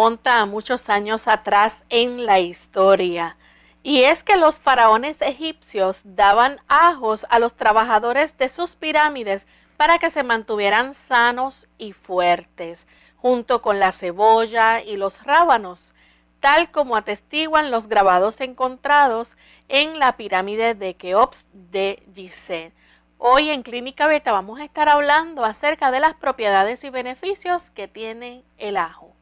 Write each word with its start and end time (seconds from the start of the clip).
A 0.00 0.46
muchos 0.46 0.88
años 0.88 1.28
atrás 1.28 1.84
en 1.90 2.24
la 2.24 2.40
historia. 2.40 3.36
Y 3.82 4.04
es 4.04 4.24
que 4.24 4.38
los 4.38 4.58
faraones 4.58 5.20
egipcios 5.20 6.00
daban 6.04 6.58
ajos 6.68 7.26
a 7.28 7.38
los 7.38 7.54
trabajadores 7.54 8.38
de 8.38 8.48
sus 8.48 8.76
pirámides 8.76 9.46
para 9.76 9.98
que 9.98 10.08
se 10.08 10.22
mantuvieran 10.22 10.94
sanos 10.94 11.68
y 11.76 11.92
fuertes, 11.92 12.86
junto 13.16 13.60
con 13.60 13.78
la 13.78 13.92
cebolla 13.92 14.80
y 14.80 14.96
los 14.96 15.22
rábanos, 15.24 15.94
tal 16.40 16.70
como 16.70 16.96
atestiguan 16.96 17.70
los 17.70 17.86
grabados 17.86 18.40
encontrados 18.40 19.36
en 19.68 19.98
la 19.98 20.16
pirámide 20.16 20.74
de 20.74 20.94
Keops 20.94 21.48
de 21.52 22.02
Gizeh. 22.14 22.72
Hoy 23.18 23.50
en 23.50 23.62
Clínica 23.62 24.06
Beta 24.06 24.32
vamos 24.32 24.60
a 24.60 24.64
estar 24.64 24.88
hablando 24.88 25.44
acerca 25.44 25.90
de 25.90 26.00
las 26.00 26.14
propiedades 26.14 26.84
y 26.84 26.90
beneficios 26.90 27.70
que 27.70 27.86
tiene 27.86 28.44
el 28.56 28.78
ajo. 28.78 29.19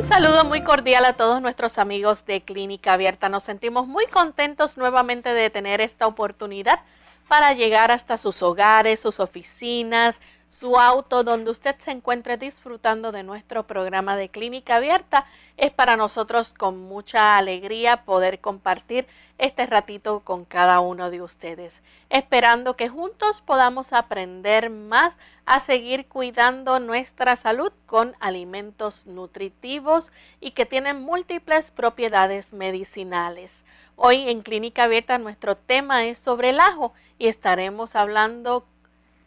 Un 0.00 0.02
saludo 0.02 0.44
muy 0.44 0.62
cordial 0.62 1.04
a 1.04 1.12
todos 1.12 1.40
nuestros 1.40 1.78
amigos 1.78 2.24
de 2.26 2.40
Clínica 2.42 2.94
Abierta. 2.94 3.28
Nos 3.28 3.42
sentimos 3.44 3.86
muy 3.86 4.06
contentos 4.06 4.76
nuevamente 4.76 5.32
de 5.34 5.50
tener 5.50 5.80
esta 5.80 6.06
oportunidad 6.06 6.80
para 7.28 7.52
llegar 7.54 7.92
hasta 7.92 8.16
sus 8.16 8.42
hogares, 8.42 8.98
sus 8.98 9.20
oficinas, 9.20 10.20
su 10.50 10.76
auto, 10.78 11.22
donde 11.22 11.50
usted 11.50 11.76
se 11.78 11.92
encuentre 11.92 12.36
disfrutando 12.36 13.12
de 13.12 13.22
nuestro 13.22 13.66
programa 13.68 14.16
de 14.16 14.28
clínica 14.28 14.76
abierta. 14.76 15.24
Es 15.56 15.70
para 15.70 15.96
nosotros 15.96 16.52
con 16.52 16.76
mucha 16.76 17.38
alegría 17.38 18.04
poder 18.04 18.40
compartir 18.40 19.06
este 19.38 19.64
ratito 19.66 20.20
con 20.20 20.44
cada 20.44 20.80
uno 20.80 21.08
de 21.08 21.22
ustedes, 21.22 21.82
esperando 22.10 22.76
que 22.76 22.88
juntos 22.88 23.40
podamos 23.40 23.92
aprender 23.92 24.70
más 24.70 25.18
a 25.46 25.60
seguir 25.60 26.08
cuidando 26.08 26.80
nuestra 26.80 27.36
salud 27.36 27.72
con 27.86 28.16
alimentos 28.18 29.06
nutritivos 29.06 30.10
y 30.40 30.50
que 30.50 30.66
tienen 30.66 31.00
múltiples 31.00 31.70
propiedades 31.70 32.52
medicinales. 32.52 33.64
Hoy 33.94 34.28
en 34.28 34.42
Clínica 34.42 34.84
Abierta 34.84 35.18
nuestro 35.18 35.56
tema 35.56 36.04
es 36.06 36.18
sobre 36.18 36.50
el 36.50 36.58
ajo 36.58 36.92
y 37.18 37.28
estaremos 37.28 37.94
hablando 37.94 38.66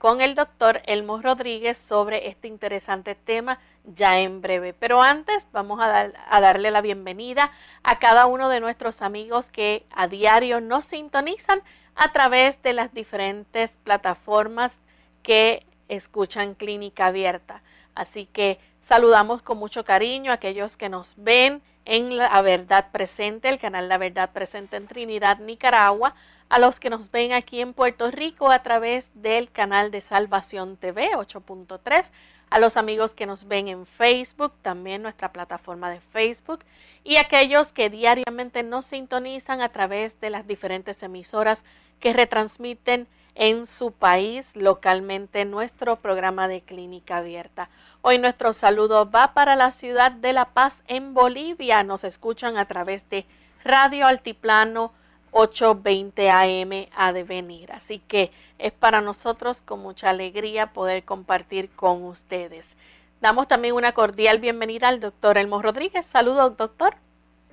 con 0.03 0.19
el 0.19 0.35
doctor 0.35 0.81
Elmo 0.85 1.21
Rodríguez 1.21 1.77
sobre 1.77 2.27
este 2.27 2.49
interesante 2.49 3.15
tema 3.15 3.57
ya 3.85 4.19
en 4.19 4.41
breve. 4.41 4.73
Pero 4.73 5.01
antes 5.01 5.47
vamos 5.53 5.79
a, 5.79 6.11
a, 6.29 6.41
darle 6.41 6.71
la 6.71 6.81
bienvenida 6.81 7.53
a 7.83 7.99
cada 7.99 8.25
uno 8.25 8.49
de 8.49 8.59
nuestros 8.59 9.01
amigos 9.01 9.49
que 9.49 9.85
a 9.95 10.09
diario 10.09 10.59
nos 10.59 10.83
sintonizan 10.83 11.61
a 11.95 12.11
través 12.11 12.61
de 12.61 12.73
las 12.73 12.93
diferentes 12.93 13.77
plataformas 13.81 14.81
que 15.21 15.65
escuchan 15.87 16.53
Clínica 16.55 17.05
Abierta. 17.05 17.63
Así 17.95 18.25
que 18.25 18.59
saludamos 18.81 19.41
con 19.41 19.57
mucho 19.57 19.85
cariño 19.85 20.31
a 20.31 20.35
aquellos 20.35 20.75
que 20.75 20.89
nos 20.89 21.13
ven 21.15 21.61
en 21.85 22.17
La 22.17 22.41
Verdad 22.41 22.87
Presente, 22.91 23.47
el 23.47 23.57
canal 23.57 23.87
La 23.87 23.97
Verdad 23.97 24.31
Presente 24.31 24.75
en 24.75 24.87
Trinidad, 24.87 25.39
Nicaragua, 25.39 26.13
a 26.53 26.59
los 26.59 26.79
que 26.79 26.91
nos 26.91 27.09
ven 27.09 27.33
aquí 27.33 27.61
en 27.61 27.73
Puerto 27.73 28.11
Rico 28.11 28.51
a 28.51 28.61
través 28.61 29.09
del 29.15 29.49
canal 29.49 29.89
de 29.89 30.01
Salvación 30.01 30.77
TV 30.77 31.09
8.3, 31.15 32.11
a 32.51 32.59
los 32.59 32.77
amigos 32.77 33.15
que 33.15 33.25
nos 33.25 33.47
ven 33.47 33.69
en 33.69 33.87
Facebook, 33.87 34.53
también 34.61 35.01
nuestra 35.01 35.31
plataforma 35.31 35.89
de 35.89 35.99
Facebook, 35.99 36.59
y 37.03 37.15
aquellos 37.15 37.73
que 37.73 37.89
diariamente 37.89 38.61
nos 38.61 38.85
sintonizan 38.85 39.61
a 39.61 39.69
través 39.69 40.19
de 40.19 40.29
las 40.29 40.45
diferentes 40.45 41.01
emisoras 41.01 41.65
que 41.99 42.13
retransmiten 42.13 43.07
en 43.33 43.65
su 43.65 43.91
país 43.91 44.55
localmente 44.55 45.45
nuestro 45.45 45.95
programa 45.95 46.47
de 46.47 46.61
clínica 46.61 47.17
abierta. 47.17 47.71
Hoy 48.03 48.19
nuestro 48.19 48.53
saludo 48.53 49.09
va 49.09 49.33
para 49.33 49.55
la 49.55 49.71
ciudad 49.71 50.11
de 50.11 50.33
La 50.33 50.53
Paz 50.53 50.83
en 50.87 51.15
Bolivia. 51.15 51.81
Nos 51.81 52.03
escuchan 52.03 52.57
a 52.57 52.67
través 52.67 53.09
de 53.09 53.25
Radio 53.63 54.05
Altiplano 54.05 54.93
820 55.33 56.29
AM 56.29 56.87
a 56.95 57.13
devenir. 57.13 57.71
Así 57.71 57.99
que 57.99 58.31
es 58.57 58.71
para 58.71 59.01
nosotros 59.01 59.61
con 59.61 59.79
mucha 59.79 60.09
alegría 60.09 60.73
poder 60.73 61.03
compartir 61.03 61.69
con 61.71 62.03
ustedes. 62.03 62.77
Damos 63.21 63.47
también 63.47 63.75
una 63.75 63.91
cordial 63.91 64.39
bienvenida 64.39 64.87
al 64.87 64.99
doctor 64.99 65.37
Elmo 65.37 65.61
Rodríguez. 65.61 66.05
Saludos, 66.05 66.57
doctor. 66.57 66.95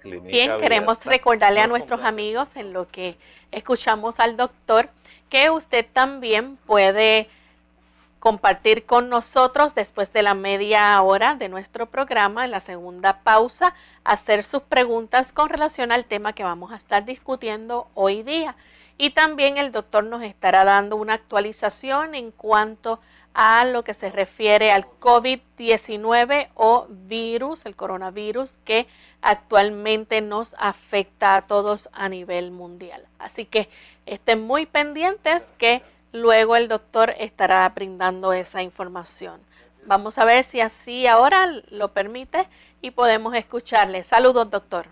Bien, 0.03 0.59
queremos 0.59 1.05
recordarle 1.05 1.61
a 1.61 1.67
nuestros 1.67 2.03
amigos 2.03 2.57
en 2.57 2.73
lo 2.73 2.89
que 2.89 3.19
escuchamos 3.51 4.19
al 4.19 4.37
doctor 4.37 4.89
que 5.29 5.51
usted 5.51 5.87
también 5.93 6.57
puede 6.57 7.29
compartir 8.21 8.85
con 8.85 9.09
nosotros 9.09 9.75
después 9.75 10.13
de 10.13 10.23
la 10.23 10.35
media 10.35 11.01
hora 11.03 11.35
de 11.35 11.49
nuestro 11.49 11.87
programa, 11.87 12.45
en 12.45 12.51
la 12.51 12.61
segunda 12.61 13.21
pausa, 13.23 13.75
hacer 14.05 14.45
sus 14.45 14.63
preguntas 14.63 15.33
con 15.33 15.49
relación 15.49 15.91
al 15.91 16.05
tema 16.05 16.35
que 16.35 16.45
vamos 16.45 16.71
a 16.71 16.77
estar 16.77 17.05
discutiendo 17.05 17.89
hoy 17.95 18.23
día. 18.23 18.55
Y 18.99 19.11
también 19.11 19.57
el 19.57 19.73
doctor 19.73 20.05
nos 20.05 20.23
estará 20.23 20.65
dando 20.65 20.97
una 20.97 21.15
actualización 21.15 22.15
en 22.15 22.31
cuanto 22.31 23.01
a 23.33 23.65
lo 23.65 23.83
que 23.83 23.95
se 23.95 24.11
refiere 24.11 24.73
al 24.73 24.85
COVID-19 24.85 26.49
o 26.55 26.87
virus, 26.91 27.65
el 27.65 27.77
coronavirus, 27.77 28.59
que 28.67 28.87
actualmente 29.23 30.21
nos 30.21 30.55
afecta 30.59 31.37
a 31.37 31.43
todos 31.43 31.89
a 31.93 32.11
nivel 32.11 32.51
mundial. 32.51 33.07
Así 33.19 33.47
que 33.47 33.71
estén 34.05 34.43
muy 34.43 34.67
pendientes 34.67 35.47
que 35.57 35.83
luego 36.13 36.57
el 36.57 36.69
doctor 36.69 37.15
estará 37.19 37.69
brindando 37.69 38.33
esa 38.33 38.63
información. 38.63 39.41
Vamos 39.87 40.19
a 40.19 40.25
ver 40.25 40.45
si 40.45 40.61
así 40.61 41.07
ahora 41.07 41.49
lo 41.71 41.89
permite 41.89 42.47
y 42.81 42.91
podemos 42.91 43.35
escucharle. 43.35 44.03
Saludos, 44.03 44.51
doctor. 44.51 44.87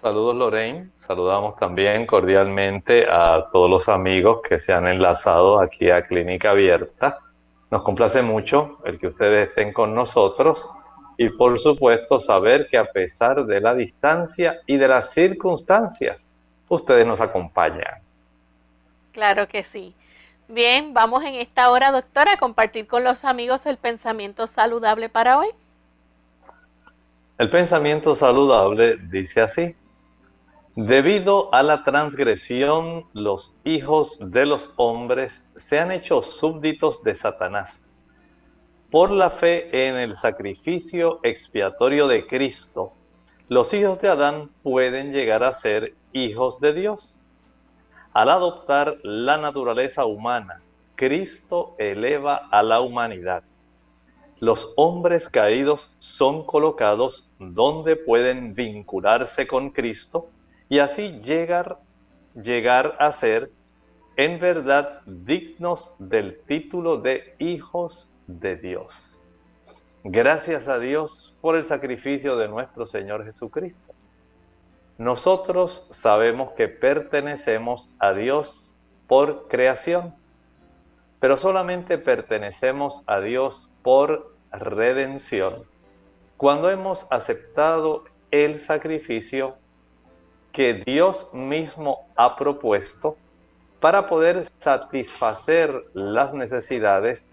Saludos, 0.00 0.36
Lorraine. 0.36 0.90
Saludamos 1.06 1.56
también 1.56 2.06
cordialmente 2.06 3.06
a 3.10 3.46
todos 3.50 3.68
los 3.68 3.88
amigos 3.88 4.40
que 4.48 4.58
se 4.58 4.72
han 4.72 4.86
enlazado 4.86 5.60
aquí 5.60 5.90
a 5.90 6.06
Clínica 6.06 6.50
Abierta 6.50 7.18
Nos 7.70 7.82
complace 7.82 8.22
mucho 8.22 8.78
el 8.84 8.98
que 8.98 9.08
ustedes 9.08 9.48
estén 9.48 9.72
con 9.72 9.94
nosotros 9.94 10.70
y 11.16 11.30
por 11.30 11.58
supuesto 11.58 12.20
saber 12.20 12.68
que 12.68 12.78
a 12.78 12.84
pesar 12.84 13.44
de 13.44 13.60
la 13.60 13.74
distancia 13.74 14.60
y 14.66 14.76
de 14.76 14.86
las 14.86 15.10
circunstancias, 15.10 16.24
ustedes 16.68 17.08
nos 17.08 17.20
acompañan. 17.20 18.00
Claro 19.12 19.48
que 19.48 19.64
sí. 19.64 19.96
Bien, 20.48 20.94
vamos 20.94 21.22
en 21.24 21.34
esta 21.34 21.70
hora, 21.70 21.92
doctora, 21.92 22.32
a 22.32 22.36
compartir 22.38 22.86
con 22.86 23.04
los 23.04 23.24
amigos 23.24 23.66
el 23.66 23.76
pensamiento 23.76 24.46
saludable 24.46 25.08
para 25.08 25.38
hoy. 25.38 25.48
El 27.38 27.50
pensamiento 27.50 28.14
saludable 28.14 28.96
dice 28.96 29.42
así. 29.42 29.76
Debido 30.74 31.52
a 31.54 31.62
la 31.62 31.84
transgresión, 31.84 33.04
los 33.12 33.54
hijos 33.64 34.18
de 34.20 34.46
los 34.46 34.72
hombres 34.76 35.44
se 35.56 35.78
han 35.78 35.92
hecho 35.92 36.22
súbditos 36.22 37.02
de 37.02 37.14
Satanás 37.14 37.88
por 38.90 39.10
la 39.10 39.30
fe 39.30 39.86
en 39.86 39.96
el 39.96 40.16
sacrificio 40.16 41.20
expiatorio 41.22 42.08
de 42.08 42.26
Cristo, 42.26 42.92
los 43.48 43.72
hijos 43.74 44.00
de 44.00 44.08
Adán 44.08 44.50
pueden 44.62 45.12
llegar 45.12 45.44
a 45.44 45.52
ser 45.52 45.94
hijos 46.12 46.60
de 46.60 46.72
Dios. 46.72 47.17
Al 48.18 48.30
adoptar 48.30 48.98
la 49.04 49.36
naturaleza 49.36 50.04
humana, 50.04 50.60
Cristo 50.96 51.76
eleva 51.78 52.48
a 52.50 52.64
la 52.64 52.80
humanidad. 52.80 53.44
Los 54.40 54.72
hombres 54.74 55.28
caídos 55.28 55.88
son 56.00 56.44
colocados 56.44 57.30
donde 57.38 57.94
pueden 57.94 58.56
vincularse 58.56 59.46
con 59.46 59.70
Cristo 59.70 60.30
y 60.68 60.80
así 60.80 61.20
llegar, 61.20 61.78
llegar 62.34 62.96
a 62.98 63.12
ser 63.12 63.52
en 64.16 64.40
verdad 64.40 65.00
dignos 65.06 65.94
del 66.00 66.40
título 66.40 66.96
de 66.96 67.36
hijos 67.38 68.12
de 68.26 68.56
Dios. 68.56 69.16
Gracias 70.02 70.66
a 70.66 70.80
Dios 70.80 71.36
por 71.40 71.54
el 71.54 71.64
sacrificio 71.64 72.36
de 72.36 72.48
nuestro 72.48 72.84
Señor 72.84 73.24
Jesucristo. 73.24 73.94
Nosotros 74.98 75.86
sabemos 75.90 76.52
que 76.52 76.68
pertenecemos 76.68 77.90
a 78.00 78.12
Dios 78.12 78.76
por 79.06 79.48
creación, 79.48 80.14
pero 81.20 81.36
solamente 81.36 81.98
pertenecemos 81.98 83.02
a 83.06 83.20
Dios 83.20 83.72
por 83.82 84.34
redención. 84.52 85.54
Cuando 86.36 86.70
hemos 86.70 87.06
aceptado 87.10 88.04
el 88.30 88.60
sacrificio 88.60 89.56
que 90.52 90.74
Dios 90.74 91.32
mismo 91.32 92.08
ha 92.16 92.36
propuesto 92.36 93.16
para 93.80 94.06
poder 94.08 94.48
satisfacer 94.58 95.84
las 95.94 96.34
necesidades 96.34 97.32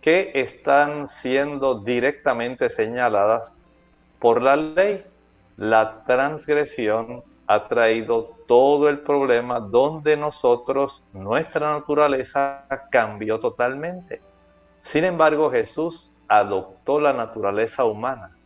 que 0.00 0.30
están 0.34 1.08
siendo 1.08 1.80
directamente 1.80 2.68
señaladas 2.68 3.62
por 4.20 4.40
la 4.42 4.54
ley. 4.54 5.04
La 5.56 6.04
transgresión 6.04 7.22
ha 7.46 7.68
traído 7.68 8.36
todo 8.48 8.88
el 8.88 9.00
problema 9.00 9.60
donde 9.60 10.16
nosotros, 10.16 11.04
nuestra 11.12 11.74
naturaleza 11.74 12.64
cambió 12.90 13.38
totalmente. 13.38 14.20
Sin 14.80 15.04
embargo, 15.04 15.50
Jesús 15.50 16.12
adoptó 16.28 17.00
la 17.00 17.12
naturaleza 17.12 17.84
humana 17.84 18.36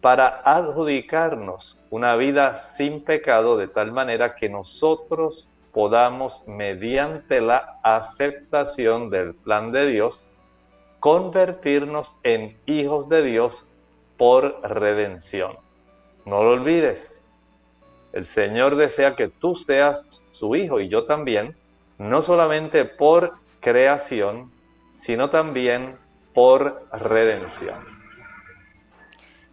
para 0.00 0.42
adjudicarnos 0.44 1.80
una 1.88 2.14
vida 2.16 2.56
sin 2.56 3.02
pecado 3.02 3.56
de 3.56 3.68
tal 3.68 3.92
manera 3.92 4.34
que 4.34 4.50
nosotros 4.50 5.48
podamos, 5.72 6.42
mediante 6.46 7.40
la 7.40 7.78
aceptación 7.82 9.10
del 9.10 9.34
plan 9.34 9.72
de 9.72 9.86
Dios, 9.86 10.26
convertirnos 11.00 12.16
en 12.22 12.56
hijos 12.66 13.08
de 13.08 13.22
Dios 13.22 13.64
por 14.16 14.60
redención. 14.62 15.63
No 16.24 16.42
lo 16.42 16.50
olvides. 16.50 17.20
El 18.12 18.26
Señor 18.26 18.76
desea 18.76 19.16
que 19.16 19.28
tú 19.28 19.54
seas 19.54 20.22
su 20.30 20.54
hijo 20.54 20.80
y 20.80 20.88
yo 20.88 21.04
también, 21.04 21.56
no 21.98 22.22
solamente 22.22 22.84
por 22.84 23.34
creación, 23.60 24.52
sino 24.96 25.30
también 25.30 25.96
por 26.32 26.86
redención. 26.92 27.78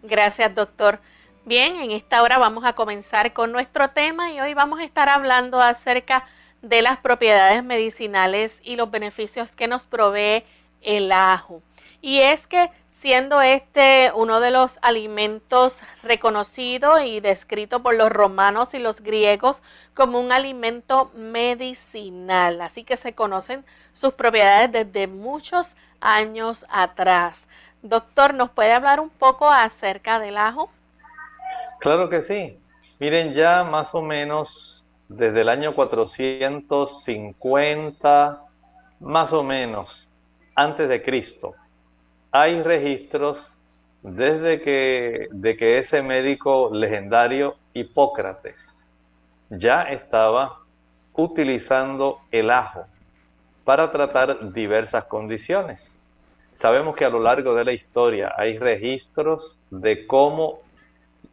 Gracias, 0.04 0.54
doctor. 0.54 1.00
Bien, 1.44 1.76
en 1.78 1.92
esta 1.92 2.22
hora 2.22 2.38
vamos 2.38 2.66
a 2.66 2.74
comenzar 2.74 3.34
con 3.34 3.52
nuestro 3.52 3.90
tema 3.90 4.32
y 4.32 4.40
hoy 4.40 4.54
vamos 4.54 4.80
a 4.80 4.84
estar 4.84 5.10
hablando 5.10 5.60
acerca 5.60 6.26
de 6.62 6.82
las 6.82 6.98
propiedades 6.98 7.64
medicinales 7.64 8.60
y 8.64 8.76
los 8.76 8.92
beneficios 8.92 9.56
que 9.56 9.68
nos 9.68 9.88
provee 9.88 10.44
el 10.82 11.12
ajo. 11.12 11.62
Y 12.02 12.20
es 12.20 12.46
que 12.46 12.70
siendo 13.02 13.42
este 13.42 14.12
uno 14.14 14.40
de 14.40 14.52
los 14.52 14.78
alimentos 14.84 15.80
reconocido 16.04 17.02
y 17.02 17.20
descrito 17.20 17.82
por 17.82 17.96
los 17.96 18.12
romanos 18.12 18.76
y 18.76 18.80
los 18.80 19.02
griegos 19.02 19.64
como 19.96 20.20
un 20.20 20.32
alimento 20.32 21.10
medicinal, 21.16 22.62
así 22.62 22.84
que 22.84 22.98
se 22.98 23.16
conocen 23.16 23.66
sus 23.92 24.14
propiedades 24.14 24.72
desde 24.72 25.08
muchos 25.08 25.76
años 26.00 26.68
atrás. 26.70 27.48
Doctor, 27.82 28.36
¿nos 28.36 28.52
puede 28.52 28.72
hablar 28.72 29.00
un 29.00 29.10
poco 29.10 29.50
acerca 29.50 30.20
del 30.20 30.38
ajo? 30.38 30.70
Claro 31.80 32.08
que 32.08 32.22
sí. 32.22 32.60
Miren, 33.00 33.34
ya 33.34 33.64
más 33.64 33.96
o 33.96 34.04
menos 34.04 34.86
desde 35.10 35.42
el 35.42 35.50
año 35.50 35.74
450, 35.74 38.44
más 39.00 39.34
o 39.34 39.44
menos, 39.44 40.12
antes 40.54 40.88
de 40.88 41.02
Cristo. 41.02 41.56
Hay 42.34 42.64
registros 42.64 43.58
desde 44.02 44.62
que, 44.62 45.28
de 45.32 45.58
que 45.58 45.80
ese 45.80 46.02
médico 46.02 46.70
legendario 46.74 47.58
Hipócrates 47.74 48.90
ya 49.50 49.84
estaba 49.84 50.60
utilizando 51.14 52.20
el 52.32 52.50
ajo 52.50 52.86
para 53.66 53.92
tratar 53.92 54.54
diversas 54.54 55.04
condiciones. 55.06 56.00
Sabemos 56.54 56.96
que 56.96 57.04
a 57.04 57.10
lo 57.10 57.20
largo 57.20 57.54
de 57.54 57.66
la 57.66 57.74
historia 57.74 58.34
hay 58.38 58.58
registros 58.58 59.62
de 59.70 60.08
cómo 60.08 60.62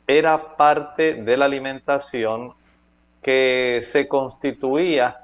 era 0.05 0.56
parte 0.56 1.14
de 1.14 1.37
la 1.37 1.45
alimentación 1.45 2.55
que 3.23 3.83
se 3.85 4.09
constituía 4.09 5.17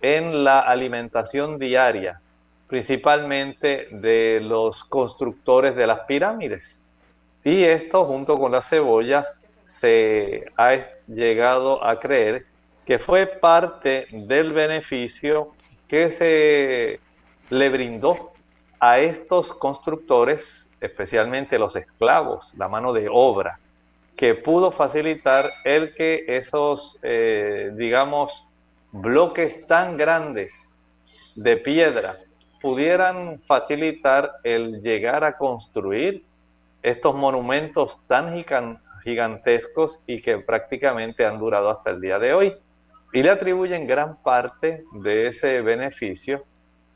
en 0.00 0.42
la 0.42 0.58
alimentación 0.58 1.56
diaria 1.60 2.20
principalmente 2.70 3.88
de 3.90 4.38
los 4.40 4.84
constructores 4.84 5.74
de 5.74 5.88
las 5.88 6.00
pirámides. 6.06 6.78
Y 7.42 7.64
esto 7.64 8.04
junto 8.04 8.38
con 8.38 8.52
las 8.52 8.68
cebollas 8.68 9.52
se 9.64 10.46
ha 10.56 10.78
llegado 11.08 11.84
a 11.84 11.98
creer 11.98 12.46
que 12.86 13.00
fue 13.00 13.26
parte 13.26 14.06
del 14.12 14.52
beneficio 14.52 15.52
que 15.88 16.12
se 16.12 17.00
le 17.50 17.68
brindó 17.70 18.30
a 18.78 19.00
estos 19.00 19.52
constructores, 19.52 20.70
especialmente 20.80 21.58
los 21.58 21.74
esclavos, 21.74 22.54
la 22.56 22.68
mano 22.68 22.92
de 22.92 23.08
obra, 23.10 23.58
que 24.16 24.36
pudo 24.36 24.70
facilitar 24.70 25.50
el 25.64 25.92
que 25.94 26.24
esos, 26.28 26.98
eh, 27.02 27.72
digamos, 27.74 28.46
bloques 28.92 29.66
tan 29.66 29.96
grandes 29.96 30.78
de 31.34 31.56
piedra 31.56 32.16
pudieran 32.60 33.40
facilitar 33.46 34.32
el 34.44 34.80
llegar 34.80 35.24
a 35.24 35.36
construir 35.36 36.24
estos 36.82 37.14
monumentos 37.14 38.00
tan 38.06 38.44
gigantescos 39.04 40.02
y 40.06 40.20
que 40.20 40.38
prácticamente 40.38 41.24
han 41.26 41.38
durado 41.38 41.70
hasta 41.70 41.90
el 41.90 42.00
día 42.00 42.18
de 42.18 42.34
hoy. 42.34 42.54
Y 43.12 43.22
le 43.22 43.30
atribuyen 43.30 43.86
gran 43.86 44.16
parte 44.22 44.84
de 44.92 45.28
ese 45.28 45.62
beneficio 45.62 46.42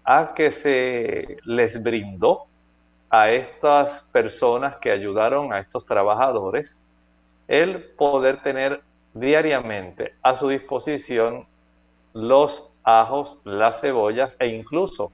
a 0.05 0.35
que 0.35 0.51
se 0.51 1.39
les 1.45 1.83
brindó 1.83 2.47
a 3.11 3.31
estas 3.31 4.03
personas 4.13 4.77
que 4.77 4.91
ayudaron 4.91 5.53
a 5.53 5.61
estos 5.61 5.87
trabajadores 5.87 6.79
el 7.49 7.85
poder 7.97 8.43
tener 8.43 8.83
diariamente 9.13 10.15
a 10.23 10.37
su 10.37 10.49
disposición 10.49 11.47
los 12.13 12.75
ajos, 12.83 13.41
las 13.45 13.81
cebollas 13.81 14.37
e 14.39 14.49
incluso 14.49 15.13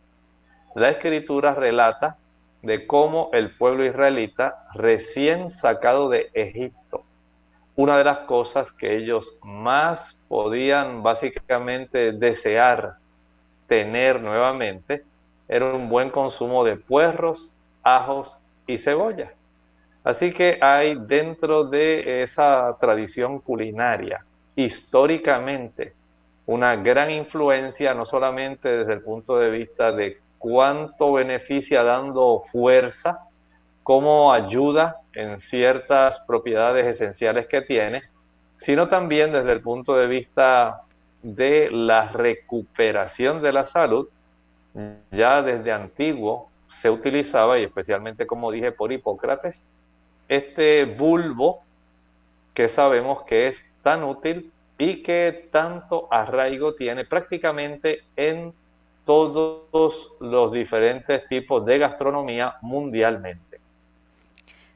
la 0.75 0.91
escritura 0.91 1.55
relata 1.55 2.17
de 2.63 2.87
cómo 2.87 3.31
el 3.33 3.57
pueblo 3.57 3.85
israelita 3.85 4.67
recién 4.75 5.51
sacado 5.51 6.09
de 6.09 6.31
Egipto, 6.35 7.03
una 7.77 7.97
de 7.99 8.05
las 8.05 8.19
cosas 8.21 8.73
que 8.73 8.97
ellos 8.97 9.37
más 9.43 10.19
podían 10.29 11.03
básicamente 11.03 12.13
desear 12.13 12.97
tener 13.67 14.21
nuevamente 14.21 15.05
era 15.49 15.73
un 15.75 15.89
buen 15.89 16.11
consumo 16.11 16.65
de 16.65 16.77
puerros, 16.77 17.57
ajos 17.83 18.39
y 18.67 18.79
cebolla. 18.79 19.33
Así 20.05 20.33
que 20.33 20.59
hay 20.61 20.95
dentro 20.95 21.65
de 21.65 22.23
esa 22.23 22.77
tradición 22.81 23.41
culinaria, 23.41 24.25
históricamente, 24.57 25.95
una 26.47 26.77
gran 26.77 27.11
influencia, 27.11 27.95
no 27.95 28.05
solamente 28.05 28.79
desde 28.79 28.93
el 28.95 29.03
punto 29.03 29.39
de 29.39 29.51
vista 29.51 29.93
de 29.93 30.20
cuánto 30.41 31.13
beneficia 31.13 31.83
dando 31.83 32.43
fuerza, 32.51 33.27
cómo 33.83 34.33
ayuda 34.33 34.97
en 35.13 35.39
ciertas 35.39 36.19
propiedades 36.21 36.87
esenciales 36.87 37.47
que 37.47 37.61
tiene, 37.61 38.05
sino 38.57 38.89
también 38.89 39.33
desde 39.33 39.53
el 39.53 39.61
punto 39.61 39.95
de 39.97 40.07
vista 40.07 40.83
de 41.23 41.71
la 41.71 42.09
recuperación 42.09 43.43
de 43.43 43.53
la 43.53 43.67
salud. 43.67 44.09
Ya 45.11 45.43
desde 45.43 45.73
antiguo 45.73 46.49
se 46.69 46.89
utilizaba, 46.89 47.59
y 47.59 47.65
especialmente 47.65 48.27
como 48.27 48.51
dije 48.51 48.73
por 48.73 48.93
Hipócrates, 48.93 49.67
este 50.27 50.87
bulbo 50.87 51.63
que 52.55 52.71
sabemos 52.71 53.25
que 53.25 53.49
es 53.49 53.63
tan 53.83 54.05
útil 54.05 54.51
y 54.79 55.03
que 55.03 55.49
tanto 55.53 56.09
arraigo 56.11 56.75
tiene 56.75 57.05
prácticamente 57.05 58.05
en 58.17 58.55
todos 59.11 60.13
los 60.21 60.53
diferentes 60.53 61.27
tipos 61.27 61.67
de 61.67 61.79
gastronomía 61.79 62.55
mundialmente. 62.61 63.61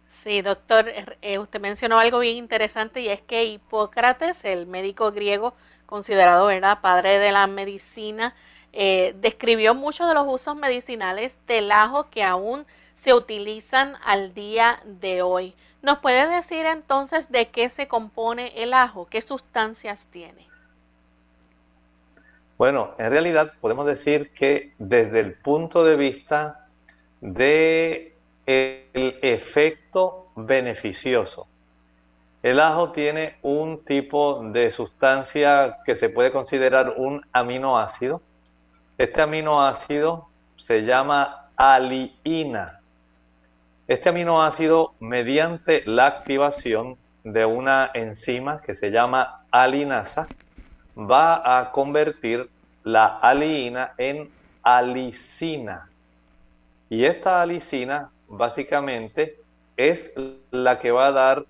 Sí, 0.08 0.42
doctor, 0.42 0.86
eh, 1.22 1.38
usted 1.38 1.60
mencionó 1.60 2.00
algo 2.00 2.18
bien 2.18 2.38
interesante 2.38 3.00
y 3.00 3.08
es 3.10 3.20
que 3.20 3.44
Hipócrates, 3.44 4.44
el 4.44 4.66
médico 4.66 5.12
griego 5.12 5.54
considerado 5.86 6.46
¿verdad? 6.46 6.80
padre 6.80 7.20
de 7.20 7.30
la 7.30 7.46
medicina, 7.46 8.34
eh, 8.72 9.14
describió 9.20 9.72
muchos 9.72 10.08
de 10.08 10.14
los 10.14 10.26
usos 10.26 10.56
medicinales 10.56 11.38
del 11.46 11.70
ajo 11.70 12.10
que 12.10 12.24
aún 12.24 12.66
se 12.96 13.14
utilizan 13.14 13.94
al 14.04 14.34
día 14.34 14.80
de 14.84 15.22
hoy. 15.22 15.54
¿Nos 15.80 15.98
puede 16.00 16.26
decir 16.26 16.66
entonces 16.66 17.30
de 17.30 17.50
qué 17.50 17.68
se 17.68 17.86
compone 17.86 18.52
el 18.56 18.74
ajo? 18.74 19.06
¿Qué 19.06 19.22
sustancias 19.22 20.08
tiene? 20.10 20.48
Bueno, 22.56 22.94
en 22.98 23.10
realidad 23.10 23.52
podemos 23.60 23.86
decir 23.86 24.30
que 24.32 24.72
desde 24.78 25.20
el 25.20 25.34
punto 25.34 25.84
de 25.84 25.96
vista 25.96 26.66
de 27.20 28.14
el 28.46 29.18
efecto 29.22 30.28
beneficioso, 30.36 31.48
el 32.44 32.60
ajo 32.60 32.92
tiene 32.92 33.36
un 33.42 33.84
tipo 33.84 34.42
de 34.44 34.70
sustancia 34.70 35.78
que 35.84 35.96
se 35.96 36.10
puede 36.10 36.30
considerar 36.30 36.94
un 36.96 37.24
aminoácido. 37.32 38.20
Este 38.98 39.22
aminoácido 39.22 40.28
se 40.56 40.84
llama 40.84 41.48
aliina. 41.56 42.80
Este 43.88 44.10
aminoácido, 44.10 44.92
mediante 45.00 45.82
la 45.86 46.06
activación 46.06 46.98
de 47.24 47.46
una 47.46 47.90
enzima 47.94 48.60
que 48.60 48.74
se 48.74 48.90
llama 48.90 49.44
alinasa, 49.50 50.28
va 50.96 51.58
a 51.58 51.72
convertir 51.72 52.48
la 52.82 53.18
aliina 53.18 53.92
en 53.98 54.30
alicina. 54.62 55.88
Y 56.88 57.04
esta 57.04 57.42
alicina 57.42 58.10
básicamente 58.28 59.36
es 59.76 60.12
la 60.50 60.78
que 60.78 60.90
va 60.90 61.06
a 61.08 61.12
dar 61.12 61.44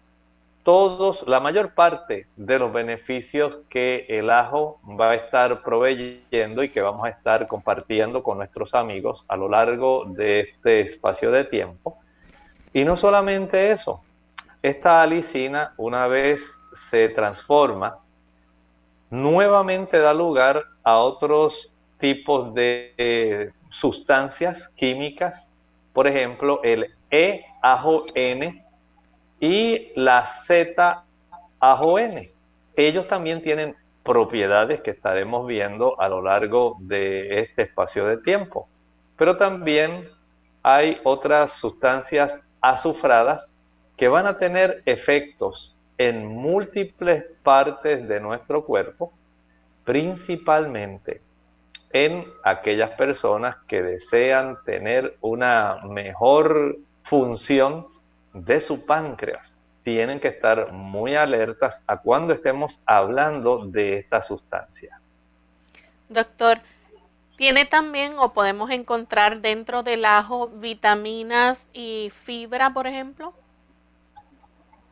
todos, 0.63 1.25
la 1.29 1.41
mayor 1.41 1.75
parte 1.75 2.27
de 2.37 2.59
los 2.59 2.73
beneficios 2.73 3.61
que 3.69 4.07
el 4.09 4.31
ajo 4.31 4.81
va 4.99 5.11
a 5.11 5.15
estar 5.15 5.63
proveyendo 5.63 6.63
y 6.63 6.71
que 6.71 6.81
vamos 6.81 7.05
a 7.05 7.11
estar 7.11 7.47
compartiendo 7.47 8.23
con 8.23 8.39
nuestros 8.39 8.75
amigos 8.75 9.27
a 9.29 9.37
lo 9.37 9.49
largo 9.49 10.07
de 10.07 10.41
este 10.41 10.81
espacio 10.81 11.31
de 11.31 11.45
tiempo. 11.45 11.99
Y 12.73 12.85
no 12.85 12.97
solamente 12.97 13.73
eso, 13.73 14.03
esta 14.63 15.03
alicina 15.03 15.75
una 15.77 16.07
vez 16.07 16.59
se 16.73 17.11
transforma, 17.11 17.99
nuevamente 19.15 19.99
da 19.99 20.13
lugar 20.13 20.65
a 20.83 20.99
otros 20.99 21.73
tipos 21.99 22.53
de 22.53 22.93
eh, 22.99 23.53
sustancias 23.69 24.69
químicas, 24.71 25.55
por 25.93 26.09
ejemplo, 26.09 26.61
el 26.65 26.93
E-AJO-N 27.11 28.65
y 29.39 29.93
la 29.95 30.27
Z-AJO-N. 30.27 32.29
Ellos 32.77 33.07
también 33.07 33.41
tienen 33.41 33.77
propiedades 34.03 34.81
que 34.81 34.91
estaremos 34.91 35.47
viendo 35.47 35.99
a 36.01 36.09
lo 36.09 36.21
largo 36.21 36.77
de 36.81 37.41
este 37.41 37.63
espacio 37.63 38.07
de 38.07 38.17
tiempo. 38.17 38.69
Pero 39.17 39.37
también 39.37 40.09
hay 40.65 40.95
otras 41.05 41.53
sustancias 41.53 42.43
azufradas 42.61 43.49
que 43.97 44.09
van 44.09 44.27
a 44.27 44.39
tener 44.39 44.83
efectos 44.87 45.74
en 45.99 46.27
múltiples 46.27 47.25
partes 47.43 48.07
de 48.09 48.21
nuestro 48.21 48.65
cuerpo, 48.65 49.13
principalmente 49.85 51.21
en 51.93 52.27
aquellas 52.43 52.91
personas 52.91 53.57
que 53.69 53.83
desean 53.83 54.59
tener 54.65 55.17
una 55.21 55.77
mejor 55.85 56.79
función 57.05 57.87
de 58.33 58.61
su 58.61 58.85
páncreas. 58.85 59.63
Tienen 59.85 60.19
que 60.19 60.29
estar 60.29 60.73
muy 60.73 61.15
alertas 61.15 61.83
a 61.87 61.99
cuando 61.99 62.33
estemos 62.33 62.81
hablando 62.87 63.67
de 63.67 63.99
esta 63.99 64.23
sustancia. 64.23 64.99
Doctor, 66.09 66.61
tiene 67.37 67.65
también 67.65 68.15
o 68.19 68.33
podemos 68.33 68.71
encontrar 68.71 69.41
dentro 69.41 69.83
del 69.83 70.05
ajo 70.05 70.49
vitaminas 70.49 71.69
y 71.73 72.11
fibra, 72.13 72.73
por 72.73 72.87
ejemplo. 72.87 73.35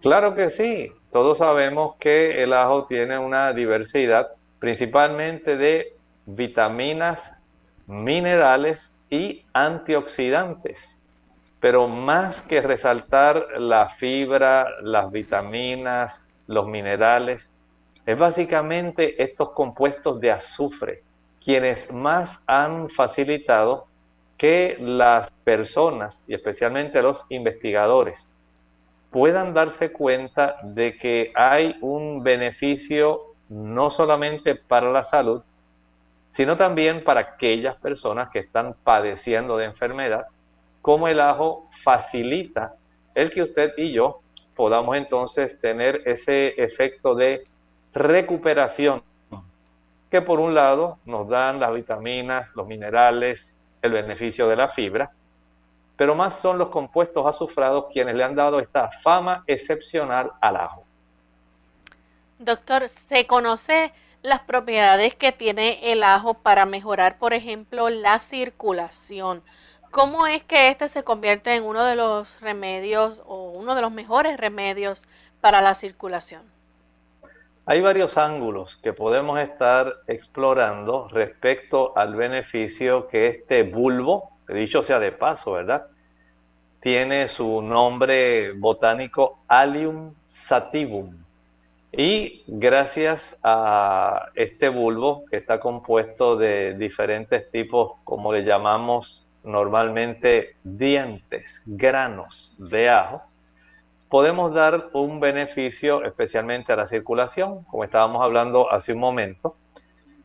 Claro 0.03 0.35
que 0.35 0.51
sí. 0.51 0.93
Todos 1.13 1.39
sabemos 1.39 1.95
que 2.01 2.43
el 2.43 2.53
ajo 2.55 2.87
tiene 2.87 3.19
una 3.19 3.53
diversidad, 3.53 4.33
principalmente 4.59 5.57
de 5.57 5.95
vitaminas, 6.27 7.31
minerales 7.87 8.91
y 9.11 9.45
antioxidantes. 9.53 10.99
Pero 11.61 11.87
más 11.87 12.43
que 12.43 12.61
resaltar 12.61 13.47
la 13.59 13.91
fibra, 13.91 14.67
las 14.83 15.13
vitaminas, 15.13 16.29
los 16.49 16.67
minerales, 16.67 17.49
es 18.05 18.19
básicamente 18.19 19.23
estos 19.23 19.51
compuestos 19.51 20.21
de 20.21 20.33
azufre 20.33 21.05
quienes 21.45 21.93
más 21.93 22.41
han 22.49 22.89
facilitado 22.89 23.87
que 24.37 24.77
las 24.81 25.31
personas, 25.45 26.25
y 26.27 26.35
especialmente 26.35 27.01
los 27.03 27.25
investigadores, 27.29 28.29
puedan 29.13 29.53
darse 29.53 29.93
cuenta 29.93 30.57
de 30.63 30.97
que 30.97 31.33
hay 31.35 31.77
un 31.83 32.25
beneficio 32.25 33.35
no 33.49 33.91
solamente 33.91 34.55
para 34.57 34.91
la 34.91 35.05
salud, 35.05 35.43
sino 36.31 36.57
también 36.57 37.05
para 37.05 37.21
aquellas 37.21 37.77
personas 37.77 38.31
que 38.31 38.39
están 38.39 38.75
padeciendo 38.83 39.59
de 39.59 39.67
enfermedad, 39.67 40.27
como 40.81 41.09
el 41.09 41.21
ajo 41.21 41.69
facilita 41.83 42.75
el 43.15 43.29
que 43.29 43.43
usted 43.43 43.75
y 43.77 43.93
yo 43.93 44.21
podamos 44.57 44.97
entonces 44.97 45.61
tener 45.61 46.03
ese 46.07 46.55
efecto 46.57 47.15
de 47.15 47.45
recuperación 47.93 49.03
que 50.11 50.23
por 50.23 50.41
un 50.41 50.55
lado 50.55 50.99
nos 51.05 51.29
dan 51.29 51.61
las 51.61 51.73
vitaminas, 51.75 52.49
los 52.55 52.67
minerales, 52.67 53.61
el 53.83 53.93
beneficio 53.93 54.49
de 54.49 54.57
la 54.57 54.69
fibra, 54.69 55.11
pero 55.97 56.15
más 56.15 56.39
son 56.39 56.59
los 56.59 56.71
compuestos 56.71 57.27
azufrados 57.27 57.87
quienes 57.93 58.15
le 58.15 58.25
han 58.25 58.35
dado 58.35 58.59
esta 58.59 58.91
fama 59.03 59.45
excepcional 59.47 60.33
al 60.41 60.57
ajo. 60.57 60.85
Doctor, 62.39 62.89
¿se 62.89 63.27
conoce 63.27 63.93
las 64.23 64.41
propiedades 64.41 65.15
que 65.15 65.33
tiene 65.33 65.93
el 65.93 66.03
ajo 66.03 66.35
para 66.35 66.67
mejorar, 66.67 67.19
por 67.19 67.35
ejemplo, 67.35 67.89
la 67.89 68.19
circulación? 68.19 69.43
¿Cómo 69.93 70.27
es 70.27 70.43
que 70.43 70.69
este 70.69 70.89
se 70.89 71.05
convierte 71.05 71.55
en 71.55 71.65
uno 71.65 71.85
de 71.85 71.97
los 71.97 72.41
remedios 72.41 73.23
o 73.27 73.51
uno 73.51 73.75
de 73.75 73.83
los 73.83 73.93
mejores 73.93 74.39
remedios 74.39 75.07
para 75.41 75.61
la 75.61 75.75
circulación? 75.75 76.43
Hay 77.65 77.81
varios 77.81 78.17
ángulos 78.17 78.77
que 78.79 78.93
podemos 78.93 79.39
estar 79.39 79.95
explorando 80.09 81.09
respecto 81.09 81.97
al 81.97 82.17
beneficio 82.17 83.07
que 83.07 83.27
este 83.27 83.63
bulbo, 83.63 84.32
dicho 84.49 84.83
sea 84.83 84.99
de 84.99 85.13
paso, 85.13 85.53
¿verdad? 85.53 85.87
Tiene 86.81 87.29
su 87.29 87.63
nombre 87.63 88.53
botánico 88.53 89.39
Allium 89.49 90.15
sativum. 90.25 91.23
Y 91.93 92.43
gracias 92.47 93.39
a 93.43 94.31
este 94.35 94.71
bulbo, 94.71 95.25
que 95.31 95.37
está 95.37 95.61
compuesto 95.61 96.37
de 96.37 96.75
diferentes 96.75 97.51
tipos, 97.51 97.93
como 98.05 98.33
le 98.33 98.45
llamamos 98.45 99.29
normalmente, 99.45 100.57
dientes, 100.65 101.63
granos 101.67 102.55
de 102.59 102.89
ajo, 102.89 103.23
podemos 104.09 104.53
dar 104.55 104.91
un 104.93 105.21
beneficio 105.21 106.05
especialmente 106.05 106.73
a 106.73 106.77
la 106.77 106.87
circulación, 106.87 107.65
como 107.65 107.85
estábamos 107.85 108.23
hablando 108.23 108.71
hace 108.71 108.93
un 108.93 109.01
momento, 109.01 109.57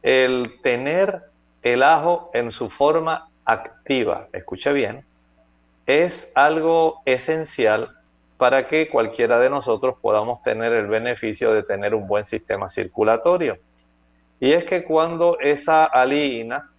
el 0.04 0.60
tener 0.62 1.24
el 1.64 1.84
ajo 1.84 2.30
en 2.34 2.52
su 2.52 2.70
forma 2.70 3.30
activa, 3.48 4.28
escuche 4.34 4.72
bien, 4.74 5.06
es 5.86 6.32
algo 6.36 7.02
esencial 7.06 7.96
para 8.38 8.68
que 8.68 8.90
cualquiera 8.90 9.40
de 9.40 9.50
nosotros 9.50 9.96
podamos 10.02 10.44
tener 10.44 10.74
el 10.74 10.88
beneficio 10.88 11.54
de 11.54 11.64
tener 11.64 11.96
un 11.96 12.08
buen 12.08 12.26
sistema 12.26 12.70
circulatorio. 12.70 13.58
Y 14.40 14.52
es 14.52 14.66
que 14.66 14.84
cuando 14.84 15.40
esa 15.40 15.86
alina 15.86 16.70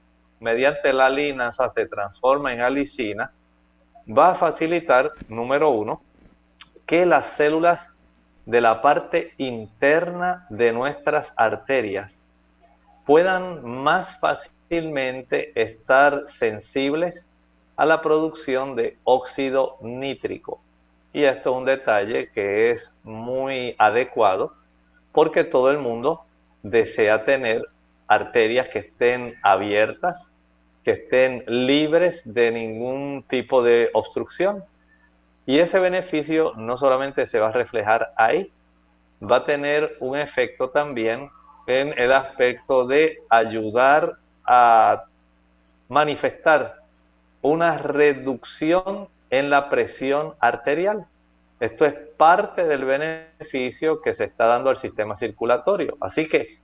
mediante 0.40 0.92
la 0.92 1.10
linasa 1.10 1.70
se 1.70 1.86
transforma 1.86 2.52
en 2.52 2.60
alicina, 2.60 3.32
va 4.06 4.32
a 4.32 4.34
facilitar, 4.34 5.12
número 5.28 5.70
uno, 5.70 6.02
que 6.86 7.06
las 7.06 7.26
células 7.26 7.96
de 8.46 8.60
la 8.60 8.80
parte 8.80 9.32
interna 9.38 10.46
de 10.50 10.72
nuestras 10.72 11.32
arterias 11.36 12.24
puedan 13.04 13.64
más 13.64 14.18
fácilmente 14.20 14.57
estar 14.70 16.24
sensibles 16.26 17.32
a 17.76 17.86
la 17.86 18.02
producción 18.02 18.76
de 18.76 18.96
óxido 19.04 19.76
nítrico. 19.80 20.60
Y 21.12 21.24
esto 21.24 21.50
es 21.50 21.56
un 21.56 21.64
detalle 21.64 22.30
que 22.32 22.70
es 22.70 22.96
muy 23.02 23.74
adecuado 23.78 24.52
porque 25.12 25.44
todo 25.44 25.70
el 25.70 25.78
mundo 25.78 26.22
desea 26.62 27.24
tener 27.24 27.66
arterias 28.06 28.68
que 28.68 28.80
estén 28.80 29.34
abiertas, 29.42 30.30
que 30.84 30.92
estén 30.92 31.44
libres 31.46 32.22
de 32.24 32.50
ningún 32.50 33.24
tipo 33.28 33.62
de 33.62 33.90
obstrucción. 33.94 34.64
Y 35.46 35.60
ese 35.60 35.78
beneficio 35.78 36.52
no 36.56 36.76
solamente 36.76 37.26
se 37.26 37.40
va 37.40 37.48
a 37.48 37.52
reflejar 37.52 38.12
ahí, 38.16 38.52
va 39.22 39.36
a 39.36 39.44
tener 39.44 39.96
un 40.00 40.16
efecto 40.16 40.70
también 40.70 41.30
en 41.66 41.98
el 41.98 42.12
aspecto 42.12 42.86
de 42.86 43.22
ayudar 43.28 44.16
a 44.48 45.04
manifestar 45.88 46.82
una 47.42 47.76
reducción 47.76 49.08
en 49.30 49.50
la 49.50 49.68
presión 49.68 50.34
arterial. 50.40 51.06
Esto 51.60 51.84
es 51.84 51.94
parte 52.16 52.64
del 52.64 52.84
beneficio 52.84 54.00
que 54.00 54.14
se 54.14 54.24
está 54.24 54.46
dando 54.46 54.70
al 54.70 54.78
sistema 54.78 55.16
circulatorio. 55.16 55.96
Así 56.00 56.28
que 56.28 56.58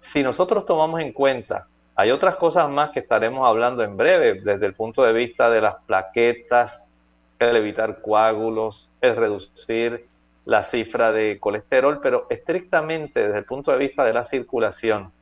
si 0.00 0.22
nosotros 0.22 0.64
tomamos 0.64 1.00
en 1.00 1.12
cuenta, 1.12 1.68
hay 1.94 2.10
otras 2.10 2.36
cosas 2.36 2.68
más 2.68 2.90
que 2.90 3.00
estaremos 3.00 3.46
hablando 3.46 3.82
en 3.82 3.96
breve 3.96 4.40
desde 4.40 4.66
el 4.66 4.74
punto 4.74 5.02
de 5.02 5.12
vista 5.12 5.48
de 5.50 5.60
las 5.60 5.76
plaquetas, 5.86 6.90
el 7.38 7.56
evitar 7.56 8.00
coágulos, 8.02 8.92
el 9.00 9.16
reducir 9.16 10.06
la 10.44 10.62
cifra 10.62 11.12
de 11.12 11.38
colesterol, 11.38 12.00
pero 12.02 12.26
estrictamente 12.30 13.26
desde 13.26 13.38
el 13.38 13.44
punto 13.44 13.70
de 13.70 13.78
vista 13.78 14.04
de 14.04 14.12
la 14.12 14.24
circulación, 14.24 15.12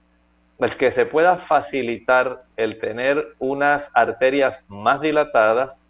el 0.59 0.77
que 0.77 0.91
se 0.91 1.07
pueda 1.07 1.39
facilitar 1.39 2.45
el 2.57 2.79
tener 2.79 3.35
unas 3.39 3.91
arterias 3.95 4.63
más 4.69 5.01
dilatadas, 5.01 5.83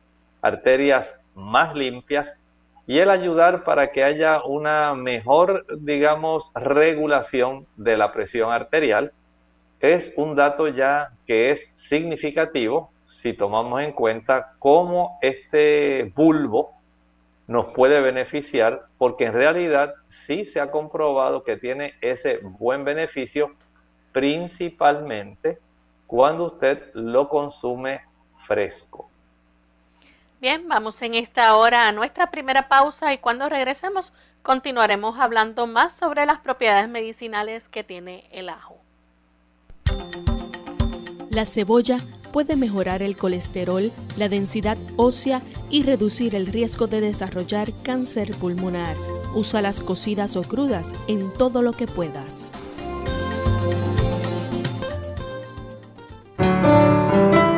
arterias 0.42 1.14
más 1.34 1.74
limpias 1.74 2.36
y 2.86 2.98
el 2.98 3.10
ayudar 3.10 3.64
para 3.64 3.88
que 3.92 4.04
haya 4.04 4.42
una 4.44 4.94
mejor, 4.94 5.66
digamos, 5.78 6.50
regulación 6.54 7.66
de 7.76 7.96
la 7.96 8.12
presión 8.12 8.52
arterial, 8.52 9.12
es 9.80 10.12
un 10.16 10.34
dato 10.34 10.68
ya 10.68 11.10
que 11.26 11.50
es 11.50 11.68
significativo 11.74 12.90
si 13.06 13.32
tomamos 13.32 13.82
en 13.82 13.92
cuenta 13.92 14.54
cómo 14.58 15.18
este 15.22 16.12
bulbo 16.14 16.72
nos 17.46 17.72
puede 17.72 18.00
beneficiar, 18.00 18.86
porque 18.98 19.26
en 19.26 19.32
realidad 19.32 19.94
sí 20.08 20.44
se 20.44 20.60
ha 20.60 20.72
comprobado 20.72 21.44
que 21.44 21.56
tiene 21.56 21.94
ese 22.00 22.40
buen 22.42 22.84
beneficio 22.84 23.54
principalmente 24.16 25.58
cuando 26.06 26.46
usted 26.46 26.90
lo 26.94 27.28
consume 27.28 28.00
fresco. 28.46 29.10
Bien, 30.40 30.66
vamos 30.66 31.02
en 31.02 31.12
esta 31.12 31.54
hora 31.54 31.86
a 31.86 31.92
nuestra 31.92 32.30
primera 32.30 32.66
pausa 32.66 33.12
y 33.12 33.18
cuando 33.18 33.46
regresemos 33.50 34.14
continuaremos 34.40 35.18
hablando 35.18 35.66
más 35.66 35.92
sobre 35.92 36.24
las 36.24 36.38
propiedades 36.38 36.88
medicinales 36.88 37.68
que 37.68 37.84
tiene 37.84 38.26
el 38.32 38.48
ajo. 38.48 38.78
La 41.28 41.44
cebolla 41.44 41.98
puede 42.32 42.56
mejorar 42.56 43.02
el 43.02 43.18
colesterol, 43.18 43.92
la 44.16 44.30
densidad 44.30 44.78
ósea 44.96 45.42
y 45.68 45.82
reducir 45.82 46.34
el 46.34 46.46
riesgo 46.46 46.86
de 46.86 47.02
desarrollar 47.02 47.70
cáncer 47.82 48.34
pulmonar. 48.36 48.96
Usa 49.34 49.60
las 49.60 49.82
cocidas 49.82 50.38
o 50.38 50.42
crudas 50.42 50.92
en 51.06 51.34
todo 51.34 51.60
lo 51.60 51.74
que 51.74 51.86
puedas. 51.86 52.48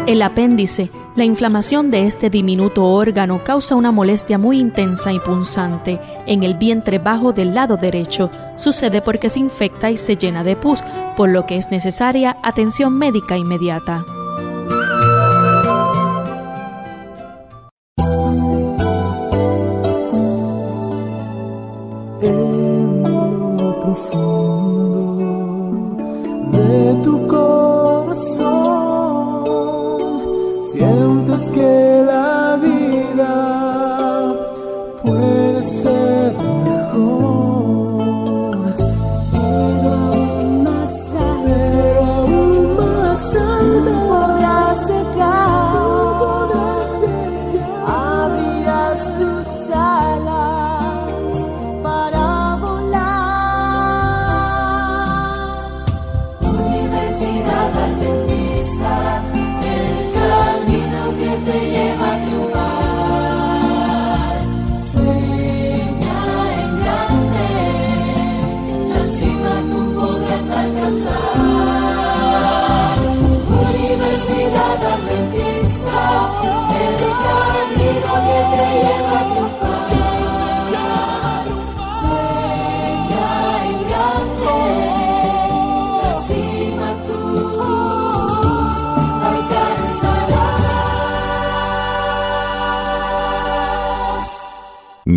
El 0.09 0.23
apéndice, 0.23 0.91
la 1.17 1.25
inflamación 1.25 1.91
de 1.91 2.07
este 2.07 2.31
diminuto 2.31 2.83
órgano 2.83 3.45
causa 3.45 3.77
una 3.77 3.93
molestia 3.93 4.39
muy 4.39 4.59
intensa 4.59 5.13
y 5.13 5.21
punzante 5.21 6.01
en 6.25 6.45
el 6.45 6.55
vientre 6.55 6.99
bajo 6.99 7.35
del 7.35 7.53
lado 7.55 7.77
derecho. 7.77 8.31
Sucede 8.57 9.03
porque 9.03 9.29
se 9.29 9.41
infecta 9.41 9.91
y 9.91 9.99
se 9.99 10.17
llena 10.17 10.45
de 10.45 10.57
pus, 10.57 10.83
por 11.15 11.29
lo 11.29 11.45
que 11.45 11.59
es 11.59 11.71
necesaria 11.71 12.39
atención 12.43 12.97
médica 12.97 13.37
inmediata. 13.37 14.03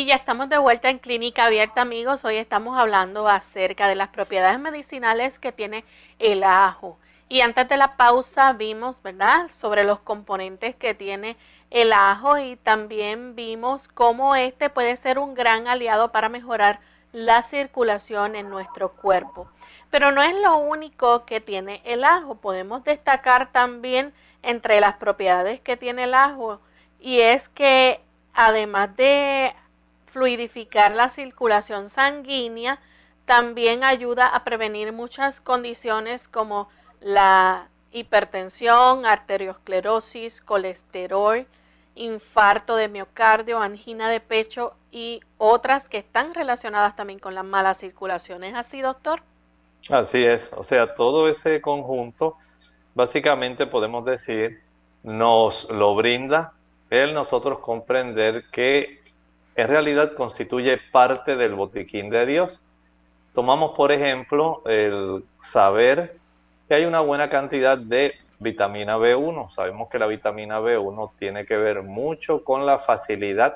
Y 0.00 0.06
ya 0.06 0.14
estamos 0.14 0.48
de 0.48 0.56
vuelta 0.56 0.88
en 0.88 0.98
Clínica 0.98 1.44
Abierta, 1.44 1.82
amigos. 1.82 2.24
Hoy 2.24 2.36
estamos 2.36 2.78
hablando 2.78 3.28
acerca 3.28 3.86
de 3.86 3.96
las 3.96 4.08
propiedades 4.08 4.58
medicinales 4.58 5.38
que 5.38 5.52
tiene 5.52 5.84
el 6.18 6.42
ajo. 6.42 6.96
Y 7.28 7.42
antes 7.42 7.68
de 7.68 7.76
la 7.76 7.98
pausa 7.98 8.54
vimos, 8.54 9.02
¿verdad?, 9.02 9.50
sobre 9.50 9.84
los 9.84 9.98
componentes 9.98 10.74
que 10.74 10.94
tiene 10.94 11.36
el 11.68 11.92
ajo 11.92 12.38
y 12.38 12.56
también 12.56 13.36
vimos 13.36 13.88
cómo 13.88 14.36
este 14.36 14.70
puede 14.70 14.96
ser 14.96 15.18
un 15.18 15.34
gran 15.34 15.68
aliado 15.68 16.12
para 16.12 16.30
mejorar 16.30 16.80
la 17.12 17.42
circulación 17.42 18.36
en 18.36 18.48
nuestro 18.48 18.92
cuerpo. 18.92 19.50
Pero 19.90 20.12
no 20.12 20.22
es 20.22 20.34
lo 20.34 20.56
único 20.56 21.26
que 21.26 21.42
tiene 21.42 21.82
el 21.84 22.04
ajo. 22.04 22.36
Podemos 22.36 22.84
destacar 22.84 23.52
también 23.52 24.14
entre 24.42 24.80
las 24.80 24.94
propiedades 24.94 25.60
que 25.60 25.76
tiene 25.76 26.04
el 26.04 26.14
ajo 26.14 26.58
y 26.98 27.20
es 27.20 27.50
que 27.50 28.00
además 28.32 28.96
de 28.96 29.54
fluidificar 30.10 30.92
la 30.92 31.08
circulación 31.08 31.88
sanguínea, 31.88 32.80
también 33.24 33.84
ayuda 33.84 34.26
a 34.26 34.44
prevenir 34.44 34.92
muchas 34.92 35.40
condiciones 35.40 36.28
como 36.28 36.68
la 37.00 37.68
hipertensión, 37.92 39.06
arteriosclerosis, 39.06 40.40
colesterol, 40.42 41.46
infarto 41.94 42.76
de 42.76 42.88
miocardio, 42.88 43.58
angina 43.60 44.10
de 44.10 44.20
pecho 44.20 44.74
y 44.90 45.20
otras 45.38 45.88
que 45.88 45.98
están 45.98 46.34
relacionadas 46.34 46.96
también 46.96 47.18
con 47.18 47.34
la 47.34 47.42
mala 47.42 47.74
circulación. 47.74 48.44
¿Es 48.44 48.54
así, 48.54 48.80
doctor? 48.80 49.22
Así 49.88 50.24
es, 50.24 50.50
o 50.56 50.62
sea, 50.62 50.94
todo 50.94 51.28
ese 51.28 51.60
conjunto, 51.60 52.36
básicamente 52.94 53.66
podemos 53.66 54.04
decir, 54.04 54.62
nos 55.02 55.68
lo 55.70 55.94
brinda 55.94 56.52
el 56.90 57.14
nosotros 57.14 57.60
comprender 57.60 58.44
que 58.50 59.00
en 59.54 59.68
realidad 59.68 60.14
constituye 60.14 60.78
parte 60.92 61.36
del 61.36 61.54
botiquín 61.54 62.10
de 62.10 62.26
Dios. 62.26 62.62
Tomamos, 63.34 63.72
por 63.76 63.92
ejemplo, 63.92 64.62
el 64.66 65.24
saber 65.40 66.16
que 66.68 66.74
hay 66.74 66.84
una 66.84 67.00
buena 67.00 67.28
cantidad 67.28 67.78
de 67.78 68.14
vitamina 68.38 68.96
B1. 68.96 69.50
Sabemos 69.50 69.88
que 69.88 69.98
la 69.98 70.06
vitamina 70.06 70.60
B1 70.60 71.12
tiene 71.18 71.46
que 71.46 71.56
ver 71.56 71.82
mucho 71.82 72.42
con 72.42 72.66
la 72.66 72.78
facilidad 72.78 73.54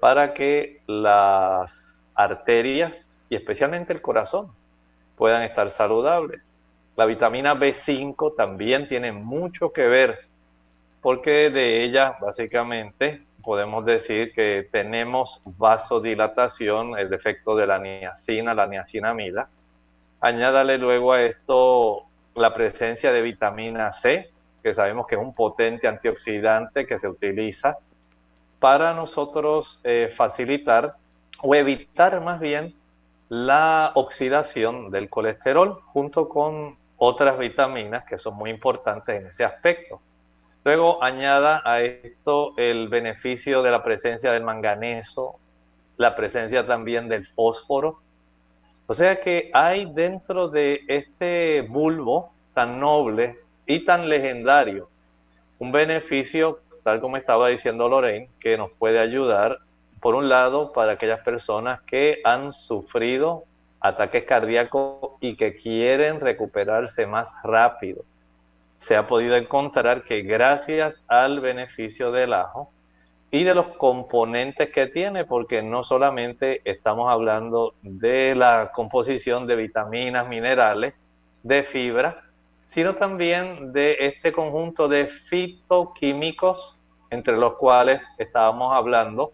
para 0.00 0.34
que 0.34 0.80
las 0.86 2.04
arterias 2.14 3.10
y 3.28 3.36
especialmente 3.36 3.92
el 3.92 4.02
corazón 4.02 4.50
puedan 5.16 5.42
estar 5.42 5.70
saludables. 5.70 6.54
La 6.96 7.06
vitamina 7.06 7.54
B5 7.54 8.36
también 8.36 8.88
tiene 8.88 9.12
mucho 9.12 9.72
que 9.72 9.86
ver 9.86 10.26
porque 11.00 11.50
de 11.50 11.82
ella 11.82 12.16
básicamente 12.20 13.22
podemos 13.42 13.84
decir 13.84 14.32
que 14.32 14.68
tenemos 14.70 15.42
vasodilatación, 15.44 16.98
el 16.98 17.12
efecto 17.12 17.56
de 17.56 17.66
la 17.66 17.78
niacina, 17.78 18.54
la 18.54 18.66
niacinamida. 18.66 19.48
Añádale 20.20 20.78
luego 20.78 21.12
a 21.12 21.22
esto 21.22 22.04
la 22.34 22.54
presencia 22.54 23.12
de 23.12 23.22
vitamina 23.22 23.92
C, 23.92 24.30
que 24.62 24.72
sabemos 24.72 25.06
que 25.06 25.16
es 25.16 25.20
un 25.20 25.34
potente 25.34 25.88
antioxidante 25.88 26.86
que 26.86 26.98
se 26.98 27.08
utiliza 27.08 27.78
para 28.58 28.94
nosotros 28.94 29.80
eh, 29.82 30.12
facilitar 30.14 30.94
o 31.42 31.54
evitar 31.54 32.20
más 32.20 32.38
bien 32.38 32.74
la 33.28 33.92
oxidación 33.94 34.90
del 34.90 35.10
colesterol 35.10 35.74
junto 35.92 36.28
con 36.28 36.76
otras 36.96 37.36
vitaminas 37.38 38.04
que 38.04 38.18
son 38.18 38.34
muy 38.36 38.50
importantes 38.50 39.20
en 39.20 39.26
ese 39.26 39.44
aspecto. 39.44 40.00
Luego 40.64 41.02
añada 41.02 41.62
a 41.64 41.80
esto 41.82 42.54
el 42.56 42.88
beneficio 42.88 43.62
de 43.62 43.70
la 43.70 43.82
presencia 43.82 44.32
del 44.32 44.44
manganeso, 44.44 45.38
la 45.96 46.14
presencia 46.14 46.66
también 46.66 47.08
del 47.08 47.26
fósforo, 47.26 48.00
o 48.86 48.94
sea 48.94 49.20
que 49.20 49.50
hay 49.52 49.90
dentro 49.92 50.48
de 50.48 50.82
este 50.88 51.62
bulbo 51.68 52.32
tan 52.54 52.78
noble 52.78 53.38
y 53.66 53.84
tan 53.84 54.08
legendario 54.08 54.88
un 55.62 55.70
beneficio, 55.70 56.58
tal 56.82 57.00
como 57.00 57.16
estaba 57.16 57.48
diciendo 57.48 57.88
Lorraine, 57.88 58.28
que 58.40 58.58
nos 58.58 58.72
puede 58.72 58.98
ayudar, 58.98 59.58
por 60.00 60.16
un 60.16 60.28
lado, 60.28 60.72
para 60.72 60.92
aquellas 60.92 61.20
personas 61.20 61.80
que 61.82 62.20
han 62.24 62.52
sufrido 62.52 63.44
ataques 63.78 64.24
cardíacos 64.24 65.12
y 65.20 65.36
que 65.36 65.54
quieren 65.54 66.18
recuperarse 66.18 67.06
más 67.06 67.32
rápido. 67.44 68.04
Se 68.82 68.96
ha 68.96 69.06
podido 69.06 69.36
encontrar 69.36 70.02
que 70.02 70.22
gracias 70.22 71.04
al 71.06 71.38
beneficio 71.38 72.10
del 72.10 72.32
ajo, 72.32 72.72
y 73.30 73.44
de 73.44 73.54
los 73.54 73.68
componentes 73.78 74.70
que 74.70 74.88
tiene, 74.88 75.24
porque 75.24 75.62
no 75.62 75.84
solamente 75.84 76.60
estamos 76.64 77.08
hablando 77.08 77.74
de 77.80 78.34
la 78.34 78.72
composición 78.74 79.46
de 79.46 79.54
vitaminas, 79.54 80.28
minerales, 80.28 80.94
de 81.44 81.62
fibra, 81.62 82.24
sino 82.66 82.96
también 82.96 83.72
de 83.72 83.98
este 84.00 84.32
conjunto 84.32 84.88
de 84.88 85.06
fitoquímicos, 85.06 86.76
entre 87.08 87.36
los 87.36 87.54
cuales 87.54 88.02
estábamos 88.18 88.74
hablando 88.74 89.32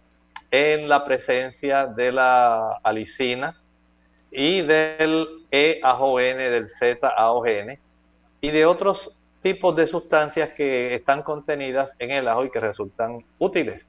en 0.50 0.90
la 0.90 1.06
presencia 1.06 1.87
de 1.87 2.12
la 2.12 2.74
alicina 2.82 3.58
y 4.30 4.61
del 4.61 5.26
EAJON, 5.50 6.37
del 6.37 6.68
Z-AOGN 6.68 7.78
y 8.42 8.50
de 8.50 8.66
otros 8.66 9.17
tipos 9.42 9.77
de 9.77 9.87
sustancias 9.87 10.51
que 10.51 10.94
están 10.94 11.22
contenidas 11.22 11.94
en 11.98 12.11
el 12.11 12.29
ajo 12.29 12.44
y 12.44 12.51
que 12.51 12.61
resultan 12.61 13.24
útiles. 13.38 13.87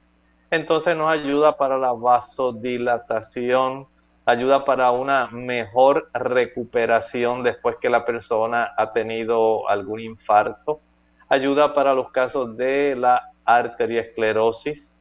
Entonces 0.50 0.96
nos 0.96 1.12
ayuda 1.12 1.56
para 1.56 1.78
la 1.78 1.92
vasodilatación, 1.92 3.86
ayuda 4.24 4.64
para 4.64 4.90
una 4.90 5.28
mejor 5.28 6.10
recuperación 6.12 7.42
después 7.42 7.76
que 7.80 7.90
la 7.90 8.04
persona 8.04 8.72
ha 8.76 8.92
tenido 8.92 9.68
algún 9.68 10.00
infarto, 10.00 10.80
ayuda 11.28 11.74
para 11.74 11.94
los 11.94 12.10
casos 12.10 12.56
de 12.56 12.96
la 12.96 13.30
arteriosclerosis 13.44 14.96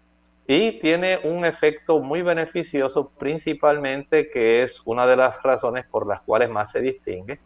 y 0.48 0.80
tiene 0.80 1.20
un 1.24 1.46
efecto 1.46 2.00
muy 2.00 2.22
beneficioso 2.24 3.12
principalmente 3.20 4.30
que 4.32 4.64
es 4.64 4.82
una 4.86 5.06
de 5.06 5.16
las 5.16 5.42
razones 5.44 5.86
por 5.86 6.08
las 6.08 6.22
cuales 6.22 6.50
más 6.50 6.72
se 6.72 6.82
distingue, 6.82 7.40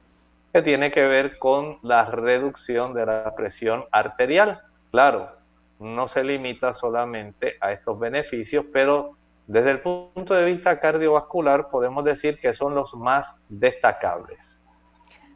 que 0.54 0.62
tiene 0.62 0.92
que 0.92 1.02
ver 1.02 1.40
con 1.40 1.80
la 1.82 2.06
reducción 2.06 2.94
de 2.94 3.08
la 3.08 3.34
presión 3.36 3.86
arterial. 3.92 4.62
Claro, 4.92 5.32
no 5.80 6.08
se 6.08 6.24
limita 6.24 6.74
solamente 6.74 7.58
a 7.60 7.72
estos 7.72 8.00
beneficios, 8.00 8.64
pero 8.72 9.18
desde 9.48 9.72
el 9.72 9.80
punto 9.82 10.36
de 10.36 10.46
vista 10.46 10.80
cardiovascular 10.80 11.70
podemos 11.70 12.06
decir 12.06 12.40
que 12.40 12.54
son 12.54 12.76
los 12.76 12.94
más 12.94 13.40
destacables. 13.50 14.64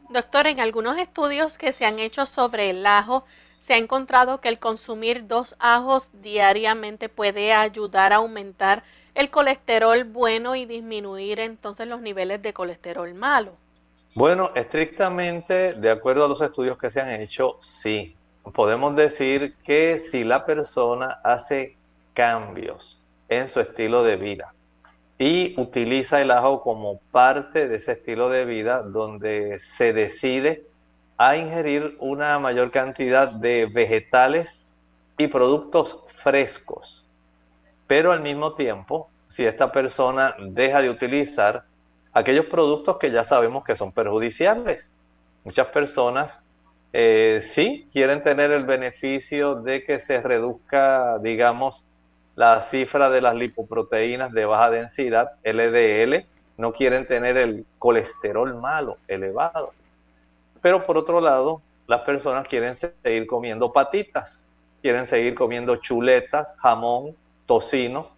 Doctor, 0.08 0.46
en 0.46 0.60
algunos 0.60 0.96
estudios 0.96 1.58
que 1.58 1.72
se 1.72 1.84
han 1.84 1.98
hecho 1.98 2.24
sobre 2.24 2.70
el 2.70 2.86
ajo, 2.86 3.24
se 3.58 3.74
ha 3.74 3.76
encontrado 3.76 4.40
que 4.40 4.48
el 4.48 4.60
consumir 4.60 5.26
dos 5.26 5.56
ajos 5.58 6.10
diariamente 6.22 7.08
puede 7.08 7.52
ayudar 7.52 8.12
a 8.12 8.16
aumentar 8.16 8.84
el 9.16 9.30
colesterol 9.30 10.04
bueno 10.04 10.54
y 10.54 10.64
disminuir 10.64 11.40
entonces 11.40 11.88
los 11.88 12.00
niveles 12.00 12.40
de 12.40 12.52
colesterol 12.52 13.12
malo. 13.14 13.52
Bueno, 14.18 14.50
estrictamente, 14.56 15.74
de 15.74 15.90
acuerdo 15.92 16.24
a 16.24 16.28
los 16.28 16.40
estudios 16.40 16.76
que 16.76 16.90
se 16.90 17.00
han 17.00 17.20
hecho, 17.20 17.56
sí. 17.60 18.16
Podemos 18.52 18.96
decir 18.96 19.54
que 19.62 20.00
si 20.10 20.24
la 20.24 20.44
persona 20.44 21.20
hace 21.22 21.76
cambios 22.14 23.00
en 23.28 23.48
su 23.48 23.60
estilo 23.60 24.02
de 24.02 24.16
vida 24.16 24.52
y 25.20 25.54
utiliza 25.56 26.20
el 26.20 26.32
ajo 26.32 26.62
como 26.62 26.98
parte 27.12 27.68
de 27.68 27.76
ese 27.76 27.92
estilo 27.92 28.28
de 28.28 28.44
vida 28.44 28.82
donde 28.82 29.60
se 29.60 29.92
decide 29.92 30.66
a 31.16 31.36
ingerir 31.36 31.96
una 32.00 32.40
mayor 32.40 32.72
cantidad 32.72 33.28
de 33.28 33.66
vegetales 33.66 34.76
y 35.16 35.28
productos 35.28 36.02
frescos, 36.08 37.04
pero 37.86 38.10
al 38.10 38.22
mismo 38.22 38.54
tiempo, 38.54 39.10
si 39.28 39.46
esta 39.46 39.70
persona 39.70 40.34
deja 40.40 40.82
de 40.82 40.90
utilizar 40.90 41.67
aquellos 42.18 42.46
productos 42.46 42.98
que 42.98 43.10
ya 43.10 43.24
sabemos 43.24 43.64
que 43.64 43.76
son 43.76 43.92
perjudiciales. 43.92 45.00
Muchas 45.44 45.68
personas 45.68 46.44
eh, 46.92 47.40
sí 47.42 47.88
quieren 47.92 48.22
tener 48.22 48.50
el 48.50 48.64
beneficio 48.64 49.56
de 49.56 49.84
que 49.84 49.98
se 49.98 50.20
reduzca, 50.20 51.18
digamos, 51.18 51.84
la 52.34 52.60
cifra 52.62 53.10
de 53.10 53.20
las 53.20 53.34
lipoproteínas 53.34 54.32
de 54.32 54.44
baja 54.44 54.70
densidad, 54.70 55.32
LDL, 55.44 56.24
no 56.56 56.72
quieren 56.72 57.06
tener 57.06 57.36
el 57.36 57.66
colesterol 57.78 58.54
malo 58.54 58.98
elevado. 59.06 59.72
Pero 60.60 60.84
por 60.84 60.96
otro 60.98 61.20
lado, 61.20 61.62
las 61.86 62.00
personas 62.02 62.46
quieren 62.46 62.74
seguir 62.76 63.26
comiendo 63.26 63.72
patitas, 63.72 64.48
quieren 64.82 65.06
seguir 65.06 65.34
comiendo 65.34 65.76
chuletas, 65.76 66.54
jamón, 66.58 67.16
tocino, 67.46 68.10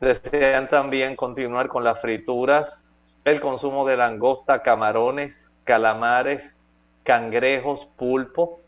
desean 0.00 0.68
también 0.68 1.16
continuar 1.16 1.68
con 1.68 1.84
las 1.84 2.00
frituras, 2.00 2.89
el 3.30 3.40
consumo 3.40 3.86
de 3.86 3.96
langosta, 3.96 4.62
camarones, 4.62 5.50
calamares, 5.64 6.58
cangrejos, 7.04 7.86
pulpo. 7.96 8.60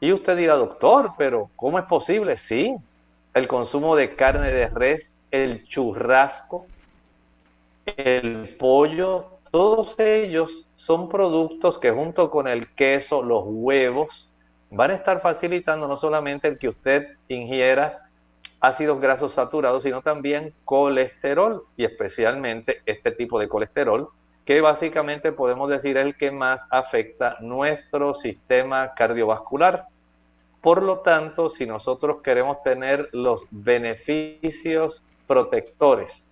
Y 0.00 0.12
usted 0.12 0.36
dirá, 0.36 0.54
doctor, 0.54 1.12
pero 1.16 1.50
¿cómo 1.56 1.78
es 1.78 1.84
posible? 1.86 2.36
Sí, 2.36 2.76
el 3.34 3.48
consumo 3.48 3.96
de 3.96 4.14
carne 4.14 4.50
de 4.50 4.68
res, 4.68 5.22
el 5.30 5.64
churrasco, 5.64 6.66
el 7.86 8.54
pollo, 8.58 9.26
todos 9.50 9.98
ellos 9.98 10.66
son 10.74 11.08
productos 11.08 11.78
que 11.78 11.90
junto 11.90 12.30
con 12.30 12.48
el 12.48 12.68
queso, 12.74 13.22
los 13.22 13.44
huevos, 13.46 14.28
van 14.70 14.90
a 14.90 14.94
estar 14.94 15.20
facilitando 15.20 15.86
no 15.86 15.96
solamente 15.96 16.48
el 16.48 16.58
que 16.58 16.68
usted 16.68 17.16
ingiera 17.28 18.10
ácidos 18.62 19.00
grasos 19.00 19.34
saturados, 19.34 19.82
sino 19.82 20.00
también 20.00 20.54
colesterol 20.64 21.64
y 21.76 21.84
especialmente 21.84 22.80
este 22.86 23.10
tipo 23.10 23.38
de 23.38 23.48
colesterol 23.48 24.08
que 24.44 24.60
básicamente 24.60 25.32
podemos 25.32 25.68
decir 25.68 25.96
es 25.96 26.06
el 26.06 26.16
que 26.16 26.30
más 26.30 26.62
afecta 26.70 27.36
nuestro 27.40 28.14
sistema 28.14 28.94
cardiovascular. 28.94 29.86
Por 30.60 30.82
lo 30.82 31.00
tanto, 31.00 31.48
si 31.48 31.66
nosotros 31.66 32.22
queremos 32.22 32.62
tener 32.62 33.08
los 33.12 33.46
beneficios 33.50 35.02
protectores, 35.26 36.26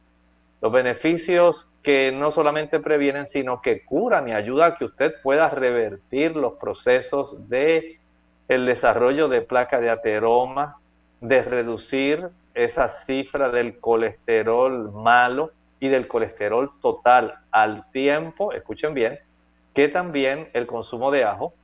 los 0.61 0.73
beneficios 0.73 1.73
que 1.83 2.12
no 2.12 2.31
solamente 2.31 2.81
previenen, 2.81 3.27
sino 3.27 3.61
que 3.62 3.85
curan 3.85 4.29
y 4.29 4.33
ayudan 4.33 4.73
a 4.73 4.75
que 4.75 4.85
usted 4.85 5.14
pueda 5.23 5.49
revertir 5.49 6.37
los 6.37 6.55
procesos 6.55 7.49
de 7.49 7.99
el 8.49 8.66
desarrollo 8.66 9.29
de 9.29 9.43
placa 9.43 9.81
de 9.81 9.90
ateroma, 9.90 10.80
de 11.21 11.43
reducir 11.43 12.29
esa 12.55 12.89
cifra 12.89 13.51
del 13.51 13.79
colesterol 13.79 14.93
malo 14.93 15.53
y 15.79 15.89
del 15.89 16.09
colesterol 16.09 16.71
total 16.81 17.35
al 17.51 17.91
tiempo, 17.91 18.53
escuchen 18.53 18.95
bien, 18.95 19.19
que 19.75 19.89
también 19.89 20.49
el 20.53 20.67
consumo 20.67 21.11
de 21.11 21.25
ajo 21.25 21.55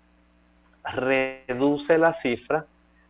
reduce 0.85 1.99
la 1.99 2.13
cifra 2.13 2.67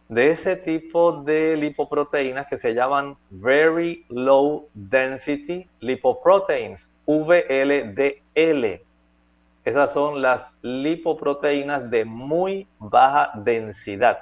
de 0.08 0.30
ese 0.30 0.56
tipo 0.56 1.12
de 1.22 1.56
lipoproteínas 1.56 2.46
que 2.46 2.58
se 2.58 2.74
llaman 2.74 3.16
Very 3.30 4.04
Low 4.08 4.68
Density 4.74 5.68
Lipoproteins, 5.80 6.90
VLDL. 7.06 8.80
Esas 9.64 9.92
son 9.92 10.22
las 10.22 10.48
lipoproteínas 10.62 11.90
de 11.90 12.04
muy 12.04 12.68
baja 12.78 13.32
densidad. 13.34 14.18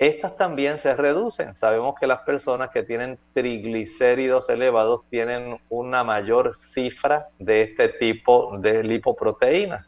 Estas 0.00 0.34
también 0.38 0.78
se 0.78 0.94
reducen. 0.94 1.52
Sabemos 1.52 1.94
que 2.00 2.06
las 2.06 2.20
personas 2.20 2.70
que 2.70 2.82
tienen 2.82 3.18
triglicéridos 3.34 4.48
elevados 4.48 5.02
tienen 5.10 5.60
una 5.68 6.04
mayor 6.04 6.54
cifra 6.54 7.28
de 7.38 7.60
este 7.60 7.90
tipo 7.90 8.56
de 8.56 8.82
lipoproteínas. 8.82 9.86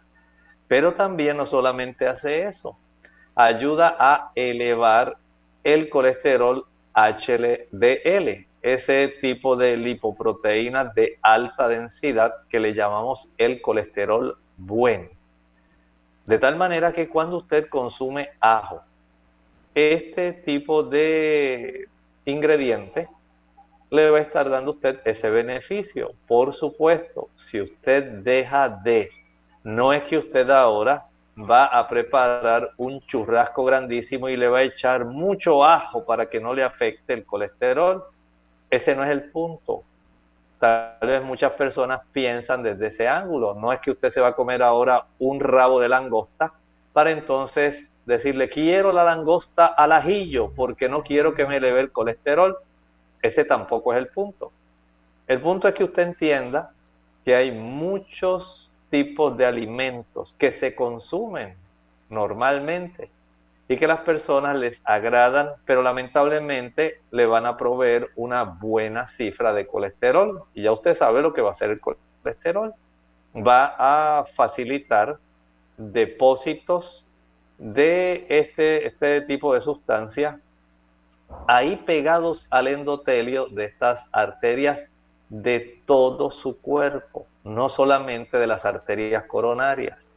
Pero 0.69 0.93
también 0.93 1.39
no 1.39 1.47
solamente 1.47 2.07
hace 2.07 2.47
eso, 2.47 2.77
ayuda 3.35 3.97
a 3.99 4.33
elevar 4.35 5.17
el 5.65 5.89
colesterol 5.89 6.67
HDL, 6.93 8.47
ese 8.61 9.09
tipo 9.19 9.57
de 9.57 9.79
lipoproteínas 9.79 10.95
de 10.95 11.19
alta 11.23 11.69
densidad 11.69 12.35
que 12.51 12.61
le 12.61 12.75
llamamos 12.75 13.31
el 13.39 13.63
colesterol 13.63 14.37
bueno. 14.59 15.09
De 16.27 16.39
tal 16.39 16.57
manera 16.57 16.93
que 16.93 17.09
cuando 17.09 17.39
usted 17.39 17.67
consume 17.71 18.29
ajo, 18.41 18.83
este 19.75 20.33
tipo 20.33 20.83
de 20.83 21.89
ingrediente 22.25 23.09
le 23.91 24.11
va 24.11 24.19
a 24.19 24.23
estar 24.23 24.49
dando 24.49 24.73
a 24.73 24.75
usted 24.75 25.01
ese 25.05 25.31
beneficio. 25.31 26.13
Por 26.27 26.55
supuesto, 26.55 27.29
si 27.37 27.61
usted 27.61 28.05
deja 28.23 28.69
de, 28.69 29.11
no 29.65 29.93
es 29.93 30.03
que 30.05 30.19
usted 30.19 30.49
ahora 30.51 31.07
va 31.39 31.67
a 31.67 31.89
preparar 31.89 32.73
un 32.77 33.01
churrasco 33.03 33.65
grandísimo 33.65 34.29
y 34.29 34.37
le 34.37 34.49
va 34.49 34.59
a 34.59 34.63
echar 34.63 35.05
mucho 35.05 35.65
ajo 35.65 36.05
para 36.05 36.29
que 36.29 36.41
no 36.41 36.55
le 36.55 36.63
afecte 36.63 37.13
el 37.13 37.25
colesterol. 37.25 38.05
Ese 38.71 38.95
no 38.95 39.05
es 39.05 39.11
el 39.11 39.31
punto. 39.31 39.83
Tal 40.59 40.97
vez 41.03 41.23
muchas 41.23 41.53
personas 41.53 42.01
piensan 42.13 42.63
desde 42.63 42.87
ese 42.87 43.09
ángulo. 43.09 43.55
No 43.55 43.73
es 43.73 43.81
que 43.81 43.91
usted 43.91 44.11
se 44.11 44.21
va 44.21 44.29
a 44.29 44.37
comer 44.37 44.63
ahora 44.63 45.07
un 45.19 45.41
rabo 45.41 45.81
de 45.81 45.89
langosta 45.89 46.53
para 46.93 47.11
entonces 47.11 47.89
decirle 48.07 48.49
quiero 48.49 48.93
la 48.93 49.05
langosta 49.05 49.67
al 49.67 49.93
ajillo 49.93 50.53
porque 50.55 50.89
no 50.89 51.03
quiero 51.03 51.35
que 51.35 51.47
me 51.47 51.57
eleve 51.57 51.81
el 51.81 51.93
colesterol. 51.93 52.57
Ese 53.21 53.45
tampoco 53.45 53.93
es 53.93 53.99
el 53.99 54.09
punto. 54.09 54.53
El 55.29 55.41
punto 55.41 55.69
es 55.69 55.75
que 55.75 55.85
usted 55.85 56.03
entienda 56.03 56.73
que 57.25 57.35
hay 57.35 57.53
muchos 57.53 58.75
tipos 58.91 59.37
de 59.37 59.47
alimentos 59.47 60.35
que 60.39 60.51
se 60.51 60.75
consumen 60.75 61.55
normalmente 62.11 63.11
y 63.69 63.77
que 63.77 63.87
las 63.87 64.01
personas 64.01 64.57
les 64.57 64.83
agradan, 64.85 65.53
pero 65.65 65.83
lamentablemente 65.83 67.01
le 67.11 67.25
van 67.27 67.47
a 67.47 67.57
proveer 67.57 68.11
una 68.17 68.43
buena 68.43 69.07
cifra 69.07 69.55
de 69.55 69.67
colesterol. 69.67 70.43
Y 70.53 70.63
ya 70.65 70.73
usted 70.73 70.95
sabe 70.95 71.23
lo 71.23 71.33
que 71.33 71.41
va 71.41 71.49
a 71.49 71.53
hacer 71.53 71.71
el 71.71 71.81
colesterol. 71.81 72.75
Va 73.35 73.75
a 73.79 74.25
facilitar 74.35 75.17
depósitos 75.79 77.09
de 77.63 78.27
este, 78.29 78.89
este 78.89 79.21
tipo 79.21 79.55
de 79.55 79.61
sustancias 79.61 80.37
ahí 81.47 81.77
pegados 81.77 82.49
al 82.51 82.67
endotelio 82.67 83.47
de 83.47 83.67
estas 83.67 84.09
arterias 84.11 84.85
de 85.29 85.81
todo 85.87 86.33
su 86.33 86.61
cuerpo, 86.61 87.27
no 87.45 87.69
solamente 87.69 88.39
de 88.39 88.49
las 88.49 88.65
arterias 88.65 89.25
coronarias. 89.27 90.11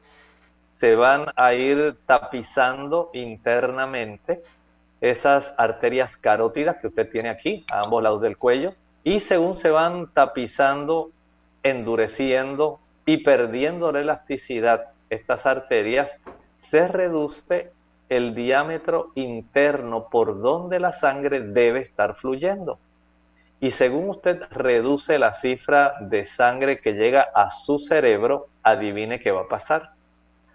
Se 0.73 0.95
van 0.95 1.27
a 1.35 1.53
ir 1.53 1.97
tapizando 2.07 3.11
internamente 3.13 4.41
esas 4.99 5.53
arterias 5.57 6.17
carótidas 6.17 6.77
que 6.77 6.87
usted 6.87 7.09
tiene 7.09 7.29
aquí, 7.29 7.63
a 7.71 7.81
ambos 7.81 8.01
lados 8.01 8.21
del 8.21 8.37
cuello, 8.37 8.73
y 9.03 9.19
según 9.19 9.55
se 9.55 9.69
van 9.69 10.11
tapizando, 10.11 11.11
endureciendo 11.61 12.79
y 13.05 13.17
perdiendo 13.17 13.91
la 13.91 14.01
elasticidad 14.01 14.87
estas 15.11 15.45
arterias, 15.45 16.17
se 16.69 16.87
reduce 16.87 17.71
el 18.09 18.35
diámetro 18.35 19.11
interno 19.15 20.09
por 20.09 20.39
donde 20.39 20.79
la 20.79 20.91
sangre 20.91 21.41
debe 21.41 21.79
estar 21.79 22.15
fluyendo. 22.15 22.79
Y 23.59 23.71
según 23.71 24.09
usted 24.09 24.43
reduce 24.51 25.17
la 25.17 25.31
cifra 25.31 25.95
de 26.01 26.25
sangre 26.25 26.79
que 26.79 26.93
llega 26.93 27.27
a 27.33 27.49
su 27.49 27.79
cerebro, 27.79 28.47
adivine 28.63 29.19
qué 29.19 29.31
va 29.31 29.41
a 29.41 29.47
pasar. 29.47 29.91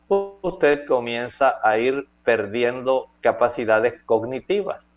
Usted 0.09 0.87
comienza 0.87 1.61
a 1.63 1.79
ir 1.79 2.09
perdiendo 2.25 3.09
capacidades 3.21 3.95
cognitivas. 4.05 4.93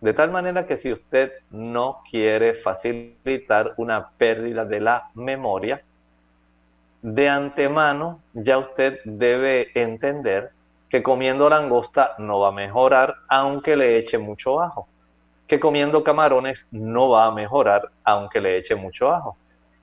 De 0.00 0.12
tal 0.12 0.30
manera 0.30 0.66
que 0.66 0.76
si 0.76 0.92
usted 0.92 1.32
no 1.50 2.02
quiere 2.08 2.54
facilitar 2.54 3.74
una 3.76 4.10
pérdida 4.10 4.64
de 4.64 4.80
la 4.80 5.10
memoria, 5.14 5.82
de 7.02 7.28
antemano 7.28 8.20
ya 8.32 8.58
usted 8.58 9.00
debe 9.04 9.70
entender 9.74 10.50
que 10.88 11.02
comiendo 11.02 11.48
langosta 11.48 12.14
no 12.18 12.40
va 12.40 12.48
a 12.48 12.52
mejorar 12.52 13.16
aunque 13.28 13.76
le 13.76 13.98
eche 13.98 14.18
mucho 14.18 14.60
ajo 14.60 14.88
que 15.48 15.58
comiendo 15.58 16.04
camarones 16.04 16.68
no 16.70 17.08
va 17.08 17.26
a 17.26 17.32
mejorar 17.32 17.90
aunque 18.04 18.40
le 18.40 18.58
eche 18.58 18.74
mucho 18.76 19.10
ajo. 19.10 19.36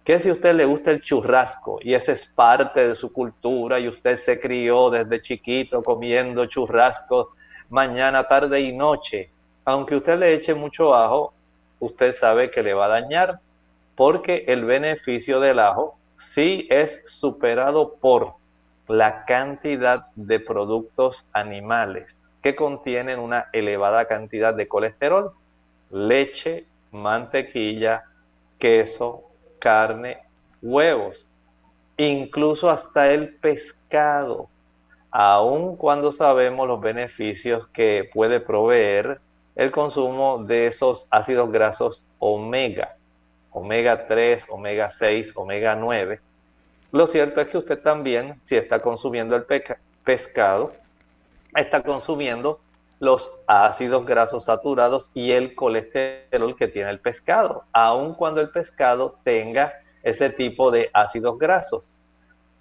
Que 0.03 0.19
si 0.19 0.29
usted 0.29 0.53
le 0.53 0.65
gusta 0.65 0.91
el 0.91 1.01
churrasco 1.01 1.79
y 1.81 1.95
ese 1.95 2.11
es 2.11 2.27
parte 2.27 2.87
de 2.87 2.95
su 2.95 3.11
cultura 3.11 3.79
y 3.79 3.87
usted 3.87 4.17
se 4.17 4.39
crió 4.39 4.91
desde 4.91 5.21
chiquito 5.21 5.81
comiendo 5.81 6.45
churrasco 6.45 7.31
mañana, 7.69 8.27
tarde 8.27 8.61
y 8.61 8.71
noche, 8.71 9.31
aunque 9.65 9.95
usted 9.95 10.19
le 10.19 10.35
eche 10.35 10.53
mucho 10.53 10.93
ajo, 10.93 11.33
usted 11.79 12.13
sabe 12.13 12.51
que 12.51 12.61
le 12.61 12.75
va 12.75 12.85
a 12.85 13.01
dañar 13.01 13.39
porque 13.95 14.45
el 14.47 14.65
beneficio 14.65 15.39
del 15.39 15.57
ajo 15.57 15.97
sí 16.17 16.67
es 16.69 17.01
superado 17.05 17.95
por 17.95 18.33
la 18.87 19.25
cantidad 19.25 20.07
de 20.15 20.39
productos 20.39 21.27
animales 21.33 22.29
que 22.41 22.55
contienen 22.55 23.19
una 23.19 23.49
elevada 23.53 24.05
cantidad 24.05 24.53
de 24.53 24.67
colesterol. 24.67 25.31
Leche, 25.89 26.67
mantequilla, 26.91 28.03
queso, 28.59 29.23
carne, 29.59 30.19
huevos, 30.61 31.29
incluso 31.97 32.69
hasta 32.69 33.11
el 33.11 33.35
pescado, 33.37 34.47
aun 35.09 35.75
cuando 35.75 36.11
sabemos 36.11 36.67
los 36.67 36.79
beneficios 36.81 37.67
que 37.69 38.09
puede 38.13 38.39
proveer 38.39 39.19
el 39.55 39.71
consumo 39.71 40.43
de 40.43 40.67
esos 40.67 41.07
ácidos 41.09 41.51
grasos 41.51 42.03
omega, 42.19 42.95
omega 43.55 44.05
3, 44.05 44.47
omega 44.49 44.89
6, 44.89 45.31
omega 45.35 45.75
9. 45.77 46.19
Lo 46.91 47.07
cierto 47.07 47.39
es 47.39 47.47
que 47.47 47.57
usted 47.57 47.81
también, 47.81 48.37
si 48.41 48.57
está 48.57 48.81
consumiendo 48.81 49.33
el 49.35 49.45
pescado, 50.03 50.73
está 51.55 51.81
consumiendo 51.81 52.59
los 52.99 53.31
ácidos 53.47 54.05
grasos 54.05 54.45
saturados 54.45 55.09
y 55.13 55.31
el 55.31 55.55
colesterol 55.55 56.55
que 56.57 56.67
tiene 56.67 56.89
el 56.89 56.99
pescado, 56.99 57.63
aun 57.71 58.13
cuando 58.13 58.41
el 58.41 58.49
pescado 58.49 59.19
tenga 59.23 59.73
ese 60.03 60.29
tipo 60.29 60.69
de 60.69 60.89
ácidos 60.91 61.39
grasos. 61.39 61.95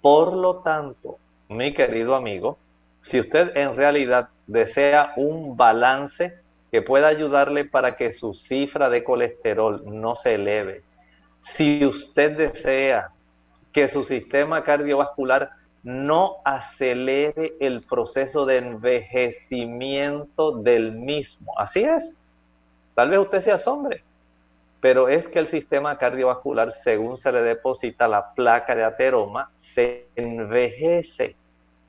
Por 0.01 0.33
lo 0.33 0.57
tanto, 0.59 1.17
mi 1.49 1.73
querido 1.73 2.15
amigo, 2.15 2.57
si 3.01 3.19
usted 3.19 3.55
en 3.57 3.75
realidad 3.75 4.29
desea 4.47 5.11
un 5.17 5.57
balance 5.57 6.39
que 6.71 6.81
pueda 6.81 7.07
ayudarle 7.07 7.65
para 7.65 7.95
que 7.95 8.11
su 8.11 8.33
cifra 8.33 8.89
de 8.89 9.03
colesterol 9.03 9.83
no 9.85 10.15
se 10.15 10.35
eleve, 10.35 10.83
si 11.41 11.85
usted 11.85 12.37
desea 12.37 13.11
que 13.71 13.87
su 13.87 14.03
sistema 14.03 14.63
cardiovascular 14.63 15.51
no 15.83 16.37
acelere 16.43 17.53
el 17.59 17.83
proceso 17.83 18.47
de 18.47 18.57
envejecimiento 18.57 20.57
del 20.57 20.93
mismo. 20.93 21.53
Así 21.59 21.83
es. 21.83 22.19
Tal 22.95 23.11
vez 23.11 23.19
usted 23.19 23.41
se 23.41 23.51
asombre, 23.51 24.03
pero 24.81 25.09
es 25.09 25.27
que 25.27 25.37
el 25.37 25.47
sistema 25.47 25.99
cardiovascular, 25.99 26.71
según 26.71 27.19
se 27.19 27.31
le 27.31 27.43
deposita 27.43 28.07
la 28.07 28.33
placa 28.33 28.75
de 28.75 28.83
ateroma, 28.83 29.51
se 29.57 30.07
envejece. 30.15 31.35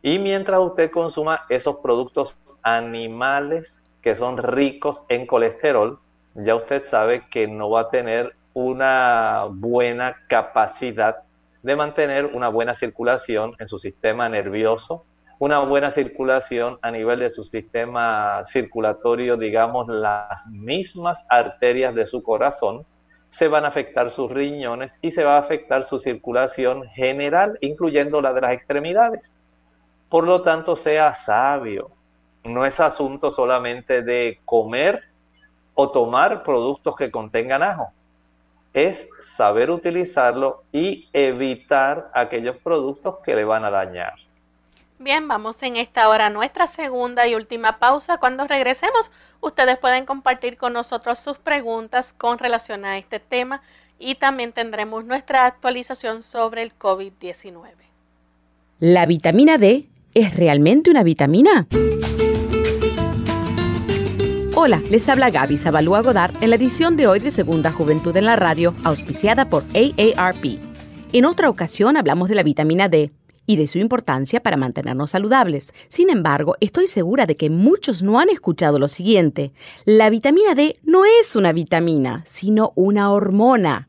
Y 0.02 0.18
mientras 0.18 0.60
usted 0.60 0.90
consuma 0.90 1.46
esos 1.48 1.76
productos 1.76 2.36
animales 2.62 3.85
que 4.06 4.14
son 4.14 4.36
ricos 4.36 5.04
en 5.08 5.26
colesterol, 5.26 5.98
ya 6.36 6.54
usted 6.54 6.84
sabe 6.84 7.26
que 7.28 7.48
no 7.48 7.70
va 7.70 7.80
a 7.80 7.88
tener 7.88 8.36
una 8.54 9.48
buena 9.50 10.18
capacidad 10.28 11.24
de 11.64 11.74
mantener 11.74 12.26
una 12.26 12.48
buena 12.48 12.76
circulación 12.76 13.56
en 13.58 13.66
su 13.66 13.80
sistema 13.80 14.28
nervioso, 14.28 15.04
una 15.40 15.58
buena 15.58 15.90
circulación 15.90 16.78
a 16.82 16.92
nivel 16.92 17.18
de 17.18 17.30
su 17.30 17.42
sistema 17.42 18.44
circulatorio, 18.44 19.36
digamos, 19.36 19.88
las 19.88 20.46
mismas 20.46 21.26
arterias 21.28 21.92
de 21.92 22.06
su 22.06 22.22
corazón, 22.22 22.86
se 23.26 23.48
van 23.48 23.64
a 23.64 23.68
afectar 23.68 24.12
sus 24.12 24.30
riñones 24.30 24.96
y 25.02 25.10
se 25.10 25.24
va 25.24 25.34
a 25.34 25.40
afectar 25.40 25.82
su 25.82 25.98
circulación 25.98 26.84
general, 26.90 27.58
incluyendo 27.60 28.20
la 28.20 28.32
de 28.32 28.40
las 28.42 28.52
extremidades. 28.52 29.34
Por 30.08 30.22
lo 30.22 30.42
tanto, 30.42 30.76
sea 30.76 31.12
sabio. 31.12 31.95
No 32.46 32.64
es 32.64 32.80
asunto 32.80 33.30
solamente 33.30 34.02
de 34.02 34.40
comer 34.44 35.02
o 35.74 35.90
tomar 35.90 36.42
productos 36.42 36.96
que 36.96 37.10
contengan 37.10 37.62
ajo. 37.62 37.92
Es 38.72 39.08
saber 39.20 39.70
utilizarlo 39.70 40.62
y 40.72 41.08
evitar 41.12 42.10
aquellos 42.14 42.56
productos 42.56 43.16
que 43.24 43.34
le 43.34 43.44
van 43.44 43.64
a 43.64 43.70
dañar. 43.70 44.14
Bien, 44.98 45.28
vamos 45.28 45.62
en 45.62 45.76
esta 45.76 46.08
hora 46.08 46.26
a 46.26 46.30
nuestra 46.30 46.66
segunda 46.66 47.26
y 47.26 47.34
última 47.34 47.78
pausa. 47.78 48.16
Cuando 48.16 48.46
regresemos, 48.46 49.10
ustedes 49.40 49.76
pueden 49.78 50.06
compartir 50.06 50.56
con 50.56 50.72
nosotros 50.72 51.18
sus 51.18 51.36
preguntas 51.38 52.14
con 52.14 52.38
relación 52.38 52.86
a 52.86 52.96
este 52.96 53.20
tema 53.20 53.60
y 53.98 54.14
también 54.14 54.52
tendremos 54.52 55.04
nuestra 55.04 55.44
actualización 55.44 56.22
sobre 56.22 56.62
el 56.62 56.76
COVID-19. 56.78 57.62
¿La 58.78 59.04
vitamina 59.04 59.58
D 59.58 59.86
es 60.14 60.34
realmente 60.34 60.90
una 60.90 61.02
vitamina? 61.02 61.66
Hola, 64.58 64.80
les 64.90 65.06
habla 65.10 65.28
Gaby 65.28 65.58
Zabalúa 65.58 66.00
Godard 66.00 66.32
en 66.42 66.48
la 66.48 66.56
edición 66.56 66.96
de 66.96 67.06
hoy 67.06 67.20
de 67.20 67.30
Segunda 67.30 67.72
Juventud 67.72 68.16
en 68.16 68.24
la 68.24 68.36
Radio, 68.36 68.72
auspiciada 68.84 69.50
por 69.50 69.64
AARP. 69.74 70.58
En 71.12 71.26
otra 71.26 71.50
ocasión 71.50 71.98
hablamos 71.98 72.30
de 72.30 72.36
la 72.36 72.42
vitamina 72.42 72.88
D 72.88 73.10
y 73.44 73.56
de 73.56 73.66
su 73.66 73.76
importancia 73.76 74.42
para 74.42 74.56
mantenernos 74.56 75.10
saludables. 75.10 75.74
Sin 75.88 76.08
embargo, 76.08 76.56
estoy 76.60 76.86
segura 76.86 77.26
de 77.26 77.34
que 77.34 77.50
muchos 77.50 78.02
no 78.02 78.18
han 78.18 78.30
escuchado 78.30 78.78
lo 78.78 78.88
siguiente. 78.88 79.52
La 79.84 80.08
vitamina 80.08 80.54
D 80.54 80.78
no 80.82 81.02
es 81.04 81.36
una 81.36 81.52
vitamina, 81.52 82.22
sino 82.24 82.72
una 82.76 83.12
hormona. 83.12 83.88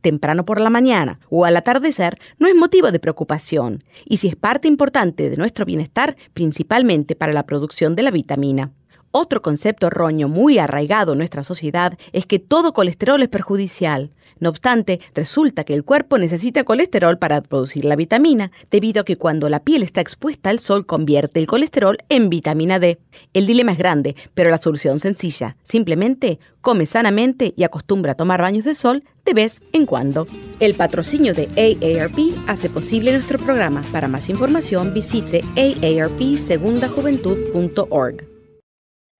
temprano 0.00 0.44
por 0.44 0.60
la 0.60 0.70
mañana 0.70 1.20
o 1.28 1.44
al 1.44 1.56
atardecer 1.56 2.18
no 2.38 2.46
es 2.46 2.54
motivo 2.54 2.90
de 2.90 3.00
preocupación 3.00 3.84
y 4.04 4.18
si 4.18 4.28
es 4.28 4.36
parte 4.36 4.68
importante 4.68 5.30
de 5.30 5.36
nuestro 5.36 5.64
bienestar, 5.64 6.16
principalmente 6.34 7.16
para 7.16 7.32
la 7.32 7.46
producción 7.46 7.96
de 7.96 8.02
la 8.02 8.10
vitamina. 8.10 8.72
Otro 9.10 9.40
concepto 9.40 9.86
erróneo 9.86 10.28
muy 10.28 10.58
arraigado 10.58 11.12
en 11.12 11.18
nuestra 11.18 11.42
sociedad 11.42 11.98
es 12.12 12.26
que 12.26 12.38
todo 12.38 12.74
colesterol 12.74 13.22
es 13.22 13.28
perjudicial. 13.28 14.10
No 14.40 14.50
obstante, 14.50 15.00
resulta 15.14 15.64
que 15.64 15.74
el 15.74 15.84
cuerpo 15.84 16.18
necesita 16.18 16.64
colesterol 16.64 17.18
para 17.18 17.40
producir 17.40 17.84
la 17.84 17.96
vitamina, 17.96 18.50
debido 18.70 19.02
a 19.02 19.04
que 19.04 19.16
cuando 19.16 19.48
la 19.48 19.60
piel 19.60 19.82
está 19.82 20.00
expuesta 20.00 20.50
al 20.50 20.58
sol 20.58 20.86
convierte 20.86 21.40
el 21.40 21.46
colesterol 21.46 21.98
en 22.08 22.28
vitamina 22.28 22.78
D. 22.78 22.98
El 23.34 23.46
dilema 23.46 23.72
es 23.72 23.78
grande, 23.78 24.14
pero 24.34 24.50
la 24.50 24.58
solución 24.58 25.00
sencilla. 25.00 25.56
Simplemente 25.62 26.38
come 26.60 26.86
sanamente 26.86 27.54
y 27.56 27.64
acostumbra 27.64 28.12
a 28.12 28.16
tomar 28.16 28.42
baños 28.42 28.64
de 28.64 28.74
sol 28.74 29.04
de 29.24 29.34
vez 29.34 29.60
en 29.72 29.86
cuando. 29.86 30.26
El 30.60 30.74
patrocinio 30.74 31.34
de 31.34 31.48
AARP 31.56 32.18
hace 32.46 32.70
posible 32.70 33.12
nuestro 33.12 33.38
programa. 33.38 33.82
Para 33.92 34.08
más 34.08 34.28
información 34.28 34.92
visite 34.94 35.42
aarpsegundajuventud.org. 35.56 38.24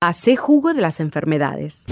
Hace 0.00 0.36
jugo 0.36 0.74
de 0.74 0.80
las 0.80 1.00
enfermedades. 1.00 1.84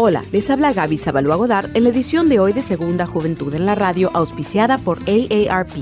Hola, 0.00 0.22
les 0.30 0.48
habla 0.48 0.72
Gaby 0.72 0.96
Zabalúa 0.96 1.34
Godard 1.34 1.76
en 1.76 1.82
la 1.82 1.88
edición 1.88 2.28
de 2.28 2.38
hoy 2.38 2.52
de 2.52 2.62
Segunda 2.62 3.04
Juventud 3.04 3.52
en 3.52 3.66
la 3.66 3.74
Radio, 3.74 4.12
auspiciada 4.14 4.78
por 4.78 5.00
AARP. 5.08 5.72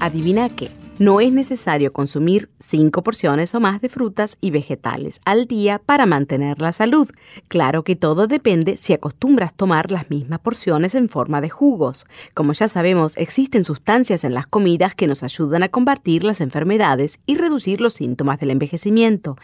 ¿Adivina 0.00 0.48
qué? 0.48 0.70
No 0.98 1.20
es 1.20 1.32
necesario 1.32 1.92
consumir 1.92 2.50
5 2.58 3.04
porciones 3.04 3.54
o 3.54 3.60
más 3.60 3.80
de 3.80 3.88
frutas 3.88 4.36
y 4.40 4.50
vegetales 4.50 5.20
al 5.24 5.46
día 5.46 5.78
para 5.78 6.06
mantener 6.06 6.60
la 6.60 6.72
salud. 6.72 7.08
Claro 7.46 7.84
que 7.84 7.94
todo 7.94 8.26
depende 8.26 8.76
si 8.78 8.94
acostumbras 8.94 9.54
tomar 9.54 9.92
las 9.92 10.10
mismas 10.10 10.40
porciones 10.40 10.96
en 10.96 11.08
forma 11.08 11.40
de 11.40 11.50
jugos. 11.50 12.04
Como 12.34 12.52
ya 12.52 12.66
sabemos, 12.66 13.16
existen 13.16 13.62
sustancias 13.62 14.24
en 14.24 14.34
las 14.34 14.48
comidas 14.48 14.96
que 14.96 15.06
nos 15.06 15.22
ayudan 15.22 15.62
a 15.62 15.68
combatir 15.68 16.24
las 16.24 16.40
enfermedades 16.40 17.20
y 17.26 17.36
reducir 17.36 17.80
los 17.80 17.94
síntomas 17.94 18.40
del 18.40 18.50
envejecimiento. 18.50 19.36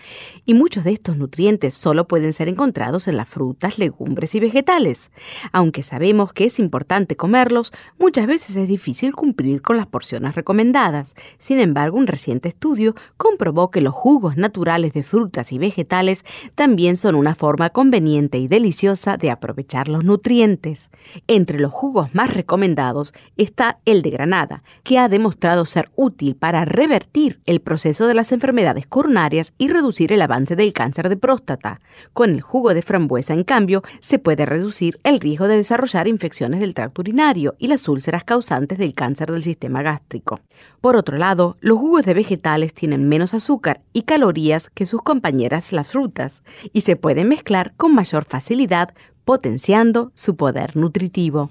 Y 0.44 0.54
muchos 0.54 0.82
de 0.82 0.92
estos 0.92 1.18
nutrientes 1.18 1.74
solo 1.74 2.08
pueden 2.08 2.32
ser 2.32 2.48
encontrados 2.48 3.06
en 3.06 3.16
las 3.16 3.28
frutas, 3.28 3.78
legumbres 3.78 4.34
y 4.34 4.40
vegetales. 4.40 5.12
Aunque 5.52 5.84
sabemos 5.84 6.32
que 6.32 6.46
es 6.46 6.58
importante 6.58 7.14
comerlos, 7.14 7.72
muchas 7.96 8.26
veces 8.26 8.56
es 8.56 8.66
difícil 8.66 9.14
cumplir 9.14 9.62
con 9.62 9.76
las 9.76 9.86
porciones 9.86 10.34
recomendadas. 10.34 11.14
Sin 11.44 11.60
embargo, 11.60 11.98
un 11.98 12.06
reciente 12.06 12.48
estudio 12.48 12.94
comprobó 13.18 13.70
que 13.70 13.82
los 13.82 13.92
jugos 13.92 14.38
naturales 14.38 14.94
de 14.94 15.02
frutas 15.02 15.52
y 15.52 15.58
vegetales 15.58 16.24
también 16.54 16.96
son 16.96 17.16
una 17.16 17.34
forma 17.34 17.68
conveniente 17.68 18.38
y 18.38 18.48
deliciosa 18.48 19.18
de 19.18 19.30
aprovechar 19.30 19.88
los 19.88 20.04
nutrientes. 20.04 20.88
Entre 21.26 21.58
los 21.58 21.70
jugos 21.70 22.14
más 22.14 22.32
recomendados 22.32 23.12
está 23.36 23.78
el 23.84 24.00
de 24.00 24.08
granada, 24.08 24.62
que 24.84 24.98
ha 24.98 25.10
demostrado 25.10 25.66
ser 25.66 25.90
útil 25.96 26.34
para 26.34 26.64
revertir 26.64 27.38
el 27.44 27.60
proceso 27.60 28.06
de 28.06 28.14
las 28.14 28.32
enfermedades 28.32 28.86
coronarias 28.86 29.52
y 29.58 29.68
reducir 29.68 30.14
el 30.14 30.22
avance 30.22 30.56
del 30.56 30.72
cáncer 30.72 31.10
de 31.10 31.18
próstata. 31.18 31.82
Con 32.14 32.30
el 32.30 32.40
jugo 32.40 32.72
de 32.72 32.80
frambuesa, 32.80 33.34
en 33.34 33.44
cambio, 33.44 33.82
se 34.00 34.18
puede 34.18 34.46
reducir 34.46 34.98
el 35.04 35.20
riesgo 35.20 35.46
de 35.46 35.58
desarrollar 35.58 36.08
infecciones 36.08 36.60
del 36.60 36.72
tracto 36.72 37.02
urinario 37.02 37.54
y 37.58 37.66
las 37.66 37.86
úlceras 37.86 38.24
causantes 38.24 38.78
del 38.78 38.94
cáncer 38.94 39.30
del 39.30 39.42
sistema 39.42 39.82
gástrico. 39.82 40.40
Por 40.80 40.96
otro 40.96 41.18
lado, 41.18 41.33
los 41.34 41.78
jugos 41.78 42.04
de 42.04 42.14
vegetales 42.14 42.74
tienen 42.74 43.08
menos 43.08 43.34
azúcar 43.34 43.80
y 43.92 44.02
calorías 44.02 44.70
que 44.70 44.86
sus 44.86 45.02
compañeras 45.02 45.72
las 45.72 45.88
frutas 45.88 46.44
y 46.72 46.82
se 46.82 46.94
pueden 46.96 47.28
mezclar 47.28 47.74
con 47.76 47.94
mayor 47.94 48.24
facilidad, 48.24 48.94
potenciando 49.24 50.12
su 50.14 50.36
poder 50.36 50.76
nutritivo. 50.76 51.50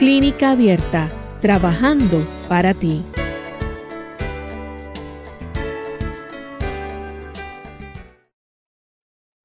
Clínica 0.00 0.52
Abierta, 0.52 1.10
trabajando 1.42 2.26
para 2.48 2.72
ti. 2.72 3.04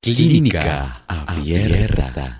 Clínica 0.01 1.03
Abierta. 1.09 2.39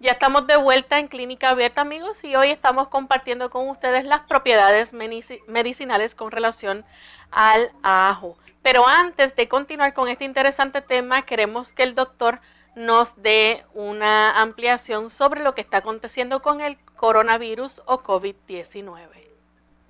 Ya 0.00 0.10
estamos 0.10 0.48
de 0.48 0.56
vuelta 0.56 0.98
en 0.98 1.06
Clínica 1.06 1.50
Abierta, 1.50 1.82
amigos, 1.82 2.24
y 2.24 2.34
hoy 2.34 2.50
estamos 2.50 2.88
compartiendo 2.88 3.50
con 3.50 3.68
ustedes 3.68 4.04
las 4.04 4.22
propiedades 4.22 4.92
medicinales 4.92 6.16
con 6.16 6.32
relación 6.32 6.84
al 7.30 7.70
ajo. 7.84 8.36
Pero 8.64 8.88
antes 8.88 9.36
de 9.36 9.46
continuar 9.46 9.94
con 9.94 10.08
este 10.08 10.24
interesante 10.24 10.82
tema, 10.82 11.22
queremos 11.22 11.72
que 11.72 11.84
el 11.84 11.94
doctor 11.94 12.40
nos 12.76 13.20
dé 13.22 13.64
una 13.74 14.40
ampliación 14.40 15.10
sobre 15.10 15.42
lo 15.42 15.54
que 15.54 15.60
está 15.60 15.78
aconteciendo 15.78 16.40
con 16.42 16.60
el 16.60 16.76
coronavirus 16.96 17.82
o 17.86 18.00
COVID-19. 18.02 19.24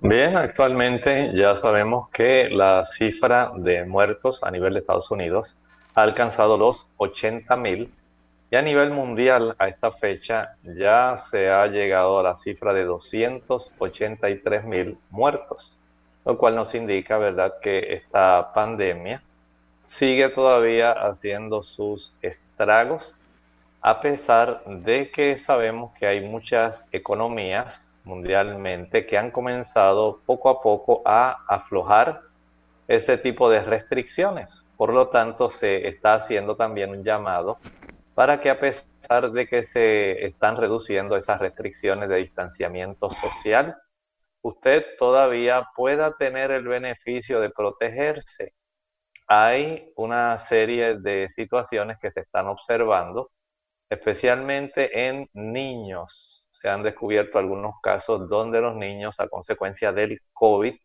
Bien, 0.01 0.37
actualmente 0.37 1.31
ya 1.33 1.55
sabemos 1.55 2.09
que 2.09 2.49
la 2.49 2.85
cifra 2.85 3.51
de 3.55 3.85
muertos 3.85 4.43
a 4.43 4.51
nivel 4.51 4.73
de 4.73 4.81
Estados 4.81 5.09
Unidos 5.09 5.59
ha 5.95 6.03
alcanzado 6.03 6.57
los 6.57 6.89
80 6.97 7.55
mil 7.55 7.91
y 8.51 8.55
a 8.55 8.61
nivel 8.61 8.91
mundial 8.91 9.55
a 9.57 9.67
esta 9.67 9.91
fecha 9.91 10.55
ya 10.63 11.17
se 11.17 11.49
ha 11.49 11.65
llegado 11.67 12.19
a 12.19 12.23
la 12.23 12.35
cifra 12.35 12.73
de 12.73 12.83
283 12.83 14.65
mil 14.65 14.97
muertos, 15.09 15.79
lo 16.23 16.37
cual 16.37 16.55
nos 16.55 16.75
indica, 16.75 17.17
¿verdad?, 17.17 17.55
que 17.61 17.93
esta 17.93 18.51
pandemia 18.53 19.23
sigue 19.87 20.29
todavía 20.29 20.91
haciendo 20.91 21.63
sus 21.63 22.15
estragos, 22.21 23.19
a 23.81 24.01
pesar 24.01 24.63
de 24.65 25.11
que 25.11 25.35
sabemos 25.35 25.93
que 25.93 26.07
hay 26.07 26.21
muchas 26.21 26.83
economías 26.91 27.95
mundialmente 28.03 29.05
que 29.05 29.17
han 29.17 29.31
comenzado 29.31 30.21
poco 30.25 30.49
a 30.49 30.61
poco 30.61 31.01
a 31.05 31.43
aflojar 31.47 32.21
ese 32.87 33.17
tipo 33.17 33.49
de 33.49 33.61
restricciones. 33.61 34.63
Por 34.77 34.93
lo 34.93 35.09
tanto, 35.09 35.49
se 35.49 35.87
está 35.87 36.15
haciendo 36.15 36.55
también 36.55 36.91
un 36.91 37.03
llamado 37.03 37.57
para 38.13 38.39
que 38.39 38.49
a 38.49 38.59
pesar 38.59 39.31
de 39.31 39.47
que 39.47 39.63
se 39.63 40.25
están 40.25 40.55
reduciendo 40.55 41.15
esas 41.17 41.39
restricciones 41.39 42.09
de 42.09 42.17
distanciamiento 42.17 43.11
social, 43.11 43.75
usted 44.41 44.83
todavía 44.97 45.67
pueda 45.75 46.15
tener 46.15 46.51
el 46.51 46.67
beneficio 46.67 47.39
de 47.39 47.49
protegerse. 47.49 48.53
Hay 49.27 49.91
una 49.95 50.37
serie 50.37 50.99
de 50.99 51.29
situaciones 51.29 51.97
que 51.99 52.11
se 52.11 52.21
están 52.21 52.47
observando, 52.47 53.31
especialmente 53.89 55.07
en 55.07 55.29
niños 55.33 56.47
se 56.51 56.69
han 56.69 56.83
descubierto 56.83 57.37
algunos 57.37 57.75
casos 57.81 58.29
donde 58.29 58.61
los 58.61 58.75
niños 58.75 59.19
a 59.19 59.27
consecuencia 59.27 59.91
del 59.91 60.19
COVID 60.33 60.75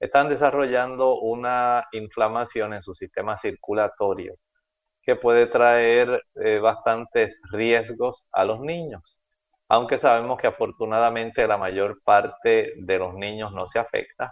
están 0.00 0.28
desarrollando 0.28 1.18
una 1.18 1.86
inflamación 1.92 2.72
en 2.74 2.82
su 2.82 2.94
sistema 2.94 3.36
circulatorio 3.36 4.36
que 5.02 5.16
puede 5.16 5.46
traer 5.46 6.22
eh, 6.36 6.58
bastantes 6.58 7.38
riesgos 7.52 8.28
a 8.32 8.44
los 8.44 8.60
niños. 8.60 9.20
Aunque 9.68 9.98
sabemos 9.98 10.40
que 10.40 10.46
afortunadamente 10.46 11.46
la 11.46 11.58
mayor 11.58 12.00
parte 12.04 12.72
de 12.76 12.98
los 12.98 13.14
niños 13.14 13.52
no 13.52 13.66
se 13.66 13.78
afecta, 13.78 14.30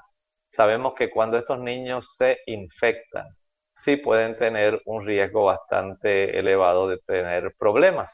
sabemos 0.51 0.95
que 0.95 1.11
cuando 1.11 1.37
estos 1.37 1.59
niños 1.59 2.15
se 2.17 2.39
infectan, 2.47 3.27
sí 3.77 3.97
pueden 3.97 4.37
tener 4.39 4.81
un 4.87 5.07
riesgo 5.07 5.45
bastante 5.45 6.39
elevado 6.39 6.89
de 6.89 6.99
tener 6.99 7.55
problemas. 7.59 8.13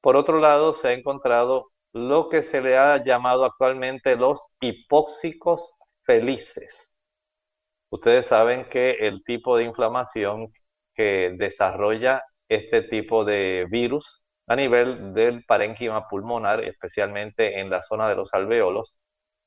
Por 0.00 0.16
otro 0.16 0.38
lado, 0.40 0.72
se 0.72 0.88
ha 0.88 0.92
encontrado 0.92 1.70
lo 1.92 2.28
que 2.28 2.42
se 2.42 2.60
le 2.60 2.76
ha 2.78 3.02
llamado 3.02 3.44
actualmente 3.44 4.16
los 4.16 4.54
hipóxicos 4.60 5.74
felices. 6.04 6.94
Ustedes 7.90 8.26
saben 8.26 8.68
que 8.68 8.92
el 8.92 9.22
tipo 9.24 9.56
de 9.56 9.64
inflamación 9.64 10.52
que 10.94 11.34
desarrolla 11.36 12.22
este 12.48 12.82
tipo 12.82 13.24
de 13.24 13.66
virus 13.70 14.22
a 14.46 14.56
nivel 14.56 15.14
del 15.14 15.44
parénquima 15.44 16.08
pulmonar, 16.08 16.64
especialmente 16.64 17.60
en 17.60 17.70
la 17.70 17.82
zona 17.82 18.08
de 18.08 18.16
los 18.16 18.32
alveolos, 18.34 18.98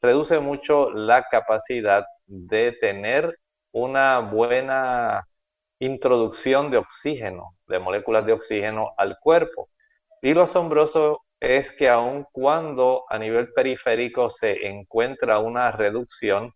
reduce 0.02 0.40
mucho 0.40 0.92
la 0.92 1.24
capacidad 1.30 2.06
de 2.26 2.74
tener 2.74 3.38
una 3.72 4.20
buena 4.20 5.24
introducción 5.82 6.70
de 6.70 6.78
oxígeno, 6.78 7.58
de 7.68 7.80
moléculas 7.80 8.26
de 8.26 8.34
oxígeno 8.34 8.94
al 8.98 9.18
cuerpo. 9.20 9.70
Y 10.22 10.34
lo 10.34 10.44
asombroso 10.44 11.24
es 11.40 11.72
que 11.72 11.90
aun 11.90 12.28
cuando 12.32 13.04
a 13.10 13.18
nivel 13.18 13.52
periférico 13.52 14.30
se 14.30 14.68
encuentra 14.68 15.40
una 15.40 15.72
reducción 15.72 16.54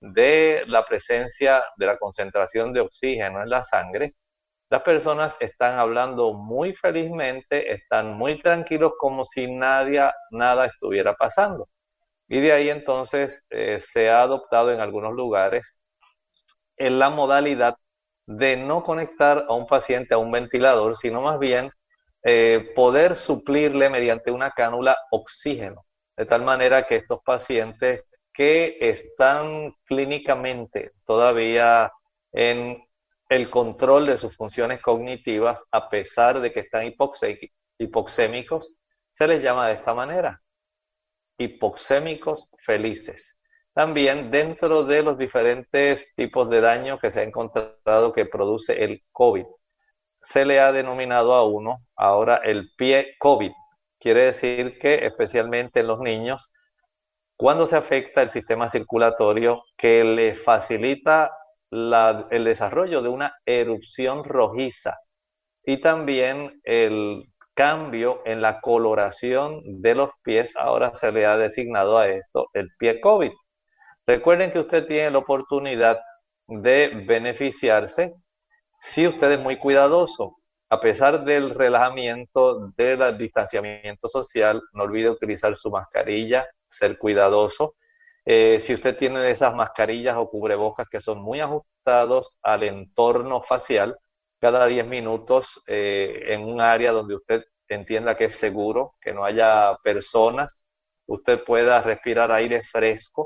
de 0.00 0.62
la 0.66 0.84
presencia 0.84 1.64
de 1.76 1.86
la 1.86 1.98
concentración 1.98 2.72
de 2.72 2.80
oxígeno 2.80 3.42
en 3.42 3.50
la 3.50 3.64
sangre, 3.64 4.14
las 4.70 4.82
personas 4.82 5.36
están 5.40 5.78
hablando 5.78 6.32
muy 6.32 6.72
felizmente, 6.72 7.72
están 7.72 8.14
muy 8.14 8.40
tranquilos 8.40 8.92
como 8.96 9.24
si 9.24 9.48
nadie, 9.48 10.08
nada 10.30 10.66
estuviera 10.66 11.14
pasando. 11.14 11.68
Y 12.28 12.40
de 12.40 12.52
ahí 12.52 12.70
entonces 12.70 13.44
eh, 13.50 13.78
se 13.80 14.08
ha 14.08 14.22
adoptado 14.22 14.72
en 14.72 14.80
algunos 14.80 15.14
lugares 15.14 15.80
en 16.76 16.98
la 16.98 17.10
modalidad 17.10 17.76
de 18.26 18.56
no 18.56 18.82
conectar 18.82 19.46
a 19.48 19.54
un 19.54 19.66
paciente 19.66 20.14
a 20.14 20.18
un 20.18 20.30
ventilador, 20.30 20.96
sino 20.96 21.22
más 21.22 21.38
bien 21.38 21.70
eh, 22.24 22.72
poder 22.74 23.16
suplirle 23.16 23.90
mediante 23.90 24.30
una 24.30 24.52
cánula 24.52 24.96
oxígeno, 25.10 25.84
de 26.16 26.26
tal 26.26 26.42
manera 26.42 26.84
que 26.84 26.96
estos 26.96 27.20
pacientes 27.24 28.04
que 28.32 28.78
están 28.80 29.74
clínicamente 29.84 30.92
todavía 31.04 31.90
en 32.32 32.82
el 33.28 33.50
control 33.50 34.06
de 34.06 34.16
sus 34.16 34.36
funciones 34.36 34.80
cognitivas, 34.80 35.64
a 35.70 35.88
pesar 35.88 36.40
de 36.40 36.52
que 36.52 36.60
están 36.60 36.86
hipoxémicos, 37.78 38.74
se 39.10 39.26
les 39.26 39.42
llama 39.42 39.68
de 39.68 39.74
esta 39.74 39.94
manera, 39.94 40.40
hipoxémicos 41.38 42.50
felices. 42.58 43.31
También 43.74 44.30
dentro 44.30 44.84
de 44.84 45.02
los 45.02 45.16
diferentes 45.16 46.06
tipos 46.14 46.50
de 46.50 46.60
daño 46.60 46.98
que 46.98 47.10
se 47.10 47.20
ha 47.20 47.22
encontrado 47.22 48.12
que 48.12 48.26
produce 48.26 48.84
el 48.84 49.02
COVID, 49.12 49.46
se 50.22 50.44
le 50.44 50.60
ha 50.60 50.72
denominado 50.72 51.34
a 51.34 51.44
uno 51.46 51.78
ahora 51.96 52.36
el 52.44 52.70
pie 52.76 53.14
COVID. 53.18 53.50
Quiere 53.98 54.24
decir 54.24 54.78
que 54.78 55.06
especialmente 55.06 55.80
en 55.80 55.86
los 55.86 56.00
niños, 56.00 56.52
cuando 57.36 57.66
se 57.66 57.76
afecta 57.76 58.22
el 58.22 58.30
sistema 58.30 58.68
circulatorio 58.68 59.64
que 59.76 60.04
le 60.04 60.34
facilita 60.36 61.32
el 61.70 62.44
desarrollo 62.44 63.00
de 63.00 63.08
una 63.08 63.34
erupción 63.46 64.22
rojiza 64.24 64.98
y 65.64 65.80
también 65.80 66.60
el 66.64 67.24
cambio 67.54 68.20
en 68.26 68.42
la 68.42 68.60
coloración 68.60 69.62
de 69.64 69.94
los 69.94 70.10
pies, 70.22 70.54
ahora 70.56 70.94
se 70.94 71.10
le 71.10 71.24
ha 71.24 71.36
designado 71.38 71.98
a 71.98 72.08
esto 72.08 72.48
el 72.52 72.68
pie 72.78 73.00
COVID. 73.00 73.32
Recuerden 74.06 74.50
que 74.50 74.58
usted 74.58 74.86
tiene 74.86 75.10
la 75.10 75.18
oportunidad 75.18 76.00
de 76.46 76.88
beneficiarse 77.06 78.14
si 78.80 79.06
usted 79.06 79.30
es 79.32 79.38
muy 79.38 79.58
cuidadoso, 79.58 80.38
a 80.68 80.80
pesar 80.80 81.24
del 81.24 81.50
relajamiento, 81.50 82.72
del 82.76 83.16
distanciamiento 83.16 84.08
social, 84.08 84.60
no 84.72 84.82
olvide 84.82 85.08
utilizar 85.08 85.54
su 85.54 85.70
mascarilla, 85.70 86.48
ser 86.66 86.98
cuidadoso. 86.98 87.74
Eh, 88.24 88.58
si 88.58 88.74
usted 88.74 88.96
tiene 88.96 89.30
esas 89.30 89.54
mascarillas 89.54 90.16
o 90.16 90.28
cubrebocas 90.28 90.88
que 90.88 91.00
son 91.00 91.22
muy 91.22 91.38
ajustados 91.38 92.38
al 92.42 92.64
entorno 92.64 93.40
facial, 93.42 93.96
cada 94.40 94.66
10 94.66 94.84
minutos 94.88 95.62
eh, 95.68 96.24
en 96.28 96.42
un 96.42 96.60
área 96.60 96.90
donde 96.90 97.14
usted 97.14 97.44
entienda 97.68 98.16
que 98.16 98.24
es 98.24 98.34
seguro, 98.34 98.96
que 99.00 99.12
no 99.12 99.24
haya 99.24 99.76
personas, 99.84 100.64
usted 101.06 101.44
pueda 101.44 101.80
respirar 101.82 102.32
aire 102.32 102.64
fresco 102.64 103.21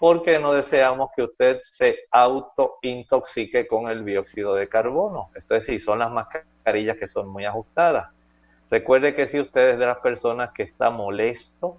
porque 0.00 0.38
no 0.38 0.54
deseamos 0.54 1.10
que 1.14 1.24
usted 1.24 1.58
se 1.60 2.06
autointoxique 2.10 3.66
con 3.66 3.90
el 3.90 4.02
dióxido 4.02 4.54
de 4.54 4.66
carbono. 4.66 5.28
Esto 5.34 5.54
es 5.54 5.66
decir, 5.66 5.78
son 5.78 5.98
las 5.98 6.10
mascarillas 6.10 6.96
que 6.96 7.06
son 7.06 7.28
muy 7.28 7.44
ajustadas. 7.44 8.10
Recuerde 8.70 9.14
que 9.14 9.28
si 9.28 9.38
usted 9.38 9.72
es 9.72 9.78
de 9.78 9.84
las 9.84 9.98
personas 9.98 10.52
que 10.52 10.62
está 10.62 10.88
molesto 10.88 11.76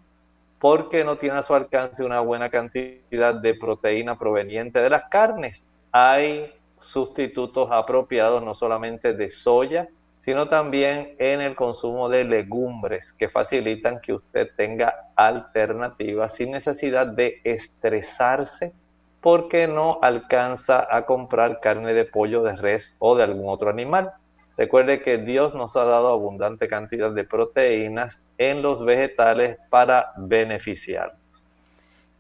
porque 0.60 1.04
no 1.04 1.18
tiene 1.18 1.40
a 1.40 1.44
su 1.44 1.56
alcance 1.56 2.04
una 2.04 2.20
buena 2.20 2.52
cantidad 2.52 3.34
de 3.34 3.56
proteína 3.56 4.20
proveniente 4.20 4.80
de 4.80 4.92
las 4.92 5.10
carnes, 5.10 5.68
hay 5.92 6.54
sustitutos 6.80 7.70
apropiados 7.72 8.44
no 8.44 8.54
solamente 8.54 9.16
de 9.16 9.32
soya, 9.32 9.90
sino 10.24 10.50
también 10.50 11.16
en 11.20 11.42
el 11.42 11.56
consumo 11.56 12.10
de 12.10 12.24
legumbres 12.24 13.14
que 13.14 13.30
facilitan 13.30 14.00
que 14.02 14.14
usted 14.14 14.50
tenga 14.56 15.12
alternativas 15.16 16.36
sin 16.36 16.52
necesidad 16.52 17.08
de 17.08 17.42
estresarse 17.44 18.74
porque 19.22 19.68
no 19.68 20.00
alcanza 20.02 20.88
a 20.90 21.06
comprar 21.06 21.60
carne 21.60 21.94
de 21.94 22.06
pollo, 22.06 22.42
de 22.44 22.56
res 22.56 22.96
o 23.00 23.16
de 23.16 23.24
algún 23.24 23.50
otro 23.50 23.70
animal. 23.70 24.12
Recuerde 24.58 25.02
que 25.02 25.18
Dios 25.18 25.56
nos 25.56 25.76
ha 25.76 25.86
dado 25.86 26.10
abundante 26.10 26.68
cantidad 26.68 27.12
de 27.12 27.24
proteínas 27.24 28.26
en 28.38 28.62
los 28.62 28.84
vegetales 28.84 29.58
para 29.70 30.12
beneficiar. 30.18 31.14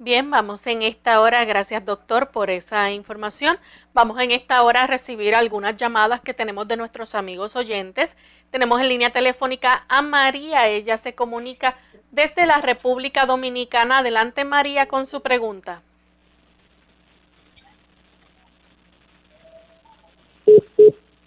Bien, 0.03 0.31
vamos 0.31 0.65
en 0.65 0.81
esta 0.81 1.21
hora, 1.21 1.45
gracias 1.45 1.85
doctor 1.85 2.31
por 2.31 2.49
esa 2.49 2.89
información. 2.89 3.59
Vamos 3.93 4.19
en 4.19 4.31
esta 4.31 4.63
hora 4.63 4.81
a 4.81 4.87
recibir 4.87 5.35
algunas 5.35 5.77
llamadas 5.77 6.21
que 6.21 6.33
tenemos 6.33 6.67
de 6.67 6.75
nuestros 6.75 7.13
amigos 7.13 7.55
oyentes. 7.55 8.17
Tenemos 8.49 8.81
en 8.81 8.87
línea 8.87 9.11
telefónica 9.11 9.85
a 9.87 10.01
María, 10.01 10.67
ella 10.67 10.97
se 10.97 11.13
comunica 11.13 11.77
desde 12.09 12.47
la 12.47 12.61
República 12.61 13.27
Dominicana. 13.27 13.99
Adelante 13.99 14.43
María 14.43 14.87
con 14.87 15.05
su 15.05 15.21
pregunta. 15.21 15.83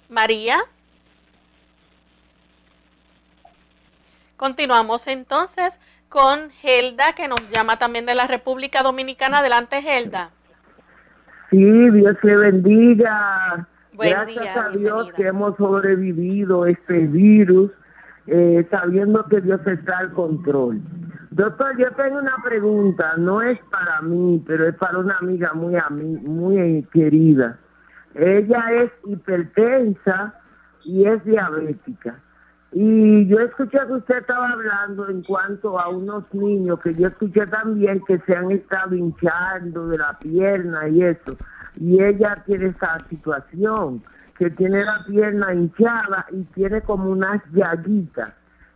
María. 0.08 0.64
Continuamos 4.36 5.06
entonces 5.06 5.78
con 6.14 6.48
Gelda, 6.50 7.12
que 7.16 7.26
nos 7.26 7.40
llama 7.50 7.76
también 7.76 8.06
de 8.06 8.14
la 8.14 8.28
República 8.28 8.84
Dominicana. 8.84 9.40
Adelante, 9.40 9.82
Gelda. 9.82 10.30
Sí, 11.50 11.90
Dios 11.90 12.16
te 12.22 12.36
bendiga. 12.36 13.66
Buen 13.94 14.10
Gracias 14.10 14.44
día, 14.54 14.64
a 14.64 14.68
Dios 14.70 15.12
que 15.14 15.26
hemos 15.26 15.56
sobrevivido 15.56 16.66
este 16.66 17.08
virus, 17.08 17.72
eh, 18.28 18.64
sabiendo 18.70 19.24
que 19.24 19.40
Dios 19.40 19.60
está 19.66 19.98
al 19.98 20.12
control. 20.12 20.80
Doctor, 21.30 21.76
yo 21.78 21.90
tengo 21.96 22.18
una 22.20 22.36
pregunta, 22.44 23.14
no 23.16 23.42
es 23.42 23.58
para 23.70 24.00
mí, 24.02 24.40
pero 24.46 24.68
es 24.68 24.76
para 24.76 24.98
una 24.98 25.18
amiga 25.18 25.52
muy, 25.52 25.74
ami- 25.74 26.20
muy 26.22 26.86
querida. 26.92 27.58
Ella 28.14 28.66
es 28.70 28.92
hipertensa 29.04 30.32
y 30.84 31.06
es 31.06 31.24
diabética. 31.24 32.20
Y 32.76 33.26
yo 33.28 33.38
escuché 33.38 33.78
que 33.86 33.92
usted 33.92 34.16
estaba 34.16 34.50
hablando 34.50 35.08
en 35.08 35.22
cuanto 35.22 35.78
a 35.78 35.88
unos 35.90 36.24
niños 36.34 36.80
que 36.80 36.92
yo 36.92 37.06
escuché 37.06 37.46
también 37.46 38.02
que 38.04 38.18
se 38.26 38.34
han 38.34 38.50
estado 38.50 38.96
hinchando 38.96 39.86
de 39.86 39.98
la 39.98 40.18
pierna 40.18 40.88
y 40.88 41.04
eso. 41.04 41.36
Y 41.76 42.02
ella 42.02 42.42
tiene 42.44 42.66
esa 42.66 42.98
situación, 43.08 44.02
que 44.36 44.50
tiene 44.50 44.84
la 44.84 44.98
pierna 45.06 45.54
hinchada 45.54 46.26
y 46.32 46.44
tiene 46.46 46.80
como 46.82 47.10
unas 47.10 47.40
llaguitas 47.52 48.34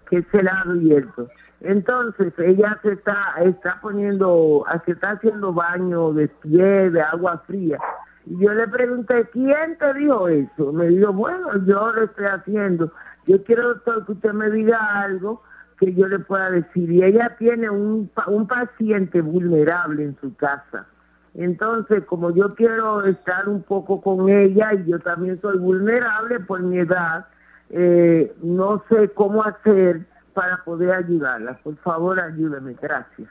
que 0.08 0.22
se 0.30 0.44
la 0.44 0.52
ha 0.52 0.60
abierto. 0.60 1.26
Entonces 1.60 2.32
ella 2.38 2.78
se 2.82 2.92
está, 2.92 3.34
está 3.44 3.80
poniendo, 3.82 4.64
se 4.84 4.92
está 4.92 5.10
haciendo 5.10 5.52
baño 5.52 6.12
de 6.12 6.28
pie, 6.28 6.90
de 6.90 7.02
agua 7.02 7.42
fría. 7.48 7.78
Y 8.26 8.44
yo 8.44 8.52
le 8.52 8.68
pregunté, 8.68 9.28
¿quién 9.32 9.76
te 9.76 9.94
dijo 9.94 10.28
eso? 10.28 10.72
Me 10.72 10.86
dijo, 10.86 11.12
bueno, 11.12 11.48
yo 11.64 11.92
lo 11.92 12.04
estoy 12.04 12.26
haciendo. 12.26 12.92
Yo 13.28 13.44
quiero, 13.44 13.74
doctor, 13.74 14.06
que 14.06 14.12
usted 14.12 14.32
me 14.32 14.50
diga 14.50 15.02
algo 15.02 15.42
que 15.78 15.94
yo 15.94 16.08
le 16.08 16.18
pueda 16.18 16.50
decir. 16.50 16.90
Y 16.90 17.04
ella 17.04 17.36
tiene 17.38 17.70
un, 17.70 18.10
un 18.26 18.46
paciente 18.48 19.20
vulnerable 19.20 20.02
en 20.02 20.16
su 20.20 20.34
casa. 20.34 20.86
Entonces, 21.34 22.04
como 22.04 22.30
yo 22.34 22.54
quiero 22.54 23.04
estar 23.04 23.48
un 23.48 23.62
poco 23.62 24.00
con 24.00 24.28
ella 24.28 24.72
y 24.74 24.90
yo 24.90 24.98
también 24.98 25.40
soy 25.40 25.58
vulnerable 25.58 26.40
por 26.40 26.60
mi 26.60 26.78
edad, 26.78 27.26
eh, 27.70 28.34
no 28.42 28.82
sé 28.88 29.10
cómo 29.10 29.44
hacer 29.44 30.06
para 30.34 30.64
poder 30.64 30.90
ayudarla. 30.92 31.58
Por 31.62 31.76
favor, 31.76 32.18
ayúdeme. 32.18 32.74
Gracias. 32.80 33.28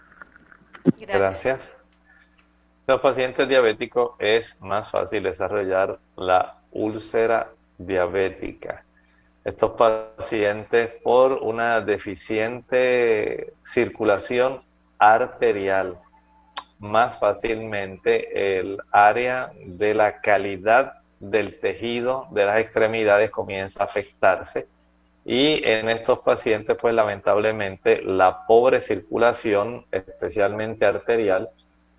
Gracias. 1.07 1.75
Los 2.87 3.01
pacientes 3.01 3.49
diabéticos 3.49 4.11
es 4.19 4.61
más 4.61 4.89
fácil 4.91 5.23
desarrollar 5.23 5.99
la 6.15 6.59
úlcera 6.71 7.49
diabética. 7.77 8.85
Estos 9.47 9.71
pacientes 9.77 10.89
por 11.01 11.31
una 11.31 11.79
deficiente 11.79 13.53
circulación 13.63 14.61
arterial, 14.99 15.97
más 16.79 17.17
fácilmente 17.17 18.59
el 18.59 18.77
área 18.91 19.53
de 19.65 19.93
la 19.93 20.19
calidad 20.19 20.95
del 21.21 21.61
tejido 21.61 22.27
de 22.31 22.43
las 22.43 22.59
extremidades 22.59 23.31
comienza 23.31 23.83
a 23.83 23.85
afectarse 23.85 24.67
y 25.23 25.61
en 25.63 25.87
estos 25.87 26.19
pacientes, 26.19 26.75
pues 26.77 26.93
lamentablemente, 26.93 28.01
la 28.01 28.45
pobre 28.47 28.81
circulación, 28.81 29.85
especialmente 29.93 30.85
arterial, 30.85 31.47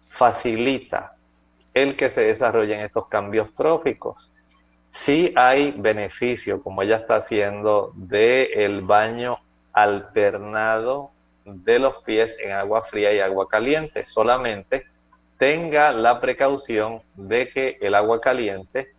facilita 0.06 1.14
el 1.72 1.96
que 1.96 2.10
se 2.10 2.20
desarrollen 2.24 2.80
estos 2.80 3.08
cambios 3.08 3.54
tróficos. 3.54 4.34
Sí 5.00 5.32
hay 5.36 5.70
beneficio, 5.70 6.60
como 6.60 6.82
ella 6.82 6.96
está 6.96 7.16
haciendo, 7.16 7.92
del 7.94 8.82
baño 8.82 9.38
alternado 9.72 11.12
de 11.44 11.78
los 11.78 12.02
pies 12.02 12.36
en 12.40 12.52
agua 12.52 12.82
fría 12.82 13.12
y 13.14 13.20
agua 13.20 13.48
caliente. 13.48 14.04
Solamente 14.04 14.86
tenga 15.38 15.92
la 15.92 16.20
precaución 16.20 17.00
de 17.14 17.48
que 17.48 17.78
el 17.80 17.94
agua 17.94 18.20
caliente 18.20 18.92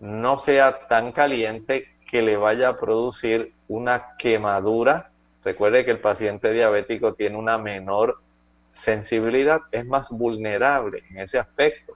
no 0.00 0.36
sea 0.36 0.86
tan 0.86 1.12
caliente 1.12 1.88
que 2.08 2.20
le 2.20 2.36
vaya 2.36 2.68
a 2.68 2.78
producir 2.78 3.52
una 3.68 4.16
quemadura. 4.18 5.10
Recuerde 5.42 5.84
que 5.86 5.92
el 5.92 6.00
paciente 6.00 6.52
diabético 6.52 7.14
tiene 7.14 7.36
una 7.38 7.56
menor 7.56 8.20
sensibilidad, 8.72 9.62
es 9.72 9.86
más 9.86 10.10
vulnerable 10.10 11.02
en 11.10 11.20
ese 11.20 11.38
aspecto. 11.38 11.94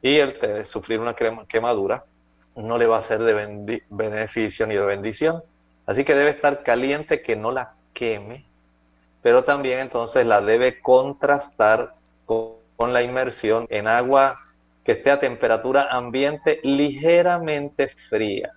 Y 0.00 0.16
el 0.16 0.64
sufrir 0.64 0.98
una 0.98 1.14
quemadura 1.14 2.04
no 2.56 2.78
le 2.78 2.86
va 2.86 2.98
a 2.98 3.02
ser 3.02 3.22
de 3.22 3.82
beneficio 3.88 4.66
ni 4.66 4.74
de 4.74 4.84
bendición. 4.84 5.42
Así 5.86 6.04
que 6.04 6.14
debe 6.14 6.30
estar 6.30 6.62
caliente 6.62 7.22
que 7.22 7.36
no 7.36 7.50
la 7.50 7.74
queme, 7.92 8.46
pero 9.22 9.44
también 9.44 9.80
entonces 9.80 10.26
la 10.26 10.40
debe 10.40 10.80
contrastar 10.80 11.94
con, 12.26 12.52
con 12.76 12.92
la 12.92 13.02
inmersión 13.02 13.66
en 13.70 13.86
agua 13.88 14.40
que 14.84 14.92
esté 14.92 15.10
a 15.10 15.20
temperatura 15.20 15.88
ambiente 15.90 16.60
ligeramente 16.62 17.88
fría. 17.88 18.52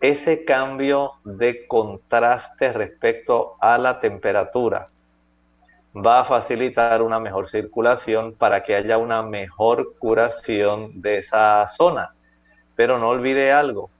Ese 0.00 0.44
cambio 0.44 1.12
de 1.24 1.66
contraste 1.66 2.72
respecto 2.72 3.56
a 3.60 3.76
la 3.76 4.00
temperatura 4.00 4.88
va 5.94 6.20
a 6.20 6.24
facilitar 6.24 7.02
una 7.02 7.18
mejor 7.18 7.48
circulación 7.48 8.34
para 8.34 8.62
que 8.62 8.76
haya 8.76 8.96
una 8.96 9.22
mejor 9.22 9.96
curación 9.98 11.00
de 11.02 11.18
esa 11.18 11.66
zona. 11.66 12.14
Pero 12.80 12.98
no 12.98 13.10
olvide 13.10 13.52
algo, 13.52 13.90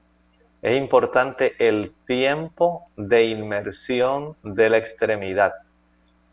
es 0.62 0.74
importante 0.74 1.54
el 1.58 1.92
tiempo 2.06 2.86
de 2.96 3.24
inmersión 3.24 4.38
de 4.42 4.70
la 4.70 4.78
extremidad. 4.78 5.52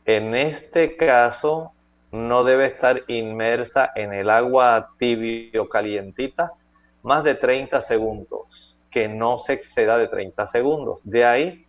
En 0.06 0.34
este 0.34 0.96
caso, 0.96 1.74
no 2.14 2.46
debe 2.46 2.68
estar 2.68 3.04
inmersa 3.10 3.92
en 3.96 4.14
el 4.14 4.30
agua 4.30 4.92
tibio 4.98 5.68
calientita 5.68 6.54
más 7.04 7.26
de 7.26 7.36
30 7.36 7.82
segundos, 7.82 8.78
que 8.90 9.10
no 9.10 9.40
se 9.40 9.52
exceda 9.52 9.98
de 9.98 10.08
30 10.08 10.48
segundos. 10.48 11.02
De 11.04 11.26
ahí, 11.26 11.66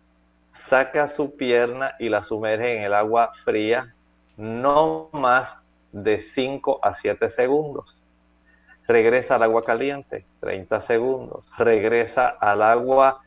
saca 0.53 1.09
su 1.09 1.35
pierna 1.35 1.95
y 1.99 2.07
la 2.07 2.23
sumerge 2.23 2.77
en 2.77 2.83
el 2.83 2.93
agua 2.93 3.33
fría 3.43 3.93
no 4.37 5.09
más 5.11 5.57
de 5.91 6.19
5 6.19 6.79
a 6.81 6.93
7 6.93 7.27
segundos. 7.27 8.01
Regresa 8.89 9.35
al 9.35 9.43
agua 9.43 9.63
caliente, 9.63 10.25
30 10.39 10.79
segundos. 10.81 11.51
Regresa 11.59 12.27
al 12.27 12.63
agua 12.63 13.21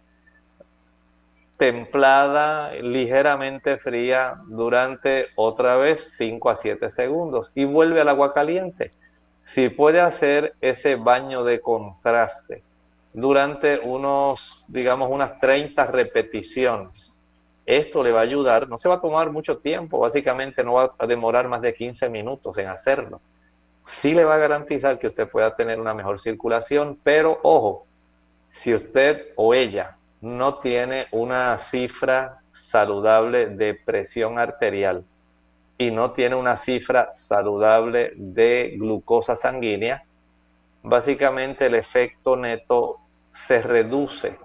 templada, 1.57 2.73
ligeramente 2.73 3.79
fría, 3.79 4.41
durante 4.49 5.29
otra 5.37 5.77
vez 5.77 6.15
5 6.17 6.51
a 6.51 6.57
7 6.57 6.91
segundos. 6.91 7.53
Y 7.55 7.65
vuelve 7.65 8.01
al 8.01 8.09
agua 8.09 8.35
caliente. 8.35 8.91
Si 9.45 9.69
puede 9.69 10.01
hacer 10.01 10.55
ese 10.61 10.97
baño 10.97 11.45
de 11.45 11.61
contraste 11.61 12.65
durante 13.13 13.79
unos, 13.79 14.65
digamos, 14.67 15.13
unas 15.13 15.39
30 15.39 15.87
repeticiones, 15.87 17.23
esto 17.67 18.03
le 18.03 18.11
va 18.11 18.19
a 18.19 18.25
ayudar, 18.25 18.69
no 18.69 18.77
se 18.79 18.89
va 18.89 18.97
a 18.97 19.01
tomar 19.01 19.31
mucho 19.31 19.59
tiempo, 19.59 20.01
básicamente 20.01 20.65
no 20.65 20.73
va 20.73 20.93
a 20.99 21.07
demorar 21.07 21.47
más 21.47 21.61
de 21.61 21.73
15 21.73 22.09
minutos 22.09 22.59
en 22.59 22.67
hacerlo. 22.67 23.21
Sí 23.85 24.15
le 24.15 24.25
va 24.25 24.37
a 24.37 24.39
garantizar 24.39 24.99
que 24.99 25.09
usted 25.09 25.29
pueda 25.29 25.57
tener 25.57 25.81
una 25.81 25.95
mejor 25.95 26.21
circulación, 26.21 26.99
pero 27.03 27.41
ojo, 27.43 27.87
si 28.51 28.75
usted 28.75 29.29
o 29.37 29.55
ella 29.55 29.97
no 30.21 30.59
tiene 30.59 31.07
una 31.11 31.59
cifra 31.59 32.41
saludable 32.51 33.47
de 33.47 33.75
presión 33.75 34.39
arterial 34.39 35.05
y 35.79 35.91
no 35.91 36.13
tiene 36.13 36.37
una 36.37 36.57
cifra 36.57 37.11
saludable 37.11 38.13
de 38.15 38.77
glucosa 38.79 39.35
sanguínea, 39.35 40.05
básicamente 40.83 41.67
el 41.67 41.75
efecto 41.75 42.37
neto 42.37 42.99
se 43.33 43.63
reduce. 43.63 44.39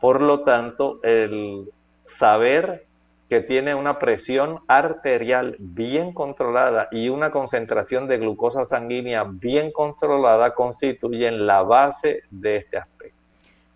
Por 0.00 0.20
lo 0.20 0.40
tanto, 0.40 1.00
el 1.02 1.70
saber 2.04 2.85
que 3.28 3.40
tiene 3.40 3.74
una 3.74 3.98
presión 3.98 4.60
arterial 4.68 5.56
bien 5.58 6.12
controlada 6.12 6.88
y 6.92 7.08
una 7.08 7.30
concentración 7.30 8.06
de 8.06 8.18
glucosa 8.18 8.64
sanguínea 8.64 9.24
bien 9.28 9.72
controlada 9.72 10.54
constituyen 10.54 11.46
la 11.46 11.62
base 11.62 12.22
de 12.30 12.56
este 12.56 12.78
aspecto. 12.78 13.16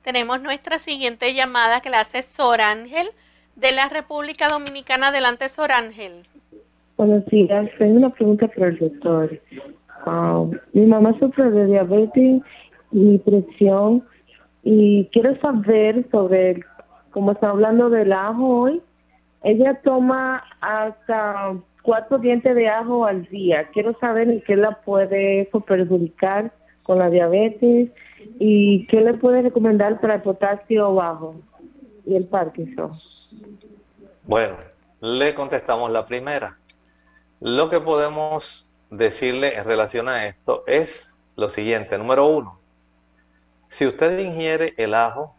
Tenemos 0.02 0.40
nuestra 0.40 0.78
siguiente 0.78 1.34
llamada 1.34 1.80
que 1.80 1.90
la 1.90 2.00
hace 2.00 2.22
Sor 2.22 2.60
Ángel 2.60 3.10
de 3.56 3.72
la 3.72 3.88
República 3.88 4.48
Dominicana. 4.48 5.08
Adelante, 5.08 5.48
Sor 5.48 5.72
Ángel. 5.72 6.22
Buenos 6.96 7.26
días, 7.26 7.68
tengo 7.78 7.96
una 7.96 8.10
pregunta 8.10 8.46
para 8.48 8.68
el 8.68 8.78
doctor. 8.78 9.40
Ah, 10.06 10.44
mi 10.72 10.86
mamá 10.86 11.14
sufre 11.18 11.50
de 11.50 11.66
diabetes 11.66 12.42
y 12.92 13.18
presión 13.18 14.04
y 14.62 15.06
quiero 15.06 15.38
saber 15.40 16.06
sobre, 16.10 16.62
como 17.10 17.32
está 17.32 17.50
hablando 17.50 17.90
del 17.90 18.12
ajo 18.12 18.62
hoy, 18.62 18.82
ella 19.42 19.80
toma 19.82 20.44
hasta 20.60 21.54
cuatro 21.82 22.18
dientes 22.18 22.54
de 22.54 22.68
ajo 22.68 23.06
al 23.06 23.24
día. 23.26 23.68
Quiero 23.72 23.98
saber 23.98 24.28
en 24.28 24.40
qué 24.42 24.56
la 24.56 24.80
puede 24.82 25.48
perjudicar 25.66 26.52
con 26.82 26.98
la 26.98 27.08
diabetes 27.08 27.90
y 28.38 28.86
qué 28.86 29.00
le 29.00 29.14
puede 29.14 29.42
recomendar 29.42 30.00
para 30.00 30.16
el 30.16 30.22
potasio 30.22 30.94
bajo 30.94 31.36
y 32.04 32.16
el 32.16 32.26
Parkinson. 32.28 32.90
Bueno, 34.24 34.56
le 35.00 35.34
contestamos 35.34 35.90
la 35.90 36.04
primera. 36.04 36.58
Lo 37.40 37.70
que 37.70 37.80
podemos 37.80 38.70
decirle 38.90 39.56
en 39.56 39.64
relación 39.64 40.08
a 40.08 40.26
esto 40.26 40.64
es 40.66 41.18
lo 41.36 41.48
siguiente. 41.48 41.96
Número 41.96 42.26
uno, 42.26 42.58
si 43.68 43.86
usted 43.86 44.18
ingiere 44.18 44.74
el 44.76 44.94
ajo 44.94 45.34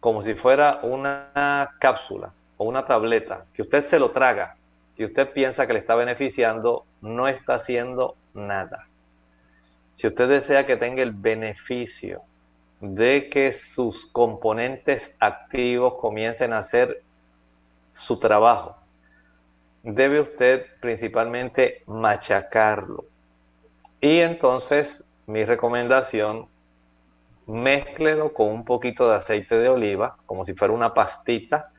como 0.00 0.20
si 0.20 0.34
fuera 0.34 0.80
una 0.82 1.70
cápsula 1.78 2.32
una 2.62 2.86
tableta, 2.86 3.46
que 3.54 3.62
usted 3.62 3.84
se 3.86 3.98
lo 3.98 4.10
traga 4.10 4.56
y 4.96 5.04
usted 5.04 5.32
piensa 5.32 5.66
que 5.66 5.72
le 5.72 5.78
está 5.78 5.94
beneficiando, 5.94 6.84
no 7.00 7.28
está 7.28 7.54
haciendo 7.54 8.16
nada. 8.34 8.86
Si 9.96 10.06
usted 10.06 10.28
desea 10.28 10.66
que 10.66 10.76
tenga 10.76 11.02
el 11.02 11.12
beneficio 11.12 12.22
de 12.80 13.28
que 13.28 13.52
sus 13.52 14.06
componentes 14.06 15.14
activos 15.20 15.94
comiencen 16.00 16.52
a 16.52 16.58
hacer 16.58 17.02
su 17.92 18.18
trabajo, 18.18 18.76
debe 19.82 20.20
usted 20.20 20.66
principalmente 20.80 21.82
machacarlo. 21.86 23.04
Y 24.00 24.18
entonces 24.20 25.08
mi 25.26 25.44
recomendación, 25.44 26.48
mézclelo 27.46 28.32
con 28.32 28.48
un 28.48 28.64
poquito 28.64 29.08
de 29.08 29.16
aceite 29.16 29.56
de 29.56 29.68
oliva, 29.68 30.16
como 30.26 30.44
si 30.44 30.54
fuera 30.54 30.74
una 30.74 30.94
pastita. 30.94 31.71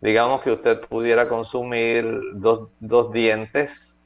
Digamos 0.00 0.42
que 0.42 0.52
usted 0.52 0.80
pudiera 0.80 1.28
consumir 1.28 2.20
dos, 2.34 3.12
dientes, 3.12 3.96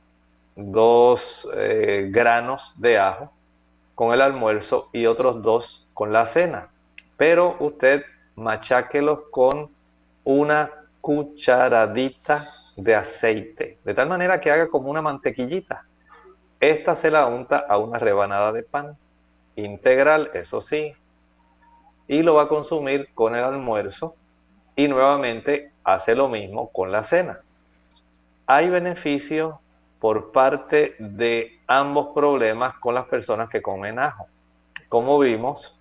dos 0.54 1.48
eh, 1.54 2.08
granos 2.10 2.74
de 2.80 2.98
ajo 2.98 3.32
con 3.94 4.14
el 4.14 4.20
almuerzo 4.20 4.88
y 4.92 5.06
otros 5.06 5.42
dos 5.42 5.86
con 5.92 6.12
la 6.12 6.26
cena. 6.26 6.68
Pero 7.16 7.56
usted 7.60 8.04
macháquelos 8.36 9.24
con 9.30 9.70
una 10.24 10.70
cucharadita 11.00 12.48
de 12.76 12.94
aceite, 12.94 13.78
de 13.84 13.94
tal 13.94 14.08
manera 14.08 14.40
que 14.40 14.50
haga 14.50 14.68
como 14.68 14.90
una 14.90 15.02
mantequillita. 15.02 15.84
Esta 16.60 16.94
se 16.94 17.10
la 17.10 17.26
unta 17.26 17.58
a 17.68 17.78
una 17.78 17.98
rebanada 17.98 18.52
de 18.52 18.62
pan 18.62 18.96
integral, 19.56 20.30
eso 20.34 20.60
sí, 20.60 20.94
y 22.06 22.22
lo 22.22 22.34
va 22.34 22.42
a 22.42 22.48
consumir 22.48 23.08
con 23.14 23.34
el 23.34 23.44
almuerzo 23.44 24.14
y 24.76 24.88
nuevamente 24.88 25.72
hace 25.84 26.14
lo 26.14 26.28
mismo 26.28 26.70
con 26.70 26.92
la 26.92 27.02
cena. 27.02 27.40
Hay 28.46 28.68
beneficios 28.70 29.54
por 29.98 30.32
parte 30.32 30.96
de 30.98 31.60
ambos 31.66 32.08
problemas 32.14 32.74
con 32.78 32.94
las 32.94 33.06
personas 33.06 33.48
que 33.48 33.62
comen 33.62 33.98
ajo. 33.98 34.26
Como 34.88 35.18
vimos, 35.18 35.78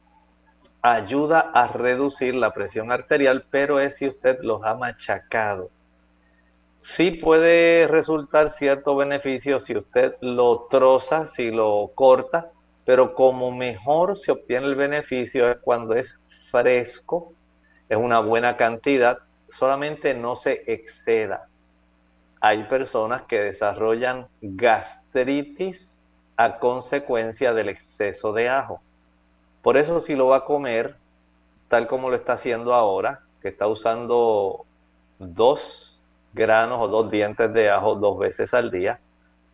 ayuda 0.81 1.51
a 1.53 1.67
reducir 1.67 2.35
la 2.35 2.53
presión 2.53 2.91
arterial, 2.91 3.45
pero 3.49 3.79
es 3.79 3.97
si 3.97 4.07
usted 4.07 4.39
los 4.41 4.63
ha 4.63 4.75
machacado 4.75 5.69
sí 6.79 7.11
puede 7.11 7.87
resultar 7.87 8.49
cierto 8.49 8.95
beneficio 8.95 9.59
si 9.59 9.75
usted 9.75 10.15
lo 10.21 10.67
troza, 10.69 11.27
si 11.27 11.51
lo 11.51 11.91
corta, 11.93 12.51
pero 12.85 13.13
como 13.13 13.51
mejor 13.51 14.17
se 14.17 14.31
obtiene 14.31 14.67
el 14.67 14.75
beneficio 14.75 15.49
es 15.49 15.57
cuando 15.57 15.93
es 15.93 16.17
fresco, 16.49 17.33
es 17.89 17.97
una 17.97 18.19
buena 18.19 18.55
cantidad, 18.55 19.19
solamente 19.49 20.13
no 20.13 20.35
se 20.35 20.63
exceda. 20.67 21.47
Hay 22.39 22.63
personas 22.65 23.23
que 23.23 23.39
desarrollan 23.39 24.27
gastritis 24.41 26.05
a 26.37 26.59
consecuencia 26.59 27.53
del 27.53 27.67
exceso 27.67 28.31
de 28.31 28.47
ajo. 28.47 28.81
Por 29.61 29.75
eso 29.75 29.99
si 29.99 30.15
lo 30.15 30.27
va 30.27 30.37
a 30.37 30.45
comer, 30.45 30.95
tal 31.67 31.87
como 31.87 32.09
lo 32.09 32.15
está 32.15 32.33
haciendo 32.33 32.73
ahora, 32.73 33.21
que 33.41 33.49
está 33.49 33.67
usando 33.67 34.65
dos 35.17 35.99
granos 36.33 36.79
o 36.81 36.87
dos 36.87 37.11
dientes 37.11 37.51
de 37.53 37.69
ajo 37.69 37.95
dos 37.95 38.17
veces 38.19 38.53
al 38.53 38.71
día. 38.71 38.99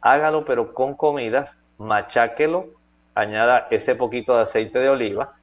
Hágalo 0.02 0.46
pero 0.46 0.74
con 0.74 0.94
comidas, 0.94 1.62
macháquelo, 1.78 2.68
añada 3.16 3.68
ese 3.72 3.96
poquito 3.96 4.36
de 4.36 4.44
aceite 4.44 4.80
de 4.80 4.90
oliva 4.90 5.34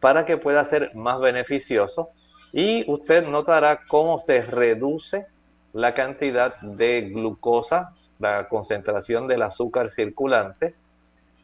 para 0.00 0.24
que 0.24 0.36
pueda 0.36 0.64
ser 0.64 0.94
más 0.96 1.20
beneficioso 1.20 2.10
y 2.52 2.90
usted 2.90 3.26
notará 3.26 3.80
cómo 3.88 4.18
se 4.18 4.42
reduce 4.42 5.26
la 5.72 5.94
cantidad 5.94 6.60
de 6.60 7.10
glucosa, 7.12 7.94
la 8.18 8.48
concentración 8.48 9.26
del 9.26 9.42
azúcar 9.42 9.90
circulante, 9.90 10.74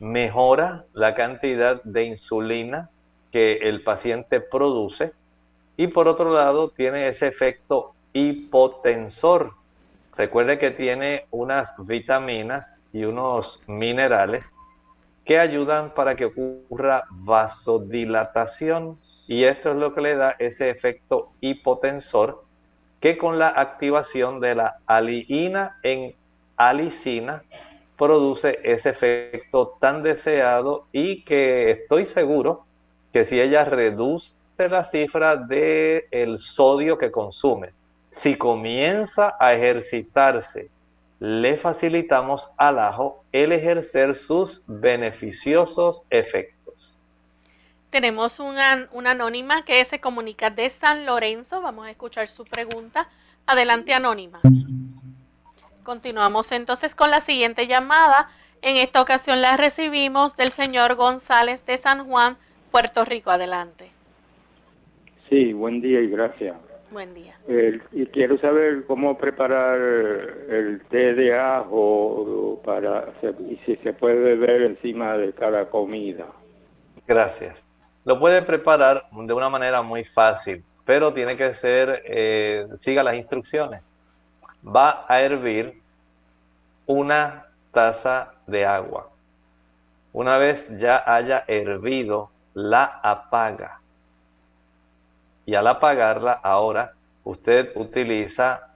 mejora 0.00 0.84
la 0.92 1.14
cantidad 1.14 1.82
de 1.82 2.04
insulina 2.04 2.90
que 3.32 3.54
el 3.62 3.82
paciente 3.82 4.40
produce 4.40 5.12
y 5.76 5.88
por 5.88 6.08
otro 6.08 6.32
lado 6.32 6.70
tiene 6.70 7.08
ese 7.08 7.26
efecto 7.26 7.94
hipotensor. 8.12 9.54
Recuerde 10.16 10.58
que 10.58 10.70
tiene 10.70 11.26
unas 11.30 11.72
vitaminas 11.78 12.78
y 12.92 13.04
unos 13.04 13.62
minerales 13.66 14.44
que 15.28 15.38
ayudan 15.38 15.92
para 15.92 16.16
que 16.16 16.24
ocurra 16.24 17.04
vasodilatación. 17.10 18.94
Y 19.26 19.44
esto 19.44 19.72
es 19.72 19.76
lo 19.76 19.94
que 19.94 20.00
le 20.00 20.16
da 20.16 20.34
ese 20.38 20.70
efecto 20.70 21.32
hipotensor 21.42 22.44
que 22.98 23.18
con 23.18 23.38
la 23.38 23.48
activación 23.48 24.40
de 24.40 24.54
la 24.54 24.78
aliina 24.86 25.76
en 25.82 26.14
alicina 26.56 27.42
produce 27.98 28.58
ese 28.64 28.88
efecto 28.88 29.76
tan 29.78 30.02
deseado 30.02 30.86
y 30.92 31.22
que 31.24 31.72
estoy 31.72 32.06
seguro 32.06 32.64
que 33.12 33.26
si 33.26 33.38
ella 33.38 33.66
reduce 33.66 34.32
la 34.56 34.82
cifra 34.82 35.36
del 35.36 36.04
el 36.10 36.38
sodio 36.38 36.96
que 36.96 37.10
consume 37.10 37.74
si 38.10 38.36
comienza 38.36 39.36
a 39.38 39.52
ejercitarse, 39.52 40.70
le 41.20 41.56
facilitamos 41.58 42.50
al 42.56 42.78
ajo 42.78 43.24
el 43.32 43.52
ejercer 43.52 44.14
sus 44.14 44.64
beneficiosos 44.66 46.04
efectos. 46.10 46.94
Tenemos 47.90 48.38
una, 48.38 48.88
una, 48.92 49.12
anónima 49.12 49.64
que 49.64 49.84
se 49.84 49.98
comunica 49.98 50.50
de 50.50 50.68
San 50.68 51.06
Lorenzo. 51.06 51.62
Vamos 51.62 51.86
a 51.86 51.90
escuchar 51.90 52.28
su 52.28 52.44
pregunta. 52.44 53.08
Adelante, 53.46 53.94
anónima. 53.94 54.40
Continuamos 55.82 56.52
entonces 56.52 56.94
con 56.94 57.10
la 57.10 57.20
siguiente 57.20 57.66
llamada. 57.66 58.28
En 58.60 58.76
esta 58.76 59.00
ocasión 59.00 59.40
la 59.40 59.56
recibimos 59.56 60.36
del 60.36 60.50
señor 60.50 60.96
González 60.96 61.64
de 61.64 61.78
San 61.78 62.06
Juan, 62.06 62.36
Puerto 62.70 63.04
Rico. 63.04 63.30
Adelante. 63.30 63.90
Sí, 65.30 65.52
buen 65.52 65.80
día 65.80 66.00
y 66.00 66.08
gracias. 66.08 66.56
Buen 66.90 67.12
día. 67.12 67.34
y 67.92 68.06
quiero 68.06 68.38
saber 68.38 68.84
cómo 68.86 69.18
preparar 69.18 69.78
el 69.78 70.80
té 70.88 71.12
de 71.14 71.38
ajo 71.38 72.60
para 72.64 73.12
y 73.46 73.56
si 73.66 73.76
se 73.76 73.92
puede 73.92 74.16
beber 74.16 74.62
encima 74.62 75.16
de 75.18 75.32
cada 75.34 75.68
comida. 75.68 76.26
Gracias. 77.06 77.64
Lo 78.04 78.18
puede 78.18 78.40
preparar 78.40 79.04
de 79.12 79.32
una 79.34 79.50
manera 79.50 79.82
muy 79.82 80.04
fácil, 80.04 80.64
pero 80.86 81.12
tiene 81.12 81.36
que 81.36 81.52
ser, 81.52 82.02
eh, 82.06 82.66
siga 82.76 83.02
las 83.02 83.16
instrucciones. 83.16 83.84
Va 84.66 85.04
a 85.08 85.20
hervir 85.20 85.82
una 86.86 87.46
taza 87.70 88.32
de 88.46 88.64
agua. 88.64 89.10
Una 90.14 90.38
vez 90.38 90.66
ya 90.78 91.02
haya 91.06 91.44
hervido, 91.46 92.30
la 92.54 93.00
apaga 93.02 93.78
y 95.48 95.54
al 95.54 95.66
apagarla 95.66 96.32
ahora 96.42 96.92
usted 97.24 97.72
utiliza 97.74 98.74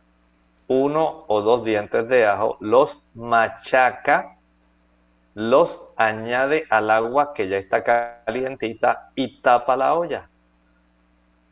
uno 0.68 1.24
o 1.28 1.42
dos 1.42 1.66
dientes 1.66 2.08
de 2.08 2.24
ajo, 2.24 2.56
los 2.60 3.04
machaca, 3.12 4.38
los 5.34 5.82
añade 5.96 6.64
al 6.70 6.90
agua 6.90 7.34
que 7.34 7.46
ya 7.46 7.58
está 7.58 7.84
calientita 7.84 9.10
y 9.14 9.42
tapa 9.42 9.76
la 9.76 9.92
olla. 9.92 10.30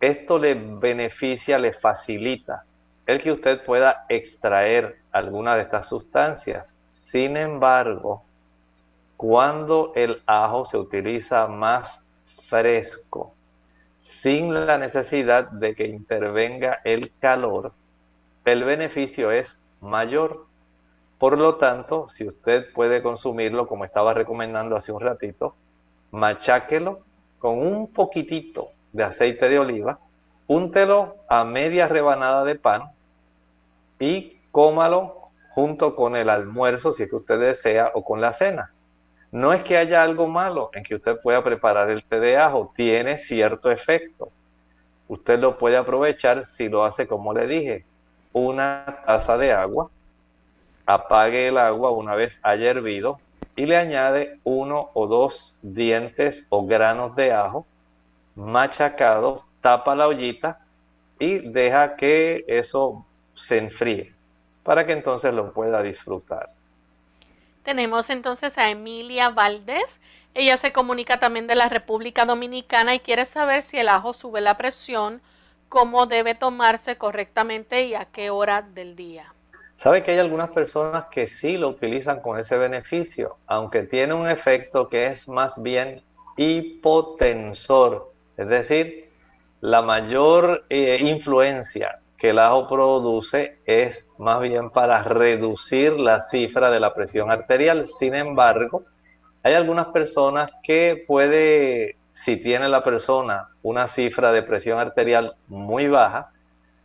Esto 0.00 0.38
le 0.38 0.54
beneficia, 0.54 1.58
le 1.58 1.74
facilita 1.74 2.64
el 3.04 3.20
que 3.20 3.32
usted 3.32 3.62
pueda 3.62 4.06
extraer 4.08 5.00
alguna 5.12 5.54
de 5.54 5.64
estas 5.64 5.86
sustancias. 5.86 6.74
Sin 6.88 7.36
embargo, 7.36 8.24
cuando 9.18 9.92
el 9.96 10.22
ajo 10.24 10.64
se 10.64 10.78
utiliza 10.78 11.46
más 11.46 12.02
fresco, 12.48 13.34
sin 14.22 14.52
la 14.66 14.76
necesidad 14.76 15.48
de 15.50 15.74
que 15.74 15.86
intervenga 15.86 16.80
el 16.84 17.12
calor, 17.18 17.72
el 18.44 18.64
beneficio 18.64 19.30
es 19.30 19.58
mayor. 19.80 20.46
Por 21.18 21.38
lo 21.38 21.56
tanto, 21.56 22.08
si 22.08 22.26
usted 22.26 22.72
puede 22.72 23.02
consumirlo 23.02 23.66
como 23.66 23.84
estaba 23.84 24.12
recomendando 24.14 24.76
hace 24.76 24.92
un 24.92 25.00
ratito, 25.00 25.54
macháquelo 26.10 27.00
con 27.38 27.58
un 27.58 27.92
poquitito 27.92 28.70
de 28.92 29.04
aceite 29.04 29.48
de 29.48 29.58
oliva, 29.58 29.98
úntelo 30.46 31.16
a 31.28 31.44
media 31.44 31.86
rebanada 31.86 32.44
de 32.44 32.56
pan 32.56 32.82
y 33.98 34.38
cómalo 34.50 35.30
junto 35.50 35.94
con 35.94 36.16
el 36.16 36.28
almuerzo 36.28 36.92
si 36.92 37.04
es 37.04 37.10
que 37.10 37.16
usted 37.16 37.38
desea 37.38 37.92
o 37.94 38.04
con 38.04 38.20
la 38.20 38.32
cena. 38.32 38.72
No 39.32 39.52
es 39.52 39.62
que 39.62 39.76
haya 39.76 40.02
algo 40.02 40.26
malo 40.26 40.70
en 40.72 40.82
que 40.82 40.96
usted 40.96 41.20
pueda 41.20 41.42
preparar 41.44 41.90
el 41.90 42.02
té 42.02 42.18
de 42.18 42.36
ajo, 42.36 42.72
tiene 42.74 43.16
cierto 43.16 43.70
efecto. 43.70 44.30
Usted 45.08 45.38
lo 45.38 45.58
puede 45.58 45.76
aprovechar 45.76 46.46
si 46.46 46.68
lo 46.68 46.84
hace 46.84 47.06
como 47.06 47.32
le 47.32 47.46
dije, 47.46 47.84
una 48.32 49.02
taza 49.06 49.36
de 49.36 49.52
agua, 49.52 49.90
apague 50.86 51.48
el 51.48 51.58
agua 51.58 51.90
una 51.90 52.14
vez 52.14 52.40
haya 52.42 52.70
hervido 52.70 53.20
y 53.56 53.66
le 53.66 53.76
añade 53.76 54.38
uno 54.44 54.90
o 54.94 55.06
dos 55.06 55.56
dientes 55.62 56.46
o 56.48 56.66
granos 56.66 57.14
de 57.14 57.32
ajo 57.32 57.66
machacados, 58.34 59.42
tapa 59.60 59.94
la 59.94 60.08
ollita 60.08 60.60
y 61.18 61.38
deja 61.50 61.96
que 61.96 62.44
eso 62.48 63.04
se 63.34 63.58
enfríe 63.58 64.14
para 64.62 64.86
que 64.86 64.92
entonces 64.92 65.32
lo 65.34 65.52
pueda 65.52 65.82
disfrutar. 65.82 66.50
Tenemos 67.62 68.08
entonces 68.10 68.56
a 68.58 68.70
Emilia 68.70 69.30
Valdés. 69.30 70.00
Ella 70.34 70.56
se 70.56 70.72
comunica 70.72 71.18
también 71.18 71.46
de 71.46 71.54
la 71.54 71.68
República 71.68 72.24
Dominicana 72.24 72.94
y 72.94 73.00
quiere 73.00 73.24
saber 73.24 73.62
si 73.62 73.78
el 73.78 73.88
ajo 73.88 74.12
sube 74.12 74.40
la 74.40 74.56
presión, 74.56 75.20
cómo 75.68 76.06
debe 76.06 76.34
tomarse 76.34 76.96
correctamente 76.96 77.84
y 77.84 77.94
a 77.94 78.06
qué 78.06 78.30
hora 78.30 78.62
del 78.62 78.96
día. 78.96 79.34
Sabe 79.76 80.02
que 80.02 80.10
hay 80.10 80.18
algunas 80.18 80.50
personas 80.50 81.06
que 81.10 81.26
sí 81.26 81.56
lo 81.56 81.68
utilizan 81.68 82.20
con 82.20 82.38
ese 82.38 82.58
beneficio, 82.58 83.38
aunque 83.46 83.82
tiene 83.82 84.14
un 84.14 84.28
efecto 84.28 84.88
que 84.88 85.06
es 85.06 85.26
más 85.26 85.60
bien 85.62 86.02
hipotensor, 86.36 88.12
es 88.36 88.48
decir, 88.48 89.10
la 89.60 89.82
mayor 89.82 90.64
eh, 90.70 90.98
influencia 91.00 91.99
que 92.20 92.30
el 92.30 92.38
ajo 92.38 92.68
produce 92.68 93.58
es 93.64 94.06
más 94.18 94.42
bien 94.42 94.68
para 94.68 95.02
reducir 95.02 95.94
la 95.94 96.20
cifra 96.20 96.70
de 96.70 96.78
la 96.78 96.92
presión 96.92 97.30
arterial. 97.30 97.88
Sin 97.88 98.14
embargo, 98.14 98.84
hay 99.42 99.54
algunas 99.54 99.86
personas 99.86 100.50
que 100.62 101.02
puede, 101.08 101.96
si 102.12 102.36
tiene 102.36 102.68
la 102.68 102.82
persona 102.82 103.48
una 103.62 103.88
cifra 103.88 104.32
de 104.32 104.42
presión 104.42 104.78
arterial 104.78 105.34
muy 105.48 105.88
baja, 105.88 106.30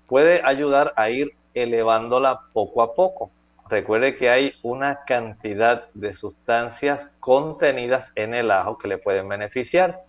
puede 0.08 0.42
ayudar 0.46 0.94
a 0.96 1.10
ir 1.10 1.34
elevándola 1.54 2.40
poco 2.54 2.82
a 2.82 2.96
poco. 2.96 3.30
Recuerde 3.68 4.16
que 4.16 4.30
hay 4.30 4.54
una 4.64 5.04
cantidad 5.04 5.90
de 5.94 6.14
sustancias 6.14 7.10
contenidas 7.20 8.10
en 8.16 8.36
el 8.36 8.52
ajo 8.52 8.78
que 8.78 8.88
le 8.88 9.00
pueden 9.00 9.28
beneficiar, 9.28 10.04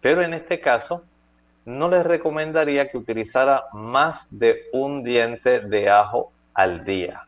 pero 0.00 0.22
en 0.22 0.34
este 0.34 0.60
caso 0.60 1.02
no 1.64 1.88
les 1.88 2.04
recomendaría 2.04 2.88
que 2.88 2.98
utilizara 2.98 3.64
más 3.72 4.26
de 4.30 4.64
un 4.72 5.04
diente 5.04 5.60
de 5.60 5.90
ajo 5.90 6.32
al 6.54 6.84
día. 6.84 7.26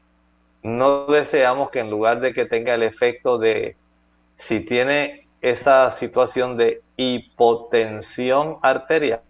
No 0.63 1.07
deseamos 1.07 1.71
que 1.71 1.81
en 1.81 1.91
lugar 1.91 2.21
de 2.21 2.33
que 2.33 2.47
tenga 2.47 2.75
el 2.75 2.83
efecto 2.83 3.39
de, 3.39 3.77
si 4.35 4.61
tiene 4.61 5.27
esa 5.41 5.91
situación 5.91 6.57
de 6.57 6.83
hipotensión 6.97 8.59
arterial, 8.63 9.23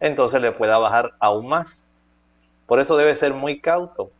entonces 0.00 0.40
le 0.40 0.52
pueda 0.52 0.78
bajar 0.78 1.12
aún 1.18 1.48
más. 1.48 1.86
Por 2.66 2.80
eso 2.80 2.96
debe 2.96 3.14
ser 3.14 3.32
muy 3.32 3.60
cauto. 3.60 4.10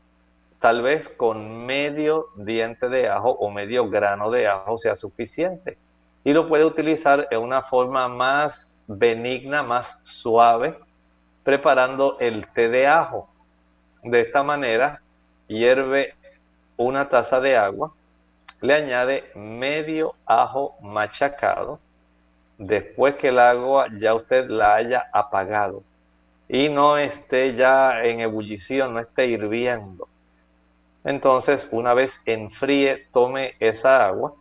Tal 0.60 0.80
vez 0.80 1.08
con 1.10 1.66
medio 1.66 2.28
diente 2.36 2.88
de 2.88 3.08
ajo 3.08 3.30
o 3.30 3.50
medio 3.50 3.88
grano 3.90 4.30
de 4.30 4.48
ajo 4.48 4.78
sea 4.78 4.96
suficiente. 4.96 5.76
Y 6.24 6.32
lo 6.32 6.48
puede 6.48 6.64
utilizar 6.64 7.28
en 7.30 7.40
una 7.40 7.62
forma 7.62 8.08
más 8.08 8.73
benigna, 8.86 9.62
más 9.62 10.00
suave, 10.04 10.78
preparando 11.42 12.18
el 12.20 12.46
té 12.48 12.68
de 12.68 12.86
ajo. 12.86 13.28
De 14.02 14.20
esta 14.20 14.42
manera, 14.42 15.00
hierve 15.46 16.14
una 16.76 17.08
taza 17.08 17.40
de 17.40 17.56
agua, 17.56 17.92
le 18.60 18.74
añade 18.74 19.30
medio 19.34 20.14
ajo 20.26 20.76
machacado, 20.80 21.78
después 22.58 23.16
que 23.16 23.28
el 23.28 23.38
agua 23.38 23.88
ya 23.98 24.14
usted 24.14 24.48
la 24.48 24.74
haya 24.74 25.06
apagado 25.12 25.82
y 26.48 26.68
no 26.68 26.98
esté 26.98 27.54
ya 27.54 28.04
en 28.04 28.20
ebullición, 28.20 28.94
no 28.94 29.00
esté 29.00 29.26
hirviendo. 29.26 30.08
Entonces, 31.04 31.68
una 31.70 31.94
vez 31.94 32.18
enfríe, 32.24 33.06
tome 33.12 33.54
esa 33.60 34.06
agua 34.06 34.34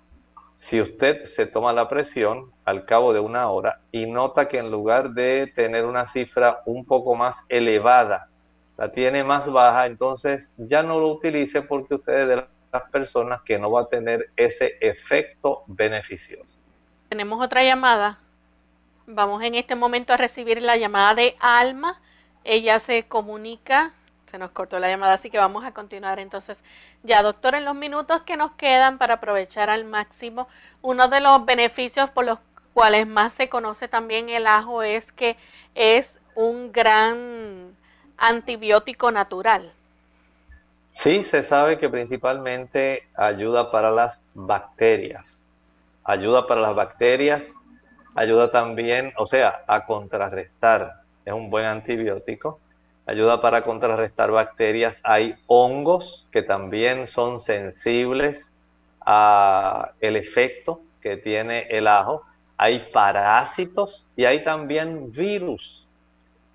si 0.63 0.79
usted 0.79 1.25
se 1.25 1.45
toma 1.45 1.73
la 1.73 1.89
presión 1.89 2.53
al 2.63 2.85
cabo 2.85 3.11
de 3.11 3.19
una 3.19 3.49
hora 3.49 3.81
y 3.91 4.05
nota 4.05 4.47
que 4.47 4.59
en 4.59 4.71
lugar 4.71 5.09
de 5.09 5.51
tener 5.53 5.83
una 5.83 6.07
cifra 6.07 6.61
un 6.65 6.85
poco 6.85 7.15
más 7.15 7.35
elevada, 7.49 8.29
la 8.77 8.89
tiene 8.89 9.25
más 9.25 9.51
baja, 9.51 9.87
entonces 9.87 10.49
ya 10.55 10.81
no 10.81 11.01
lo 11.01 11.09
utilice 11.09 11.63
porque 11.63 11.95
usted 11.95 12.13
es 12.13 12.27
de 12.29 12.35
las 12.71 12.89
personas 12.93 13.41
que 13.41 13.59
no 13.59 13.71
va 13.71 13.81
a 13.81 13.87
tener 13.89 14.29
ese 14.37 14.77
efecto 14.79 15.63
beneficioso. 15.67 16.57
Tenemos 17.09 17.45
otra 17.45 17.61
llamada. 17.65 18.19
Vamos 19.05 19.43
en 19.43 19.55
este 19.55 19.75
momento 19.75 20.13
a 20.13 20.17
recibir 20.17 20.61
la 20.61 20.77
llamada 20.77 21.13
de 21.13 21.35
Alma. 21.41 21.99
Ella 22.45 22.79
se 22.79 23.03
comunica 23.03 23.91
se 24.33 24.39
nos 24.39 24.49
cortó 24.49 24.79
la 24.79 24.87
llamada, 24.87 25.13
así 25.13 25.29
que 25.29 25.37
vamos 25.37 25.63
a 25.63 25.75
continuar 25.75 26.17
entonces. 26.17 26.63
Ya, 27.03 27.21
doctor, 27.21 27.53
en 27.53 27.65
los 27.65 27.75
minutos 27.75 28.23
que 28.23 28.35
nos 28.35 28.51
quedan 28.53 28.97
para 28.97 29.15
aprovechar 29.15 29.69
al 29.69 29.85
máximo, 29.85 30.47
uno 30.81 31.07
de 31.07 31.19
los 31.19 31.45
beneficios 31.45 32.09
por 32.09 32.25
los 32.25 32.39
cuales 32.73 33.05
más 33.05 33.33
se 33.33 33.47
conoce 33.47 33.87
también 33.87 34.29
el 34.29 34.47
ajo 34.47 34.81
es 34.81 35.11
que 35.11 35.37
es 35.75 36.19
un 36.33 36.71
gran 36.71 37.75
antibiótico 38.17 39.11
natural. 39.11 39.71
Sí, 40.93 41.23
se 41.23 41.43
sabe 41.43 41.77
que 41.77 41.87
principalmente 41.87 43.07
ayuda 43.13 43.69
para 43.69 43.91
las 43.91 44.19
bacterias. 44.33 45.43
Ayuda 46.03 46.47
para 46.47 46.59
las 46.59 46.73
bacterias, 46.73 47.45
ayuda 48.15 48.49
también, 48.49 49.13
o 49.15 49.27
sea, 49.27 49.63
a 49.67 49.85
contrarrestar. 49.85 51.03
Es 51.23 51.33
un 51.33 51.51
buen 51.51 51.65
antibiótico 51.65 52.59
ayuda 53.05 53.41
para 53.41 53.63
contrarrestar 53.63 54.31
bacterias. 54.31 54.99
Hay 55.03 55.35
hongos 55.47 56.27
que 56.31 56.41
también 56.41 57.07
son 57.07 57.39
sensibles 57.39 58.51
a 59.01 59.91
el 59.99 60.15
efecto 60.15 60.81
que 61.01 61.17
tiene 61.17 61.67
el 61.69 61.87
ajo. 61.87 62.23
Hay 62.57 62.91
parásitos 62.91 64.07
y 64.15 64.25
hay 64.25 64.43
también 64.43 65.11
virus. 65.11 65.89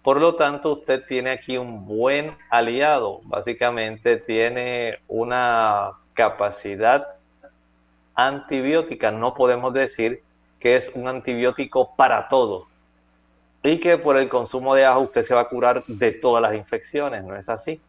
Por 0.02 0.20
lo 0.20 0.36
tanto, 0.36 0.72
usted 0.72 1.04
tiene 1.06 1.30
aquí 1.30 1.58
un 1.58 1.84
buen 1.84 2.36
aliado. 2.50 3.20
Básicamente 3.24 4.16
tiene 4.16 5.00
una 5.06 5.92
capacidad 6.14 7.06
antibiótica. 8.14 9.10
No 9.10 9.34
podemos 9.34 9.74
decir 9.74 10.22
que 10.60 10.76
es 10.76 10.90
un 10.94 11.08
antibiótico 11.08 11.94
para 11.94 12.28
todo, 12.28 12.67
y 13.62 13.80
que 13.80 13.98
por 13.98 14.16
el 14.16 14.28
consumo 14.28 14.74
de 14.74 14.84
ajo 14.84 15.00
usted 15.00 15.22
se 15.22 15.34
va 15.34 15.42
a 15.42 15.48
curar 15.48 15.84
de 15.86 16.12
todas 16.12 16.42
las 16.42 16.54
infecciones, 16.54 17.24
no 17.24 17.36
es 17.36 17.48
así. 17.48 17.80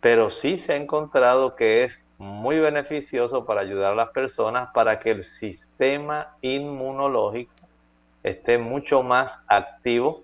Pero 0.00 0.30
sí 0.30 0.58
se 0.58 0.74
ha 0.74 0.76
encontrado 0.76 1.56
que 1.56 1.84
es 1.84 2.00
muy 2.18 2.58
beneficioso 2.58 3.44
para 3.44 3.62
ayudar 3.62 3.92
a 3.92 3.96
las 3.96 4.10
personas 4.10 4.68
para 4.72 5.00
que 5.00 5.10
el 5.10 5.22
sistema 5.22 6.36
inmunológico 6.42 7.52
esté 8.22 8.58
mucho 8.58 9.02
más 9.02 9.38
activo, 9.48 10.22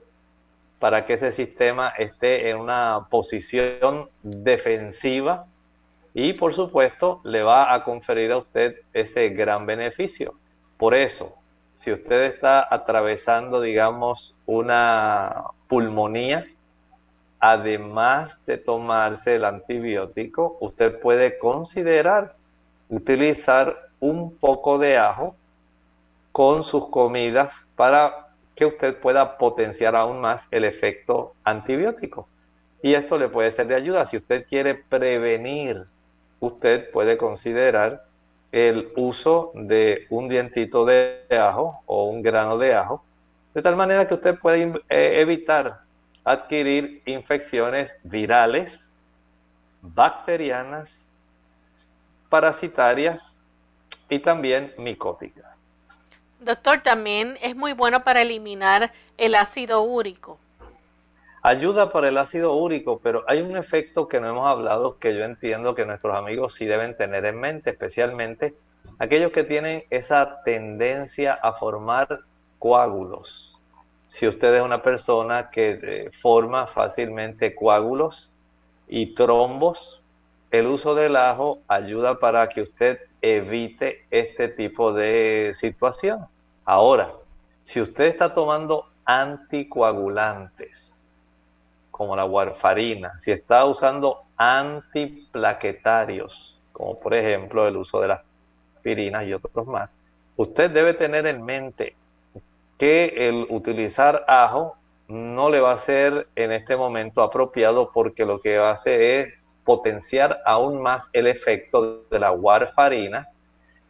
para 0.81 1.05
que 1.05 1.15
ese 1.15 1.33
sistema 1.33 1.89
esté 1.99 2.51
en 2.51 2.59
una 2.59 3.07
posición 3.11 4.09
defensiva 4.23 5.47
y 6.15 6.33
por 6.33 6.55
supuesto 6.55 7.21
le 7.25 7.43
va 7.43 7.73
a 7.75 7.85
conferir 7.85 8.33
a 8.33 8.39
usted 8.39 8.77
ese 8.93 9.29
gran 9.31 9.67
beneficio. 9.67 10.35
Por 10.77 10.95
eso, 10.95 11.37
si 11.81 11.91
usted 11.91 12.24
está 12.24 12.66
atravesando, 12.70 13.62
digamos, 13.62 14.35
una 14.45 15.45
pulmonía, 15.66 16.47
además 17.39 18.39
de 18.45 18.59
tomarse 18.59 19.37
el 19.37 19.47
antibiótico, 19.47 20.59
usted 20.61 21.01
puede 21.01 21.39
considerar 21.39 22.35
utilizar 22.91 23.89
un 23.99 24.37
poco 24.37 24.78
de 24.78 24.99
ajo 24.99 25.35
con 26.33 26.64
sus 26.64 26.91
comidas 26.91 27.66
para 27.76 28.28
que 28.55 28.66
usted 28.66 29.01
pueda 29.01 29.39
potenciar 29.39 29.97
aún 29.97 30.20
más 30.20 30.47
el 30.51 30.66
efecto 30.66 31.33
antibiótico. 31.45 32.28
Y 32.83 32.93
esto 32.93 33.16
le 33.16 33.31
puede 33.31 33.53
ser 33.53 33.68
de 33.68 33.76
ayuda. 33.76 34.05
Si 34.05 34.18
usted 34.18 34.45
quiere 34.47 34.74
prevenir, 34.74 35.87
usted 36.41 36.91
puede 36.91 37.16
considerar 37.16 38.05
el 38.53 38.93
uso 38.97 39.53
de 39.55 40.07
un 40.11 40.29
dientito 40.29 40.85
de 40.85 41.25
ajo 41.31 41.83
o 41.87 42.07
un 42.07 42.23
grano 42.23 42.59
de 42.59 42.75
ajo, 42.75 43.05
de 43.55 43.63
tal 43.63 43.77
manera 43.77 44.07
que 44.07 44.15
usted 44.15 44.39
puede 44.39 44.83
eh, 44.89 45.21
evitar 45.21 45.81
adquirir 46.25 47.03
infecciones 47.07 47.97
virales, 48.03 48.93
bacterianas, 49.83 51.05
parasitarias 52.29 53.45
y 54.09 54.19
también 54.19 54.73
micóticas. 54.79 55.57
Doctor, 56.41 56.81
también 56.81 57.37
es 57.43 57.55
muy 57.55 57.73
bueno 57.73 58.03
para 58.03 58.23
eliminar 58.23 58.93
el 59.19 59.35
ácido 59.35 59.83
úrico 59.83 60.39
ayuda 61.43 61.91
para 61.91 62.09
el 62.09 62.18
ácido 62.18 62.55
úrico, 62.55 63.01
pero 63.03 63.24
hay 63.26 63.41
un 63.41 63.57
efecto 63.57 64.09
que 64.09 64.20
no 64.20 64.28
hemos 64.28 64.49
hablado 64.49 64.99
que 64.99 65.14
yo 65.14 65.24
entiendo 65.24 65.74
que 65.74 65.86
nuestros 65.86 66.16
amigos 66.16 66.55
sí 66.55 66.66
deben 66.66 66.97
tener 66.97 67.24
en 67.24 67.38
mente, 67.41 67.70
especialmente 67.70 68.55
aquellos 68.99 69.32
que 69.32 69.45
tienen 69.45 69.84
esa 69.91 70.43
tendencia 70.45 71.34
a 71.34 71.53
formar 71.55 72.20
coágulos. 72.59 73.59
Si 74.09 74.26
usted 74.26 74.55
es 74.55 74.62
una 74.62 74.82
persona 74.82 75.51
que 75.51 75.78
eh, 75.82 76.11
forma 76.20 76.66
fácilmente 76.66 77.55
coágulos, 77.55 78.32
y 78.91 79.14
trombos, 79.14 80.03
el 80.51 80.66
uso 80.66 80.97
del 80.97 81.16
ajo 81.16 81.61
ayuda 81.68 82.18
para 82.18 82.49
que 82.49 82.62
usted 82.62 82.99
evite 83.22 84.05
este 84.11 84.49
tipo 84.49 84.93
de 84.93 85.53
situación. 85.55 86.26
Ahora, 86.64 87.12
si 87.62 87.80
usted 87.80 88.07
está 88.07 88.34
tomando 88.34 88.86
anticoagulantes, 89.05 90.89
como 92.01 92.17
la 92.17 92.25
warfarina, 92.25 93.19
si 93.19 93.31
está 93.31 93.67
usando 93.67 94.23
antiplaquetarios, 94.39 96.59
como 96.73 96.99
por 96.99 97.13
ejemplo 97.13 97.69
el 97.69 97.77
uso 97.77 98.01
de 98.01 98.09
las 98.09 98.23
aspirinas 98.75 99.27
y 99.27 99.35
otros 99.35 99.67
más, 99.67 99.95
usted 100.37 100.71
debe 100.71 100.95
tener 100.95 101.27
en 101.27 101.45
mente 101.45 101.95
que 102.79 103.29
el 103.29 103.47
utilizar 103.51 104.25
ajo 104.27 104.77
no 105.09 105.51
le 105.51 105.61
va 105.61 105.73
a 105.73 105.79
ser 105.79 106.27
en 106.37 106.53
este 106.53 106.75
momento 106.75 107.23
apropiado 107.23 107.91
porque 107.93 108.25
lo 108.25 108.41
que 108.41 108.57
hace 108.57 109.21
es 109.21 109.55
potenciar 109.63 110.41
aún 110.47 110.81
más 110.81 111.11
el 111.13 111.27
efecto 111.27 112.05
de 112.11 112.19
la 112.19 112.33
warfarina 112.33 113.29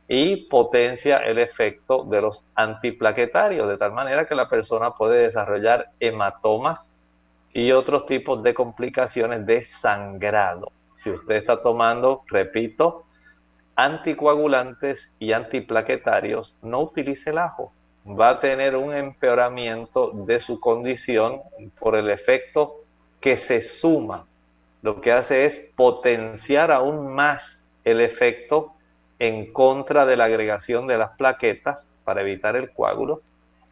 y 0.09 0.49
potencia 0.49 1.19
el 1.19 1.39
efecto 1.39 2.03
de 2.03 2.23
los 2.23 2.45
antiplaquetarios, 2.57 3.69
de 3.69 3.79
tal 3.79 3.93
manera 3.93 4.27
que 4.27 4.35
la 4.35 4.49
persona 4.49 4.95
puede 4.95 5.23
desarrollar 5.23 5.91
hematomas 6.01 6.97
y 7.53 7.73
otros 7.73 8.07
tipos 8.07 8.43
de 8.43 8.55
complicaciones 8.55 9.45
de 9.47 9.65
sangrado. 9.65 10.73
Si 10.95 11.11
usted 11.11 11.37
está 11.37 11.61
tomando, 11.61 12.23
repito, 12.29 13.05
anticoagulantes 13.75 15.15
y 15.19 15.33
antiplaquetarios, 15.33 16.59
no 16.63 16.81
utilice 16.81 17.31
el 17.31 17.39
ajo. 17.39 17.73
Va 18.07 18.31
a 18.31 18.41
tener 18.41 18.77
un 18.77 18.95
empeoramiento 18.95 20.11
de 20.11 20.41
su 20.41 20.61
condición 20.61 21.41
por 21.79 21.97
el 21.97 22.11
efecto 22.11 22.77
que 23.21 23.37
se 23.37 23.61
suma. 23.61 24.27
Lo 24.83 25.01
que 25.01 25.13
hace 25.13 25.47
es 25.47 25.61
potenciar 25.77 26.71
aún 26.71 27.15
más 27.15 27.67
el 27.85 28.01
efecto 28.01 28.75
en 29.19 29.53
contra 29.53 30.07
de 30.07 30.17
la 30.17 30.25
agregación 30.25 30.87
de 30.87 30.97
las 30.97 31.11
plaquetas 31.17 31.99
para 32.05 32.23
evitar 32.23 32.57
el 32.57 32.71
coágulo 32.73 33.21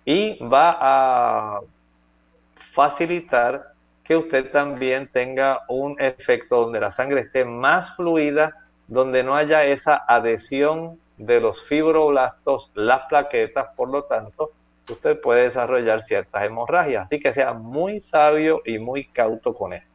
y 0.04 0.38
va 0.44 0.76
a 0.78 1.60
facilitar 2.78 3.72
que 4.04 4.14
usted 4.16 4.52
también 4.52 5.08
tenga 5.08 5.62
un 5.66 6.00
efecto 6.00 6.60
donde 6.60 6.78
la 6.78 6.92
sangre 6.92 7.22
esté 7.22 7.44
más 7.44 7.96
fluida, 7.96 8.54
donde 8.86 9.24
no 9.24 9.34
haya 9.34 9.64
esa 9.64 10.04
adhesión 10.06 10.96
de 11.16 11.40
los 11.40 11.64
fibroblastos, 11.64 12.70
las 12.74 13.00
plaquetas, 13.08 13.66
por 13.74 13.88
lo 13.88 14.04
tanto, 14.04 14.52
usted 14.88 15.20
puede 15.20 15.42
desarrollar 15.42 16.02
ciertas 16.02 16.44
hemorragias. 16.44 17.06
Así 17.06 17.18
que 17.18 17.32
sea 17.32 17.52
muy 17.52 17.98
sabio 17.98 18.62
y 18.64 18.78
muy 18.78 19.06
cauto 19.06 19.54
con 19.54 19.72
esto. 19.72 19.88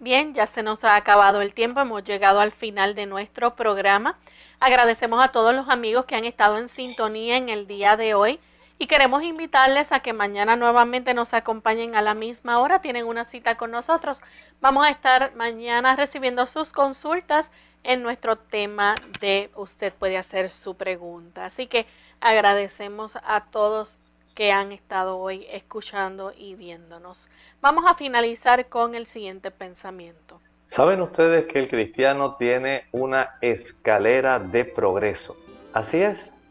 Bien, 0.00 0.34
ya 0.34 0.48
se 0.48 0.64
nos 0.64 0.82
ha 0.82 0.96
acabado 0.96 1.40
el 1.40 1.54
tiempo, 1.54 1.78
hemos 1.78 2.02
llegado 2.02 2.40
al 2.40 2.50
final 2.50 2.96
de 2.96 3.06
nuestro 3.06 3.54
programa. 3.54 4.18
Agradecemos 4.58 5.22
a 5.22 5.28
todos 5.28 5.54
los 5.54 5.68
amigos 5.68 6.06
que 6.06 6.16
han 6.16 6.24
estado 6.24 6.58
en 6.58 6.66
sintonía 6.66 7.36
en 7.36 7.48
el 7.48 7.68
día 7.68 7.96
de 7.96 8.14
hoy 8.14 8.40
y 8.82 8.88
queremos 8.88 9.22
invitarles 9.22 9.92
a 9.92 10.00
que 10.00 10.12
mañana 10.12 10.56
nuevamente 10.56 11.14
nos 11.14 11.34
acompañen 11.34 11.94
a 11.94 12.02
la 12.02 12.14
misma 12.14 12.58
hora. 12.58 12.80
Tienen 12.80 13.06
una 13.06 13.24
cita 13.24 13.56
con 13.56 13.70
nosotros. 13.70 14.20
Vamos 14.60 14.84
a 14.84 14.90
estar 14.90 15.36
mañana 15.36 15.94
recibiendo 15.94 16.48
sus 16.48 16.72
consultas 16.72 17.52
en 17.84 18.02
nuestro 18.02 18.34
tema 18.34 18.96
de 19.20 19.52
usted 19.54 19.94
puede 19.94 20.18
hacer 20.18 20.50
su 20.50 20.74
pregunta. 20.74 21.44
Así 21.44 21.68
que 21.68 21.86
agradecemos 22.20 23.16
a 23.22 23.44
todos 23.52 23.98
que 24.34 24.50
han 24.50 24.72
estado 24.72 25.16
hoy 25.16 25.46
escuchando 25.52 26.32
y 26.36 26.56
viéndonos. 26.56 27.30
Vamos 27.60 27.84
a 27.86 27.94
finalizar 27.94 28.68
con 28.68 28.96
el 28.96 29.06
siguiente 29.06 29.52
pensamiento. 29.52 30.40
¿Saben 30.66 31.02
ustedes 31.02 31.46
que 31.46 31.60
el 31.60 31.68
cristiano 31.68 32.34
tiene 32.34 32.86
una 32.90 33.36
escalera 33.42 34.40
de 34.40 34.64
progreso? 34.64 35.36
Así 35.72 35.98
es. 35.98 36.41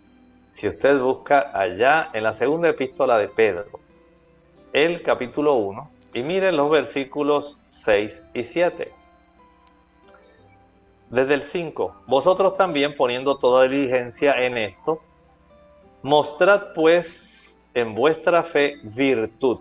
Si 0.53 0.67
usted 0.67 0.99
busca 0.99 1.51
allá 1.53 2.09
en 2.13 2.23
la 2.23 2.33
segunda 2.33 2.69
epístola 2.69 3.17
de 3.17 3.27
Pedro, 3.27 3.79
el 4.73 5.01
capítulo 5.01 5.55
1, 5.55 5.89
y 6.13 6.23
miren 6.23 6.57
los 6.57 6.69
versículos 6.69 7.59
6 7.69 8.23
y 8.33 8.43
7. 8.43 8.93
Desde 11.09 11.33
el 11.33 11.41
5, 11.41 12.03
vosotros 12.07 12.55
también 12.57 12.95
poniendo 12.95 13.37
toda 13.37 13.67
diligencia 13.67 14.33
en 14.33 14.57
esto, 14.57 15.01
mostrad 16.03 16.73
pues 16.73 17.59
en 17.73 17.95
vuestra 17.95 18.43
fe 18.43 18.77
virtud, 18.83 19.59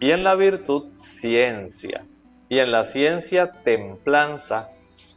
y 0.00 0.10
en 0.10 0.24
la 0.24 0.34
virtud 0.34 0.92
ciencia, 0.98 2.04
y 2.48 2.58
en 2.58 2.70
la 2.70 2.84
ciencia 2.84 3.52
templanza, 3.52 4.68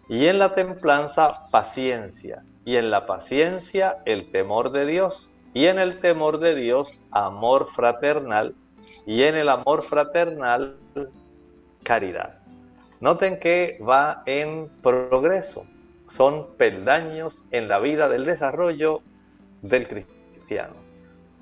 y 0.07 0.25
en 0.27 0.39
la 0.39 0.53
templanza 0.55 1.49
paciencia, 1.51 2.43
y 2.69 2.77
en 2.77 2.91
la 2.91 3.07
paciencia 3.07 3.97
el 4.05 4.29
temor 4.29 4.71
de 4.71 4.85
Dios, 4.85 5.33
y 5.55 5.65
en 5.65 5.79
el 5.79 5.99
temor 6.01 6.37
de 6.37 6.53
Dios 6.53 7.03
amor 7.09 7.67
fraternal, 7.71 8.53
y 9.07 9.23
en 9.23 9.33
el 9.33 9.49
amor 9.49 9.81
fraternal 9.81 10.77
caridad. 11.81 12.37
Noten 12.99 13.39
que 13.39 13.79
va 13.81 14.21
en 14.27 14.69
progreso, 14.83 15.65
son 16.05 16.45
peldaños 16.57 17.43
en 17.49 17.69
la 17.69 17.79
vida 17.79 18.07
del 18.07 18.25
desarrollo 18.25 19.01
del 19.63 19.87
cristiano. 19.87 20.75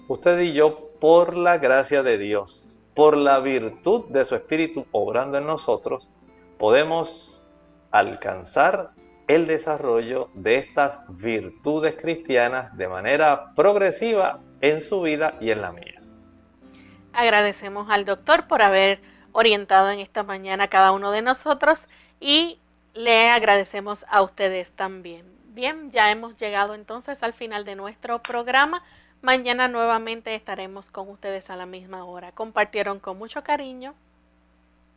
Usted 0.08 0.40
y 0.40 0.54
yo, 0.54 0.92
por 1.02 1.36
la 1.36 1.58
gracia 1.58 2.04
de 2.04 2.18
Dios, 2.18 2.80
por 2.96 3.18
la 3.18 3.42
virtud 3.42 4.06
de 4.12 4.24
su 4.24 4.36
Espíritu 4.36 4.86
obrando 4.94 5.40
en 5.40 5.48
nosotros, 5.48 6.10
podemos 6.58 7.46
alcanzar 7.92 8.92
el 9.28 9.46
desarrollo 9.46 10.30
de 10.34 10.58
estas 10.58 11.00
virtudes 11.10 11.96
cristianas 11.96 12.76
de 12.78 12.88
manera 12.88 13.54
progresiva 13.56 14.40
en 14.62 14.82
su 14.82 15.02
vida 15.02 15.36
y 15.42 15.52
en 15.52 15.62
la 15.62 15.72
mía. 15.72 16.02
Agradecemos 17.14 17.90
al 17.90 18.06
doctor 18.06 18.48
por 18.48 18.62
haber 18.62 19.00
orientado 19.32 19.92
en 19.92 20.00
esta 20.00 20.24
mañana 20.24 20.66
a 20.66 20.68
cada 20.70 20.92
uno 20.92 21.12
de 21.12 21.22
nosotros 21.22 21.88
y 22.20 22.60
le 22.94 23.30
agradecemos 23.30 24.06
a 24.10 24.22
ustedes 24.22 24.72
también. 24.72 25.26
Bien, 25.50 25.90
ya 25.92 26.12
hemos 26.12 26.38
llegado 26.38 26.74
entonces 26.74 27.24
al 27.24 27.34
final 27.34 27.66
de 27.66 27.76
nuestro 27.76 28.22
programa. 28.22 28.84
Mañana 29.22 29.68
nuevamente 29.68 30.36
estaremos 30.36 30.90
con 30.90 31.10
ustedes 31.10 31.50
a 31.50 31.56
la 31.56 31.66
misma 31.66 32.06
hora. 32.06 32.32
Compartieron 32.32 33.00
con 33.00 33.18
mucho 33.18 33.44
cariño 33.44 33.96